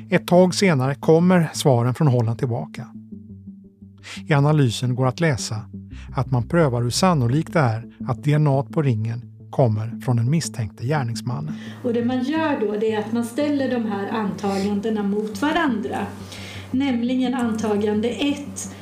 Ett 0.09 0.27
tag 0.27 0.55
senare 0.55 0.95
kommer 0.95 1.49
svaren 1.53 1.93
från 1.93 2.07
Holland 2.07 2.39
tillbaka. 2.39 2.87
I 4.27 4.33
analysen 4.33 4.95
går 4.95 5.07
att 5.07 5.19
läsa 5.19 5.55
att 6.15 6.31
man 6.31 6.47
prövar 6.47 6.83
hur 6.83 6.89
sannolikt 6.89 7.53
det 7.53 7.59
är 7.59 7.83
att 8.07 8.23
DNA 8.23 8.63
på 8.63 8.81
ringen 8.81 9.35
kommer 9.49 10.01
från 10.01 10.15
den 10.15 10.29
misstänkte 10.29 10.85
gärningsmannen. 10.85 11.53
Och 11.83 11.93
det 11.93 12.05
man 12.05 12.23
gör 12.23 12.59
då 12.59 12.85
är 12.85 12.99
att 12.99 13.11
man 13.13 13.25
ställer 13.25 13.69
de 13.71 13.85
här 13.85 14.09
antagandena 14.09 15.03
mot 15.03 15.41
varandra. 15.41 15.97
Nämligen 16.71 17.33
antagande 17.33 18.09
1, 18.09 18.37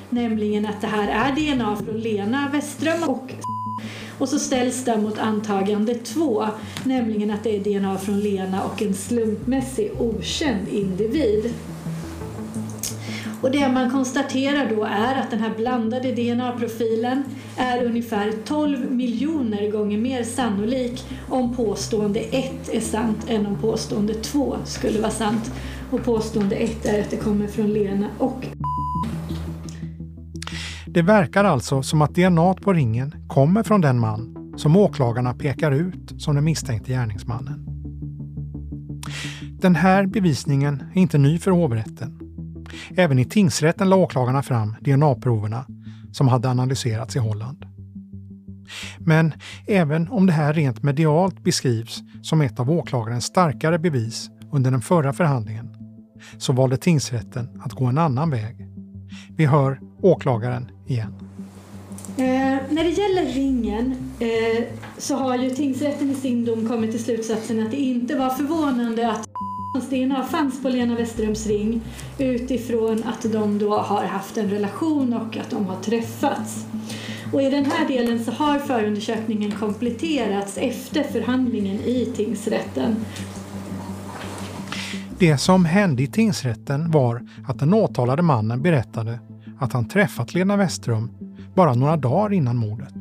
nämligen 0.10 0.66
att 0.66 0.82
det 0.82 0.88
här 0.88 1.08
är 1.08 1.56
DNA 1.56 1.76
från 1.76 2.00
Lena 2.00 2.50
Westström 2.52 3.04
och 3.04 3.34
och 4.18 4.30
så 4.30 4.40
ställs 4.40 4.86
det 4.86 4.98
mot 4.98 5.20
antagande 5.20 5.96
2, 5.96 6.48
nämligen 6.84 7.32
att 7.32 7.44
det 7.44 7.56
är 7.56 7.80
DNA 7.80 7.98
från 7.98 8.20
Lena 8.20 8.64
och 8.64 8.82
en 8.82 8.94
slumpmässig 8.94 9.92
okänd 10.00 10.68
individ. 10.68 11.54
Och 13.42 13.52
det 13.52 13.68
man 13.68 13.92
konstaterar 13.92 14.70
då 14.76 14.84
är 14.84 15.16
att 15.16 15.32
den 15.32 15.40
här 15.40 15.54
blandade 15.58 16.12
DNA-profilen 16.12 17.24
är 17.58 17.84
ungefär 17.86 18.34
12 18.46 18.92
miljoner 18.92 19.72
gånger 19.72 19.98
mer 19.98 20.24
sannolik 20.24 21.06
om 21.30 21.56
påstående 21.56 22.20
1 22.20 22.52
är 22.72 22.82
sant 22.82 23.18
än 23.28 23.46
om 23.46 23.62
påstående 23.62 24.14
2 24.14 24.56
skulle 24.66 25.00
vara 25.00 25.12
sant. 25.12 25.52
Och 25.94 26.04
påstående 26.04 26.56
1 26.56 26.86
är 26.86 27.02
att 27.02 27.10
det 27.10 27.18
kommer 27.18 27.48
från 27.48 27.74
Lena 27.74 28.10
och 28.18 28.46
Det 30.88 31.02
verkar 31.02 31.44
alltså 31.44 31.84
som 31.84 32.02
att 32.02 32.16
DNA 32.16 32.54
på 32.54 32.74
ringen 32.74 33.16
kommer 33.28 33.64
från 33.64 33.82
den 33.82 34.00
man 34.00 34.54
som 34.58 34.76
åklagarna 34.76 35.34
pekar 35.34 35.72
ut 35.72 36.14
som 36.18 36.36
den 36.36 36.44
misstänkte 36.44 36.92
gärningsmannen. 36.92 37.66
Den 39.62 39.76
här 39.76 40.06
bevisningen 40.06 40.84
är 40.94 41.02
inte 41.02 41.18
ny 41.18 41.40
för 41.40 41.52
hovrätten. 41.52 42.20
Även 42.96 43.20
i 43.20 43.26
tingsrätten 43.26 43.90
la 43.90 43.96
åklagarna 43.96 44.44
fram 44.44 44.76
DNA-proverna 44.82 45.66
som 46.12 46.28
hade 46.28 46.50
analyserats 46.50 47.16
i 47.16 47.20
Holland. 47.20 47.66
Men 48.98 49.34
även 49.68 50.08
om 50.10 50.26
det 50.26 50.34
här 50.34 50.54
rent 50.54 50.84
medialt 50.84 51.44
beskrivs 51.44 52.02
som 52.22 52.42
ett 52.42 52.60
av 52.60 52.72
åklagarens 52.72 53.26
starkare 53.26 53.80
bevis 53.80 54.30
under 54.52 54.72
den 54.72 54.82
förra 54.82 55.14
förhandlingen 55.14 55.73
så 56.38 56.54
valde 56.54 56.78
tingsrätten 56.78 57.62
att 57.66 57.74
gå 57.74 57.86
en 57.86 57.98
annan 57.98 58.30
väg. 58.30 58.56
Vi 59.38 59.46
hör 59.46 59.80
åklagaren 60.02 60.72
igen. 60.88 61.14
Eh, 62.18 62.58
när 62.70 62.84
det 62.84 62.90
gäller 62.90 63.34
ringen 63.34 63.96
eh, 64.20 64.64
så 64.98 65.16
har 65.16 65.38
ju 65.38 65.50
tingsrätten 65.50 66.12
i 66.12 66.16
sin 66.16 66.46
dom 66.46 66.68
kommit 66.70 66.92
till 66.92 67.04
slutsatsen 67.04 67.66
att 67.66 67.72
det 67.72 67.78
inte 67.78 68.16
var 68.16 68.30
förvånande 68.30 69.12
att 69.12 69.30
DNA 69.90 70.24
fanns 70.24 70.62
på 70.62 70.70
Lena 70.70 70.96
Westerums 70.96 71.48
ring 71.48 71.82
utifrån 72.18 73.04
att 73.04 73.32
de 73.32 73.60
då 73.60 73.78
har 73.78 74.06
haft 74.06 74.38
en 74.38 74.50
relation 74.50 75.14
och 75.14 75.38
att 75.38 75.50
de 75.50 75.66
har 75.66 75.82
träffats. 75.82 76.66
Och 77.34 77.42
I 77.42 77.50
den 77.50 77.66
här 77.66 77.88
delen 77.88 78.26
så 78.26 78.32
har 78.32 78.60
förundersökningen 78.60 79.52
kompletterats 79.52 80.58
efter 80.58 81.04
förhandlingen 81.04 81.76
i 81.76 82.06
tingsrätten. 82.16 82.96
Det 85.24 85.38
som 85.38 85.66
hände 85.66 86.04
i 86.04 86.08
tingsrätten 86.08 86.92
var 86.92 87.22
att 87.46 87.60
den 87.60 87.74
åtalade 87.74 88.22
mannen 88.22 88.62
berättade 88.62 89.20
att 89.60 89.74
han 89.74 89.88
träffat 89.88 90.34
Lena 90.34 90.58
Westrum 90.58 91.12
bara 91.56 91.74
några 91.74 91.98
dagar 91.98 92.34
innan 92.34 92.58
mordet. 92.58 92.94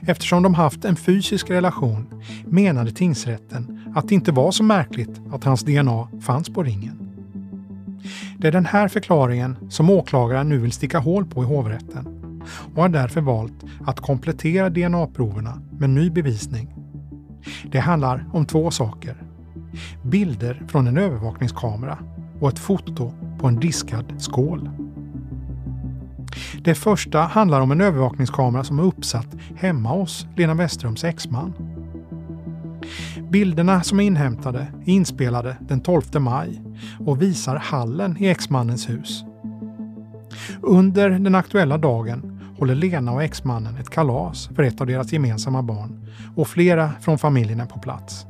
Eftersom 0.00 0.42
de 0.42 0.54
haft 0.54 0.84
en 0.84 0.96
fysisk 0.96 1.50
relation 1.50 2.22
menade 2.46 2.90
tingsrätten 2.90 3.92
att 3.94 4.08
det 4.08 4.14
inte 4.14 4.32
var 4.32 4.50
så 4.50 4.62
märkligt 4.62 5.20
att 5.32 5.44
hans 5.44 5.62
DNA 5.62 6.08
fanns 6.20 6.48
på 6.48 6.62
ringen. 6.62 7.10
Det 8.38 8.48
är 8.48 8.52
den 8.52 8.66
här 8.66 8.88
förklaringen 8.88 9.56
som 9.68 9.90
åklagaren 9.90 10.48
nu 10.48 10.58
vill 10.58 10.72
sticka 10.72 10.98
hål 10.98 11.26
på 11.26 11.42
i 11.42 11.46
hovrätten 11.46 12.06
och 12.74 12.82
har 12.82 12.88
därför 12.88 13.20
valt 13.20 13.64
att 13.86 14.00
komplettera 14.00 14.70
DNA-proverna 14.70 15.62
med 15.78 15.90
ny 15.90 16.10
bevisning. 16.10 16.74
Det 17.70 17.78
handlar 17.78 18.30
om 18.32 18.46
två 18.46 18.70
saker. 18.70 19.27
Bilder 20.02 20.62
från 20.68 20.86
en 20.86 20.98
övervakningskamera 20.98 21.98
och 22.40 22.48
ett 22.48 22.58
foto 22.58 23.12
på 23.38 23.46
en 23.46 23.60
diskad 23.60 24.14
skål. 24.18 24.70
Det 26.64 26.74
första 26.74 27.20
handlar 27.20 27.60
om 27.60 27.70
en 27.70 27.80
övervakningskamera 27.80 28.64
som 28.64 28.78
är 28.78 28.82
uppsatt 28.82 29.36
hemma 29.56 29.88
hos 29.88 30.26
Lena 30.36 30.54
Westerums 30.54 31.04
exman. 31.04 31.52
Bilderna 33.30 33.82
som 33.82 34.00
är 34.00 34.04
inhämtade 34.04 34.58
är 34.58 34.88
inspelade 34.88 35.56
den 35.60 35.80
12 35.80 36.02
maj 36.18 36.62
och 37.06 37.22
visar 37.22 37.56
hallen 37.56 38.16
i 38.18 38.28
exmannens 38.28 38.88
hus. 38.88 39.24
Under 40.62 41.10
den 41.10 41.34
aktuella 41.34 41.78
dagen 41.78 42.40
håller 42.58 42.74
Lena 42.74 43.12
och 43.12 43.22
exmannen 43.22 43.76
ett 43.76 43.90
kalas 43.90 44.48
för 44.56 44.62
ett 44.62 44.80
av 44.80 44.86
deras 44.86 45.12
gemensamma 45.12 45.62
barn 45.62 46.06
och 46.36 46.48
flera 46.48 46.90
från 47.00 47.18
familjen 47.18 47.60
är 47.60 47.66
på 47.66 47.78
plats. 47.78 48.26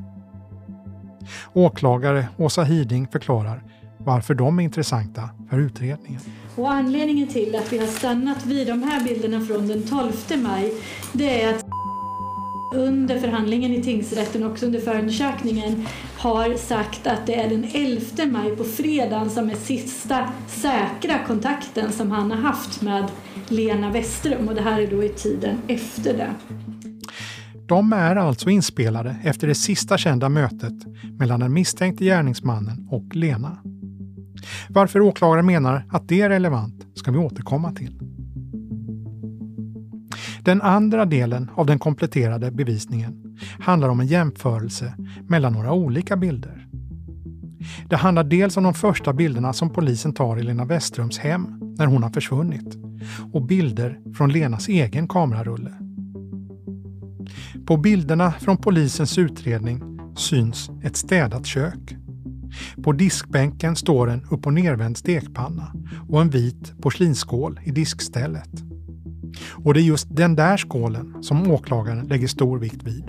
Åklagare 1.53 2.29
Åsa 2.37 2.63
Hiding 2.63 3.09
förklarar 3.13 3.63
varför 3.99 4.35
de 4.35 4.59
är 4.59 4.63
intressanta 4.63 5.31
för 5.51 5.59
utredningen. 5.59 6.21
Och 6.57 6.71
anledningen 6.71 7.29
till 7.29 7.57
att 7.57 7.73
vi 7.73 7.79
har 7.79 7.87
stannat 7.87 8.47
vid 8.47 8.67
de 8.67 8.83
här 8.83 9.05
bilderna 9.05 9.41
från 9.41 9.69
den 9.69 9.83
12 9.83 10.13
maj 10.43 10.73
det 11.13 11.43
är 11.43 11.55
att 11.55 11.65
under 12.75 13.19
förhandlingen 13.19 13.73
i 13.73 13.83
tingsrätten 13.83 14.43
och 14.43 14.51
också 14.51 14.67
under 14.67 14.81
förundersökningen 14.81 15.87
har 16.19 16.55
sagt 16.55 17.07
att 17.07 17.27
det 17.27 17.35
är 17.35 17.51
den 17.51 17.69
11 17.75 18.27
maj 18.27 18.57
på 18.57 18.65
fredagen 18.65 19.31
som 19.31 19.51
är 19.51 19.55
sista 19.55 20.33
säkra 20.47 21.19
kontakten 21.27 21.93
som 21.93 22.11
han 22.11 22.31
har 22.31 22.39
haft 22.39 22.83
med 22.83 23.05
Lena 23.49 23.91
Westerum 23.91 24.49
och 24.49 24.55
det 24.55 24.61
här 24.61 24.81
är 24.81 24.87
då 24.87 25.05
i 25.05 25.09
tiden 25.09 25.59
efter 25.69 26.15
det. 26.15 26.31
De 27.69 27.93
är 27.93 28.17
alltså 28.17 28.51
inspelade 28.51 29.17
efter 29.23 29.47
det 29.47 29.55
sista 29.55 29.99
kända 29.99 30.29
mötet 30.29 30.75
mellan 31.19 31.41
den 31.41 31.53
misstänkte 31.53 32.05
gärningsmannen 32.05 32.89
och 32.91 33.17
Lena. 33.17 33.59
Varför 34.69 35.01
åklagaren 35.01 35.47
menar 35.47 35.83
att 35.91 36.09
det 36.09 36.21
är 36.21 36.29
relevant 36.29 36.87
ska 36.95 37.11
vi 37.11 37.19
återkomma 37.19 37.73
till. 37.73 38.01
Den 40.43 40.63
andra 40.63 41.05
delen 41.05 41.51
av 41.55 41.67
den 41.67 41.79
kompletterade 41.79 42.51
bevisningen 42.51 43.39
handlar 43.61 43.89
om 43.89 44.01
en 44.01 44.07
jämförelse 44.07 44.95
mellan 45.29 45.53
några 45.53 45.73
olika 45.73 46.17
bilder. 46.17 46.69
Det 47.89 47.97
handlar 47.97 48.25
dels 48.25 48.57
om 48.57 48.65
de 48.65 48.75
första 48.75 49.13
bilderna 49.13 49.53
som 49.53 49.71
polisen 49.71 50.13
tar 50.13 50.39
i 50.39 50.43
Lena 50.43 50.65
Westrums 50.65 51.19
hem 51.19 51.75
när 51.79 51.87
hon 51.87 52.03
har 52.03 52.11
försvunnit 52.11 52.77
och 53.33 53.47
bilder 53.47 53.99
från 54.17 54.33
Lenas 54.33 54.69
egen 54.69 55.09
kamerarulle. 55.09 55.88
På 57.69 57.77
bilderna 57.77 58.33
från 58.33 58.57
polisens 58.57 59.19
utredning 59.19 59.83
syns 60.17 60.71
ett 60.85 60.97
städat 60.97 61.47
kök. 61.47 61.97
På 62.83 62.93
diskbänken 62.93 63.77
står 63.77 64.11
en 64.11 64.27
upp 64.31 64.47
och 64.47 64.53
nervänd 64.53 64.97
stekpanna 64.97 65.73
och 66.09 66.21
en 66.21 66.31
vit 66.31 66.83
porslinsskål 66.83 67.61
i 67.65 67.71
diskstället. 67.71 68.51
Och 69.65 69.75
det 69.75 69.81
är 69.81 69.83
just 69.83 70.17
den 70.17 70.37
där 70.37 70.57
skålen 70.57 71.23
som 71.23 71.51
åklagaren 71.51 72.07
lägger 72.07 72.29
stor 72.29 72.59
vikt 72.59 72.83
vid. 72.83 73.05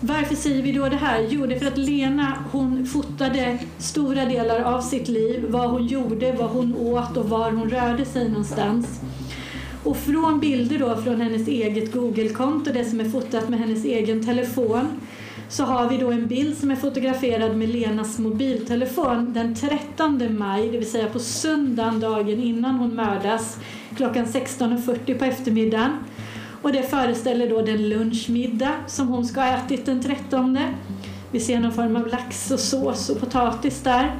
Varför 0.00 0.34
säger 0.34 0.62
vi 0.62 0.72
då 0.72 0.88
det 0.88 0.96
här? 0.96 1.26
Jo, 1.30 1.46
det 1.46 1.54
är 1.54 1.58
för 1.58 1.66
att 1.66 1.78
Lena 1.78 2.44
hon 2.50 2.86
fotade 2.86 3.58
stora 3.78 4.24
delar 4.24 4.60
av 4.60 4.80
sitt 4.80 5.08
liv, 5.08 5.44
vad 5.48 5.70
hon 5.70 5.86
gjorde, 5.86 6.32
vad 6.32 6.50
hon 6.50 6.74
åt 6.74 7.16
och 7.16 7.28
var 7.28 7.52
hon 7.52 7.70
rörde 7.70 8.04
sig 8.04 8.28
någonstans. 8.28 9.00
Och 9.84 9.96
från 9.96 10.40
bilder 10.40 10.78
då 10.78 10.96
från 10.96 11.20
hennes 11.20 11.48
eget 11.48 11.92
Google-konto, 11.92 12.70
det 12.72 12.84
som 12.84 13.00
är 13.00 13.04
fotat 13.04 13.48
med 13.48 13.58
hennes 13.58 13.84
egen 13.84 14.26
telefon, 14.26 14.88
så 15.48 15.64
har 15.64 15.88
vi 15.88 15.96
då 15.96 16.10
en 16.10 16.26
bild 16.26 16.58
som 16.58 16.70
är 16.70 16.76
fotograferad 16.76 17.56
med 17.56 17.68
Lenas 17.68 18.18
mobiltelefon 18.18 19.32
den 19.32 19.54
13 19.54 20.38
maj, 20.38 20.68
det 20.70 20.78
vill 20.78 20.90
säga 20.90 21.08
på 21.08 21.18
söndagen 21.18 22.00
dagen 22.00 22.42
innan 22.42 22.74
hon 22.74 22.94
mördas, 22.94 23.58
klockan 23.96 24.26
16.40 24.26 25.18
på 25.18 25.24
eftermiddagen. 25.24 25.90
Och 26.62 26.72
det 26.72 26.82
föreställer 26.82 27.50
då 27.50 27.62
den 27.62 27.88
lunchmiddag 27.88 28.72
som 28.86 29.08
hon 29.08 29.26
ska 29.26 29.40
ha 29.40 29.56
ätit 29.56 29.86
den 29.86 30.02
13. 30.02 30.58
Vi 31.30 31.40
ser 31.40 31.60
någon 31.60 31.72
form 31.72 31.96
av 31.96 32.06
lax 32.06 32.50
och 32.50 32.60
sås 32.60 33.10
och 33.10 33.20
potatis 33.20 33.80
där. 33.80 34.14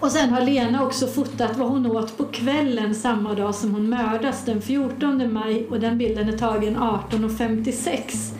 Och 0.00 0.10
sen 0.10 0.30
har 0.30 0.40
Lena 0.40 0.84
också 0.84 1.06
fotat 1.06 1.56
vad 1.56 1.68
hon 1.68 1.86
åt 1.86 2.18
på 2.18 2.24
kvällen 2.24 2.94
samma 2.94 3.34
dag 3.34 3.54
som 3.54 3.74
hon 3.74 3.88
mördas 3.88 4.44
den 4.44 4.62
14 4.62 5.32
maj 5.32 5.66
och 5.70 5.80
den 5.80 5.98
bilden 5.98 6.28
är 6.28 6.38
tagen 6.38 6.76
18.56. 6.76 8.34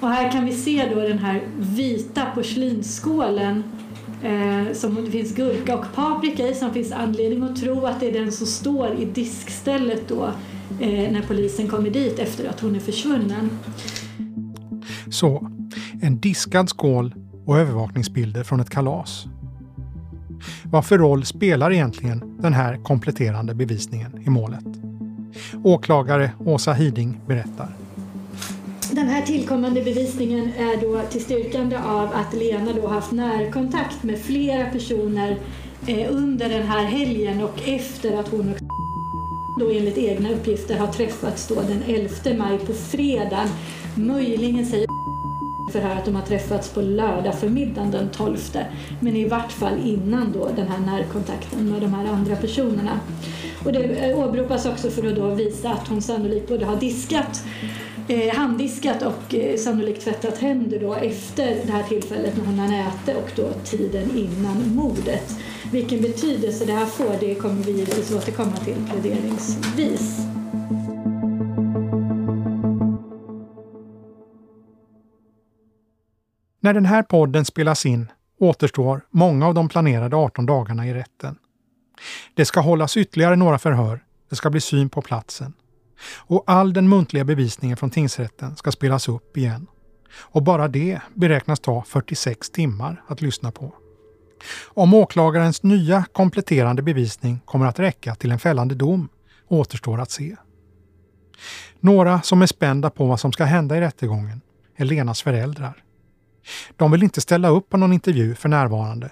Och 0.00 0.08
här 0.08 0.32
kan 0.32 0.44
vi 0.44 0.52
se 0.52 0.90
då 0.94 1.00
den 1.00 1.18
här 1.18 1.42
vita 1.58 2.26
porslinsskålen 2.34 3.64
eh, 4.22 4.72
som 4.72 5.04
det 5.04 5.10
finns 5.10 5.34
gurka 5.34 5.78
och 5.78 5.84
paprika 5.94 6.48
i 6.48 6.54
som 6.54 6.72
finns 6.72 6.92
anledning 6.92 7.42
att 7.42 7.60
tro 7.60 7.86
att 7.86 8.00
det 8.00 8.08
är 8.08 8.12
den 8.12 8.32
som 8.32 8.46
står 8.46 8.94
i 8.98 9.04
diskstället 9.04 10.08
då 10.08 10.24
eh, 10.80 11.12
när 11.12 11.22
polisen 11.26 11.68
kommer 11.68 11.90
dit 11.90 12.18
efter 12.18 12.48
att 12.48 12.60
hon 12.60 12.76
är 12.76 12.80
försvunnen. 12.80 13.50
Så, 15.10 15.50
en 16.02 16.20
diskad 16.20 16.68
skål 16.68 17.14
och 17.46 17.58
övervakningsbilder 17.58 18.44
från 18.44 18.60
ett 18.60 18.70
kalas. 18.70 19.26
Vad 20.70 20.86
för 20.86 20.98
roll 20.98 21.24
spelar 21.24 21.72
egentligen 21.72 22.36
den 22.38 22.52
här 22.52 22.76
kompletterande 22.76 23.54
bevisningen 23.54 24.22
i 24.26 24.30
målet? 24.30 24.64
Åklagare 25.64 26.30
Åsa 26.38 26.72
Hiding 26.72 27.20
berättar. 27.26 27.68
Den 28.92 29.08
här 29.08 29.22
tillkommande 29.22 29.82
bevisningen 29.82 30.50
är 30.58 30.80
då 30.80 31.02
till 31.10 31.24
styrkande 31.24 31.76
av 31.78 32.08
att 32.14 32.34
Lena 32.34 32.72
då 32.72 32.86
haft 32.86 33.12
närkontakt 33.12 34.02
med 34.02 34.18
flera 34.18 34.70
personer 34.70 35.36
eh, 35.86 36.06
under 36.10 36.48
den 36.48 36.62
här 36.62 36.84
helgen 36.84 37.42
och 37.42 37.68
efter 37.68 38.20
att 38.20 38.28
hon 38.28 38.54
och 39.56 39.60
då 39.60 39.70
enligt 39.70 39.98
egna 39.98 40.30
uppgifter 40.30 40.78
har 40.78 40.86
träffats 40.86 41.48
då 41.48 41.54
den 41.54 41.82
11 41.86 42.44
maj 42.44 42.58
på 42.58 42.72
fredagen. 42.72 43.48
Möjligen 43.94 44.66
säger 44.66 44.95
för 45.72 45.80
här 45.80 45.98
att 45.98 46.04
de 46.04 46.14
har 46.14 46.22
träffats 46.22 46.68
på 46.68 46.80
lördag 46.80 47.34
förmiddagen 47.34 47.90
den 47.90 48.08
12. 48.08 48.36
Men 49.00 49.16
i 49.16 49.28
vart 49.28 49.52
fall 49.52 49.78
innan 49.84 50.32
då 50.32 50.48
den 50.56 50.68
här 50.68 50.78
närkontakten 50.78 51.70
med 51.70 51.80
de 51.80 51.94
här 51.94 52.06
andra 52.06 52.36
personerna. 52.36 53.00
Och 53.64 53.72
det 53.72 53.84
eh, 53.84 54.18
åberopas 54.18 54.66
också 54.66 54.90
för 54.90 55.06
att 55.08 55.16
då 55.16 55.30
visa 55.30 55.70
att 55.70 55.88
hon 55.88 56.02
sannolikt 56.02 56.48
både 56.48 56.64
har 56.64 56.76
diskat 56.76 57.44
eh, 58.08 58.34
handdiskat 58.34 59.02
och 59.02 59.34
eh, 59.34 59.56
sannolikt 59.56 60.04
tvättat 60.04 60.38
händer 60.38 60.80
då 60.80 60.94
efter 60.94 61.46
det 61.66 61.72
här 61.72 61.82
tillfället 61.82 62.36
när 62.36 62.44
hon 62.44 62.58
har 62.58 62.78
ätit 62.78 63.16
och 63.16 63.30
då 63.36 63.48
tiden 63.64 64.10
innan 64.16 64.74
mordet. 64.74 65.36
Vilken 65.72 66.00
betydelse 66.00 66.64
det 66.64 66.72
här 66.72 66.86
får 66.86 67.16
det 67.20 67.34
kommer 67.34 67.62
vi 67.62 67.72
givetvis 67.72 68.12
återkomma 68.12 68.56
till 68.56 68.76
pläderingsvis. 68.90 70.26
När 76.66 76.74
den 76.74 76.86
här 76.86 77.02
podden 77.02 77.44
spelas 77.44 77.86
in 77.86 78.08
återstår 78.38 79.00
många 79.10 79.46
av 79.46 79.54
de 79.54 79.68
planerade 79.68 80.16
18 80.16 80.46
dagarna 80.46 80.86
i 80.86 80.94
rätten. 80.94 81.38
Det 82.34 82.44
ska 82.44 82.60
hållas 82.60 82.96
ytterligare 82.96 83.36
några 83.36 83.58
förhör, 83.58 84.04
det 84.30 84.36
ska 84.36 84.50
bli 84.50 84.60
syn 84.60 84.88
på 84.88 85.02
platsen. 85.02 85.52
Och 86.16 86.44
all 86.46 86.72
den 86.72 86.88
muntliga 86.88 87.24
bevisningen 87.24 87.76
från 87.76 87.90
tingsrätten 87.90 88.56
ska 88.56 88.72
spelas 88.72 89.08
upp 89.08 89.36
igen. 89.36 89.66
Och 90.14 90.42
bara 90.42 90.68
det 90.68 91.00
beräknas 91.14 91.60
ta 91.60 91.84
46 91.86 92.50
timmar 92.50 93.02
att 93.06 93.22
lyssna 93.22 93.52
på. 93.52 93.74
Om 94.64 94.94
åklagarens 94.94 95.62
nya 95.62 96.04
kompletterande 96.12 96.82
bevisning 96.82 97.40
kommer 97.44 97.66
att 97.66 97.78
räcka 97.78 98.14
till 98.14 98.30
en 98.30 98.38
fällande 98.38 98.74
dom 98.74 99.08
återstår 99.48 100.00
att 100.00 100.10
se. 100.10 100.36
Några 101.80 102.22
som 102.22 102.42
är 102.42 102.46
spända 102.46 102.90
på 102.90 103.06
vad 103.06 103.20
som 103.20 103.32
ska 103.32 103.44
hända 103.44 103.76
i 103.76 103.80
rättegången 103.80 104.40
är 104.76 104.84
Lenas 104.84 105.22
föräldrar. 105.22 105.85
De 106.76 106.90
vill 106.92 107.02
inte 107.02 107.20
ställa 107.20 107.48
upp 107.48 107.70
på 107.70 107.76
någon 107.76 107.92
intervju 107.92 108.34
för 108.34 108.48
närvarande, 108.48 109.10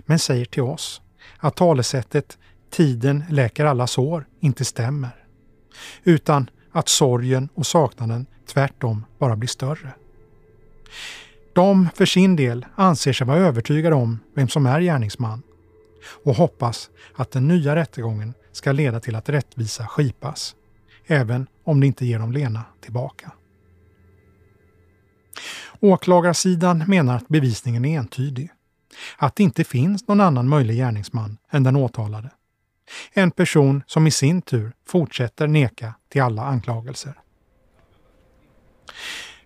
men 0.00 0.18
säger 0.18 0.44
till 0.44 0.62
oss 0.62 1.02
att 1.38 1.56
talesättet 1.56 2.38
“tiden 2.70 3.24
läker 3.30 3.64
alla 3.64 3.86
sår” 3.86 4.26
inte 4.40 4.64
stämmer. 4.64 5.24
Utan 6.04 6.50
att 6.72 6.88
sorgen 6.88 7.48
och 7.54 7.66
saknaden 7.66 8.26
tvärtom 8.46 9.04
bara 9.18 9.36
blir 9.36 9.48
större. 9.48 9.94
De 11.52 11.88
för 11.94 12.06
sin 12.06 12.36
del 12.36 12.66
anser 12.74 13.12
sig 13.12 13.26
vara 13.26 13.38
övertygade 13.38 13.96
om 13.96 14.18
vem 14.34 14.48
som 14.48 14.66
är 14.66 14.80
gärningsman 14.80 15.42
och 16.24 16.34
hoppas 16.34 16.90
att 17.14 17.30
den 17.30 17.48
nya 17.48 17.76
rättegången 17.76 18.34
ska 18.52 18.72
leda 18.72 19.00
till 19.00 19.16
att 19.16 19.28
rättvisa 19.28 19.86
skipas, 19.86 20.54
även 21.06 21.46
om 21.64 21.80
det 21.80 21.86
inte 21.86 22.06
ger 22.06 22.18
dem 22.18 22.32
Lena 22.32 22.64
tillbaka. 22.80 23.32
Åklagarsidan 25.84 26.84
menar 26.86 27.16
att 27.16 27.28
bevisningen 27.28 27.84
är 27.84 27.98
entydig. 27.98 28.50
Att 29.16 29.36
det 29.36 29.42
inte 29.42 29.64
finns 29.64 30.08
någon 30.08 30.20
annan 30.20 30.48
möjlig 30.48 30.76
gärningsman 30.76 31.38
än 31.50 31.62
den 31.62 31.76
åtalade. 31.76 32.30
En 33.12 33.30
person 33.30 33.82
som 33.86 34.06
i 34.06 34.10
sin 34.10 34.42
tur 34.42 34.72
fortsätter 34.86 35.46
neka 35.46 35.94
till 36.08 36.22
alla 36.22 36.42
anklagelser. 36.42 37.14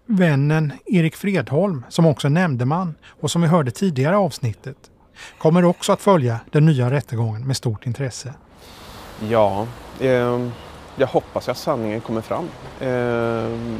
Vännen 0.07 0.73
Erik 0.87 1.17
Fredholm, 1.17 1.85
som 1.89 2.07
också 2.07 2.29
är 2.29 2.31
nämndeman 2.31 2.95
och 3.09 3.31
som 3.31 3.43
vi 3.43 3.49
hörde 3.49 3.71
tidigare 3.71 4.17
avsnittet, 4.17 4.91
kommer 5.39 5.65
också 5.65 5.93
att 5.93 6.01
följa 6.01 6.41
den 6.53 6.67
nya 6.67 6.91
rättegången 6.91 7.47
med 7.47 7.57
stort 7.57 7.87
intresse. 7.87 8.35
Ja, 9.29 9.67
eh, 10.01 10.49
jag 10.97 11.07
hoppas 11.07 11.49
att 11.49 11.59
sanningen 11.59 12.01
kommer 12.01 12.21
fram. 12.21 12.49
Eh, 12.81 13.79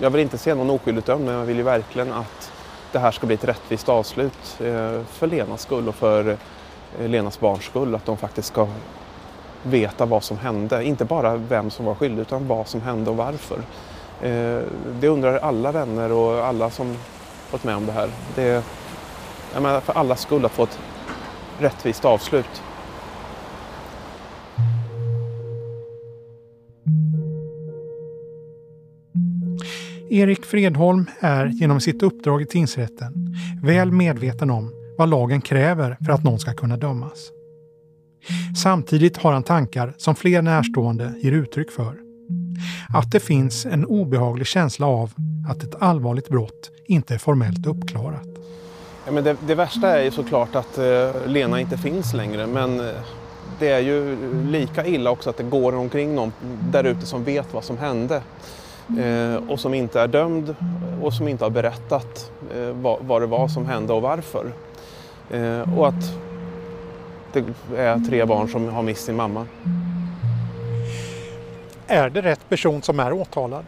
jag 0.00 0.10
vill 0.10 0.20
inte 0.20 0.38
se 0.38 0.54
någon 0.54 0.70
oskyldigt 0.70 1.06
dömd 1.06 1.24
men 1.24 1.34
jag 1.34 1.44
vill 1.44 1.56
ju 1.56 1.62
verkligen 1.62 2.12
att 2.12 2.52
det 2.92 2.98
här 2.98 3.10
ska 3.10 3.26
bli 3.26 3.34
ett 3.34 3.44
rättvist 3.44 3.88
avslut 3.88 4.60
eh, 4.60 5.00
för 5.06 5.26
Lenas 5.26 5.62
skull 5.62 5.88
och 5.88 5.94
för 5.94 6.36
eh, 7.00 7.08
Lenas 7.08 7.40
barns 7.40 7.64
skull. 7.64 7.94
Att 7.94 8.06
de 8.06 8.16
faktiskt 8.16 8.48
ska 8.48 8.68
veta 9.62 10.06
vad 10.06 10.24
som 10.24 10.38
hände. 10.38 10.84
Inte 10.84 11.04
bara 11.04 11.36
vem 11.36 11.70
som 11.70 11.84
var 11.84 11.94
skyldig 11.94 12.22
utan 12.22 12.48
vad 12.48 12.68
som 12.68 12.82
hände 12.82 13.10
och 13.10 13.16
varför. 13.16 13.58
Eh, 14.22 14.62
det 15.00 15.08
undrar 15.08 15.38
alla 15.38 15.72
vänner 15.72 16.12
och 16.12 16.46
alla 16.46 16.70
som 16.70 16.96
varit 17.50 17.64
med 17.64 17.76
om 17.76 17.86
det 17.86 17.92
här. 17.92 18.10
Det 18.34 18.64
jag 19.54 19.62
menar, 19.62 19.80
för 19.80 19.92
allas 19.92 20.20
skull 20.20 20.44
att 20.44 20.52
få 20.52 20.62
ett 20.62 20.78
rättvist 21.58 22.04
avslut. 22.04 22.62
Erik 30.10 30.44
Fredholm 30.44 31.06
är 31.20 31.46
genom 31.46 31.80
sitt 31.80 32.02
uppdrag 32.02 32.42
i 32.42 32.46
tingsrätten 32.46 33.36
väl 33.62 33.92
medveten 33.92 34.50
om 34.50 34.72
vad 34.98 35.08
lagen 35.08 35.40
kräver 35.40 35.96
för 36.04 36.12
att 36.12 36.24
någon 36.24 36.38
ska 36.38 36.54
kunna 36.54 36.76
dömas. 36.76 37.30
Samtidigt 38.62 39.16
har 39.16 39.32
han 39.32 39.42
tankar 39.42 39.94
som 39.96 40.14
fler 40.14 40.42
närstående 40.42 41.14
ger 41.22 41.32
uttryck 41.32 41.70
för. 41.70 41.96
Att 42.94 43.10
det 43.10 43.20
finns 43.20 43.66
en 43.66 43.84
obehaglig 43.84 44.46
känsla 44.46 44.86
av 44.86 45.12
att 45.48 45.62
ett 45.62 45.82
allvarligt 45.82 46.28
brott 46.28 46.70
inte 46.86 47.14
är 47.14 47.18
formellt 47.18 47.66
uppklarat. 47.66 48.28
Ja, 49.06 49.12
men 49.12 49.24
det, 49.24 49.36
det 49.46 49.54
värsta 49.54 49.98
är 49.98 50.04
ju 50.04 50.10
såklart 50.10 50.54
att 50.54 50.78
eh, 50.78 51.10
Lena 51.26 51.60
inte 51.60 51.78
finns 51.78 52.14
längre 52.14 52.46
men 52.46 52.80
eh, 52.80 52.94
det 53.58 53.68
är 53.68 53.80
ju 53.80 54.16
lika 54.46 54.86
illa 54.86 55.10
också 55.10 55.30
att 55.30 55.36
det 55.36 55.44
går 55.44 55.74
omkring 55.74 56.14
någon 56.14 56.32
där 56.70 56.84
ute 56.84 57.06
som 57.06 57.24
vet 57.24 57.54
vad 57.54 57.64
som 57.64 57.78
hände 57.78 58.22
och 59.48 59.60
som 59.60 59.74
inte 59.74 60.00
är 60.00 60.08
dömd 60.08 60.54
och 61.02 61.14
som 61.14 61.28
inte 61.28 61.44
har 61.44 61.50
berättat 61.50 62.30
eh, 62.54 62.68
vad, 62.72 62.98
vad, 63.00 63.22
det 63.22 63.26
var 63.26 63.48
som 63.48 63.66
hände 63.66 63.92
och 63.92 64.02
varför. 64.02 64.52
Eh, 65.30 65.78
och 65.78 65.88
att 65.88 66.14
det 67.32 67.44
är 67.76 67.98
tre 68.08 68.24
barn 68.24 68.48
som 68.48 68.68
har 68.68 68.82
mist 68.82 69.04
sin 69.04 69.16
mamma. 69.16 69.46
Är 71.86 72.10
det 72.10 72.22
rätt 72.22 72.48
person 72.48 72.82
som 72.82 73.00
är 73.00 73.12
åtalad? 73.12 73.64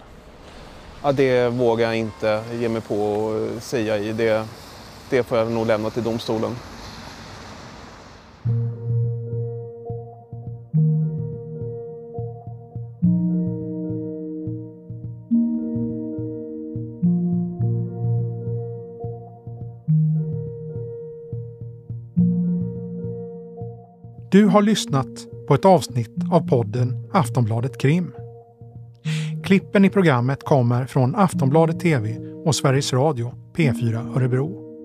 Ja, 1.02 1.12
det 1.12 1.48
vågar 1.48 1.86
jag 1.86 1.96
inte 1.96 2.42
ge 2.52 2.68
mig 2.68 2.80
på 2.80 3.30
att 3.56 3.62
säga 3.62 3.98
i. 3.98 4.12
Det, 4.12 4.46
det 5.10 5.22
får 5.22 5.38
jag 5.38 5.52
nog 5.52 5.66
lämna 5.66 5.90
till 5.90 6.02
domstolen. 6.02 6.56
Du 24.36 24.44
har 24.44 24.62
lyssnat 24.62 25.26
på 25.48 25.54
ett 25.54 25.64
avsnitt 25.64 26.14
av 26.32 26.48
podden 26.48 27.10
Aftonbladet 27.12 27.80
Krim. 27.80 28.14
Klippen 29.44 29.84
i 29.84 29.90
programmet 29.90 30.42
kommer 30.44 30.86
från 30.86 31.14
Aftonbladet 31.14 31.80
TV 31.80 32.18
och 32.44 32.54
Sveriges 32.54 32.92
Radio 32.92 33.32
P4 33.54 34.16
Örebro. 34.16 34.76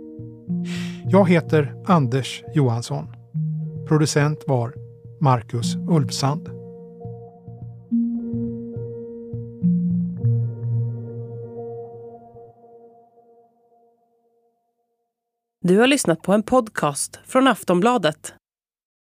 Jag 1.09 1.29
heter 1.29 1.75
Anders 1.85 2.43
Johansson. 2.53 3.07
Producent 3.87 4.43
var 4.47 4.73
Marcus 5.21 5.75
Ulfsand. 5.75 6.49
Du 15.61 15.77
har 15.77 15.87
lyssnat 15.87 16.21
på 16.21 16.33
en 16.33 16.43
podcast 16.43 17.19
från 17.25 17.47
Aftonbladet. 17.47 18.33